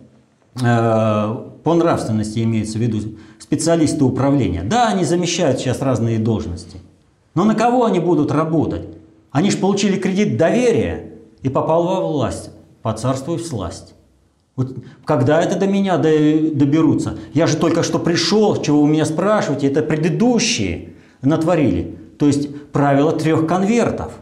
э, 0.62 1.36
по 1.64 1.74
нравственности 1.76 2.40
имеется 2.40 2.78
в 2.78 2.82
виду 2.82 3.18
специалисты 3.40 4.04
управления? 4.04 4.64
Да, 4.64 4.88
они 4.90 5.04
замещают 5.06 5.60
сейчас 5.60 5.82
разные 5.82 6.18
должности. 6.20 6.78
Но 7.36 7.44
на 7.44 7.56
кого 7.56 7.86
они 7.86 8.00
будут 8.00 8.32
работать? 8.32 8.88
Они 9.32 9.50
же 9.50 9.58
получили 9.58 9.98
кредит 9.98 10.38
доверия 10.38 11.14
и 11.42 11.50
попал 11.50 11.84
во 11.84 12.08
власть, 12.08 12.52
поцарствуй 12.82 13.38
в 13.38 13.46
сласть. 13.46 13.96
Вот 14.56 14.76
когда 15.06 15.42
это 15.42 15.58
до 15.58 15.66
меня 15.66 15.98
доберутся? 15.98 17.18
Я 17.34 17.48
же 17.48 17.58
только 17.58 17.82
что 17.82 17.98
пришел, 17.98 18.62
чего 18.62 18.84
вы 18.84 18.90
меня 18.90 19.06
спрашиваете, 19.06 19.68
это 19.68 19.82
предыдущие 19.82 20.90
натворили. 21.24 21.98
То 22.18 22.28
есть 22.28 22.72
правило 22.72 23.12
трех 23.12 23.48
конвертов. 23.48 24.14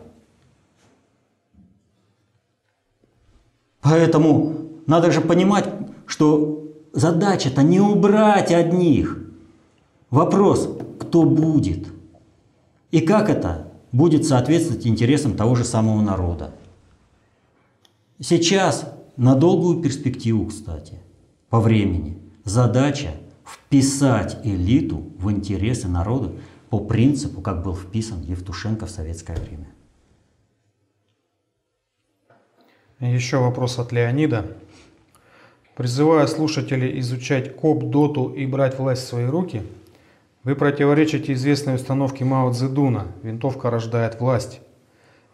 Поэтому 3.82 4.56
надо 4.86 5.12
же 5.12 5.22
понимать, 5.22 5.70
что 6.06 6.72
задача-то 6.94 7.64
не 7.64 7.80
убрать 7.80 8.52
одних. 8.52 9.18
Вопрос, 10.10 10.70
кто 11.00 11.24
будет? 11.24 11.88
И 12.92 13.02
как 13.02 13.30
это 13.30 13.72
будет 13.92 14.26
соответствовать 14.26 14.86
интересам 14.86 15.36
того 15.36 15.56
же 15.56 15.64
самого 15.64 16.02
народа? 16.02 16.54
Сейчас, 18.20 18.94
на 19.18 19.36
долгую 19.36 19.82
перспективу, 19.82 20.46
кстати, 20.46 21.00
по 21.50 21.60
времени, 21.60 22.18
задача 22.44 23.12
вписать 23.46 24.38
элиту 24.44 25.04
в 25.18 25.32
интересы 25.32 25.88
народа 25.88 26.34
по 26.72 26.80
принципу, 26.80 27.42
как 27.42 27.62
был 27.62 27.76
вписан 27.76 28.22
Евтушенко 28.22 28.88
в 28.88 28.90
советское 28.90 29.38
время. 29.38 29.68
Еще 33.00 33.38
вопрос 33.38 33.78
от 33.78 33.92
Леонида. 33.92 34.58
Призывая 35.76 36.26
слушателей 36.26 37.00
изучать 37.00 37.56
КОП, 37.56 37.84
ДОТу 37.92 38.30
и 38.30 38.48
брать 38.48 38.80
власть 38.80 39.04
в 39.04 39.08
свои 39.08 39.26
руки, 39.26 39.62
вы 40.44 40.56
противоречите 40.56 41.34
известной 41.34 41.76
установке 41.76 42.26
Мао 42.26 42.52
Цзэдуна 42.52 43.08
«Винтовка 43.22 43.70
рождает 43.70 44.20
власть». 44.20 44.62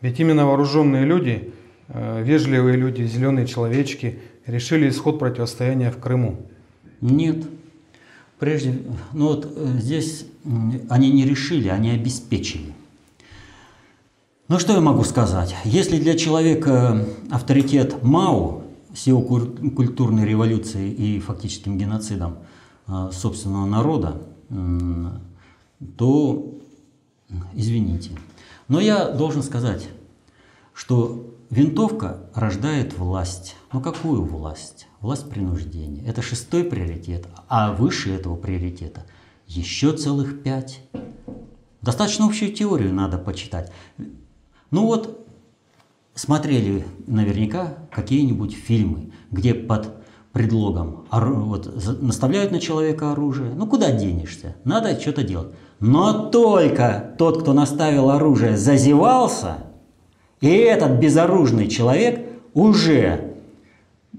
Ведь 0.02 0.20
именно 0.20 0.46
вооруженные 0.46 1.06
люди– 1.06 1.54
Э, 1.90 2.22
вежливые 2.22 2.76
люди, 2.76 3.04
зеленые 3.04 3.48
человечки 3.48 4.20
решили 4.46 4.90
исход 4.90 5.20
противостояния 5.20 5.92
в 5.92 5.98
Крыму? 6.00 6.48
Нет. 7.00 7.46
Прежде, 8.40 8.80
ну 9.14 9.28
вот 9.28 9.52
э, 9.56 9.66
здесь 9.80 10.26
они 10.90 11.12
не 11.12 11.26
решили, 11.26 11.68
они 11.68 11.92
обеспечили. 11.92 12.74
Ну 14.48 14.60
что 14.60 14.74
я 14.74 14.82
могу 14.82 15.04
сказать? 15.04 15.56
Если 15.66 16.00
для 16.00 16.18
человека 16.18 17.06
авторитет 17.30 18.02
Мао 18.04 18.64
с 18.96 19.08
его 19.08 19.22
культурной 19.22 20.26
революцией 20.26 20.92
и 20.94 21.20
фактическим 21.20 21.78
геноцидом 21.78 22.38
э, 22.88 23.10
собственного 23.12 23.66
народа, 23.66 24.22
то 25.98 26.54
извините. 27.54 28.12
Но 28.70 28.80
я 28.80 29.10
должен 29.10 29.44
сказать, 29.44 29.88
что 30.74 31.34
Винтовка 31.50 32.18
рождает 32.34 32.98
власть. 32.98 33.56
Но 33.72 33.80
какую 33.80 34.24
власть? 34.24 34.88
Власть 35.00 35.30
принуждения. 35.30 36.04
Это 36.06 36.22
шестой 36.22 36.64
приоритет, 36.64 37.28
а 37.48 37.74
выше 37.74 38.14
этого 38.14 38.36
приоритета 38.36 39.06
еще 39.48 39.94
целых 39.94 40.44
пять. 40.44 40.82
Достаточно 41.82 42.26
общую 42.26 42.52
теорию 42.52 42.94
надо 42.94 43.18
почитать. 43.18 43.72
Ну 44.72 44.86
вот, 44.86 45.26
смотрели 46.14 46.86
наверняка 47.08 47.76
какие-нибудь 47.92 48.54
фильмы, 48.54 49.12
где 49.32 49.54
под 49.54 49.96
предлогом 50.34 51.06
вот, 51.12 52.02
наставляют 52.02 52.52
на 52.52 52.60
человека 52.60 53.12
оружие. 53.12 53.54
Ну 53.56 53.66
куда 53.68 53.92
денешься? 53.92 54.56
Надо 54.64 55.00
что-то 55.00 55.24
делать. 55.24 55.50
Но 55.80 56.30
только 56.30 57.16
тот, 57.18 57.42
кто 57.42 57.54
наставил 57.54 58.10
оружие, 58.10 58.58
зазевался– 58.58 59.58
и 60.42 60.50
этот 60.50 61.00
безоружный 61.00 61.68
человек 61.68 62.28
уже 62.54 63.36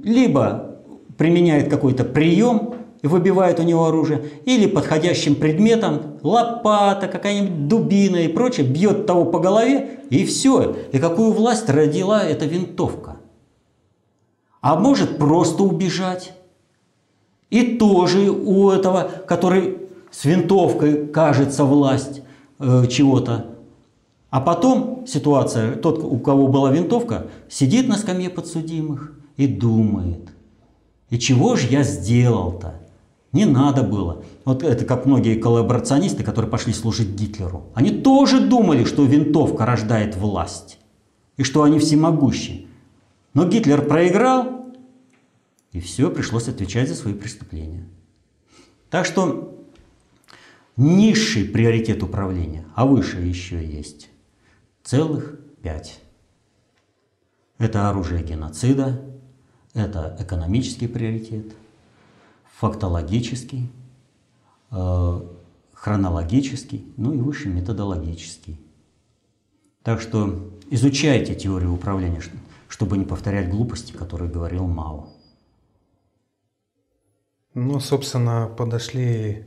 либо 0.02 0.78
применяет 1.16 1.68
какой-то 1.68 2.04
прием 2.04 2.74
и 3.02 3.06
выбивает 3.06 3.60
у 3.60 3.62
него 3.62 3.86
оружие, 3.86 4.24
или 4.44 4.66
подходящим 4.66 5.34
предметом, 5.34 6.18
лопата, 6.22 7.08
какая-нибудь 7.08 7.68
дубина 7.68 8.16
и 8.16 8.28
прочее, 8.28 8.66
бьет 8.66 9.06
того 9.06 9.24
по 9.24 9.38
голове, 9.38 10.00
и 10.10 10.24
все. 10.24 10.76
И 10.92 10.98
какую 10.98 11.32
власть 11.32 11.68
родила 11.68 12.22
эта 12.22 12.46
винтовка? 12.46 13.16
А 14.60 14.78
может 14.78 15.18
просто 15.18 15.62
убежать. 15.62 16.32
И 17.50 17.76
тоже 17.76 18.30
у 18.30 18.70
этого, 18.70 19.10
который 19.26 19.78
с 20.10 20.24
винтовкой 20.24 21.06
кажется 21.06 21.64
власть 21.64 22.22
э, 22.58 22.86
чего-то, 22.88 23.46
а 24.30 24.40
потом 24.40 25.06
ситуация, 25.06 25.74
тот, 25.76 26.00
у 26.00 26.18
кого 26.18 26.48
была 26.48 26.70
винтовка, 26.70 27.28
сидит 27.48 27.88
на 27.88 27.96
скамье 27.96 28.28
подсудимых 28.28 29.14
и 29.36 29.46
думает, 29.46 30.30
и 31.08 31.18
чего 31.18 31.56
же 31.56 31.68
я 31.68 31.82
сделал-то? 31.82 32.74
Не 33.32 33.44
надо 33.44 33.82
было. 33.82 34.24
Вот 34.44 34.62
это 34.62 34.84
как 34.84 35.04
многие 35.04 35.38
коллаборационисты, 35.38 36.24
которые 36.24 36.50
пошли 36.50 36.72
служить 36.72 37.10
Гитлеру. 37.10 37.66
Они 37.74 37.90
тоже 37.90 38.40
думали, 38.40 38.84
что 38.84 39.04
винтовка 39.04 39.66
рождает 39.66 40.16
власть, 40.16 40.78
и 41.36 41.42
что 41.42 41.62
они 41.62 41.78
всемогущи. 41.78 42.66
Но 43.34 43.46
Гитлер 43.46 43.86
проиграл, 43.86 44.66
и 45.72 45.80
все, 45.80 46.10
пришлось 46.10 46.48
отвечать 46.48 46.88
за 46.88 46.94
свои 46.94 47.12
преступления. 47.12 47.86
Так 48.88 49.04
что 49.04 49.54
низший 50.78 51.44
приоритет 51.44 52.02
управления, 52.02 52.64
а 52.74 52.86
выше 52.86 53.18
еще 53.18 53.62
есть 53.62 54.08
целых 54.82 55.38
пять. 55.62 56.00
Это 57.58 57.90
оружие 57.90 58.22
геноцида, 58.22 59.02
это 59.74 60.16
экономический 60.18 60.86
приоритет, 60.86 61.52
фактологический, 62.58 63.70
э, 64.72 65.20
хронологический, 65.72 66.92
ну 66.96 67.12
и 67.12 67.18
выше 67.18 67.48
методологический. 67.48 68.60
Так 69.84 70.00
что 70.00 70.50
изучайте 70.70 71.34
теорию 71.36 71.72
управления, 71.72 72.20
чтобы 72.68 72.98
не 72.98 73.04
повторять 73.04 73.48
глупости, 73.48 73.92
которые 73.92 74.28
говорил 74.30 74.66
Мао. 74.66 75.08
Ну, 77.54 77.78
собственно, 77.80 78.50
подошли 78.56 79.46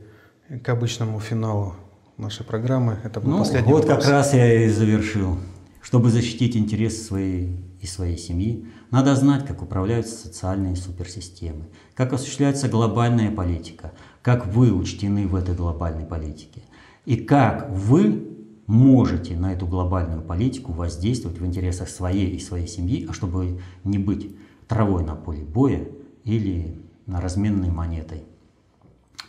к 0.64 0.68
обычному 0.70 1.20
финалу 1.20 1.74
нашей 2.16 2.44
программы. 2.46 2.98
Это 3.04 3.20
был 3.20 3.32
ну, 3.32 3.38
последний 3.38 3.72
Вот 3.72 3.84
вопрос. 3.84 4.04
как 4.04 4.12
раз 4.12 4.34
я 4.34 4.64
и 4.64 4.68
завершил. 4.68 5.36
Чтобы 5.82 6.10
защитить 6.10 6.56
интересы 6.56 7.04
своей 7.04 7.56
и 7.82 7.86
своей 7.86 8.16
семьи, 8.16 8.64
надо 8.92 9.14
знать, 9.16 9.44
как 9.44 9.60
управляются 9.60 10.14
социальные 10.14 10.76
суперсистемы, 10.76 11.66
как 11.94 12.12
осуществляется 12.12 12.68
глобальная 12.68 13.30
политика, 13.30 13.92
как 14.22 14.46
вы 14.46 14.72
учтены 14.72 15.26
в 15.26 15.34
этой 15.34 15.56
глобальной 15.56 16.06
политике, 16.06 16.62
и 17.04 17.16
как 17.16 17.68
вы 17.70 18.28
можете 18.68 19.36
на 19.36 19.52
эту 19.52 19.66
глобальную 19.66 20.22
политику 20.22 20.72
воздействовать 20.72 21.38
в 21.38 21.44
интересах 21.44 21.88
своей 21.88 22.30
и 22.30 22.38
своей 22.38 22.68
семьи, 22.68 23.04
а 23.08 23.12
чтобы 23.12 23.60
не 23.82 23.98
быть 23.98 24.34
травой 24.68 25.04
на 25.04 25.16
поле 25.16 25.42
боя 25.42 25.88
или 26.22 26.80
на 27.06 27.20
разменной 27.20 27.70
монетой. 27.70 28.22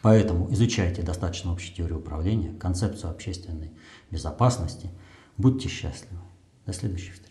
Поэтому 0.03 0.51
изучайте 0.53 1.01
достаточно 1.01 1.51
общую 1.51 1.75
теорию 1.75 1.97
управления, 1.97 2.53
концепцию 2.53 3.09
общественной 3.09 3.71
безопасности. 4.11 4.91
Будьте 5.37 5.69
счастливы. 5.69 6.21
До 6.67 6.73
следующей 6.73 7.11
встречи. 7.11 7.22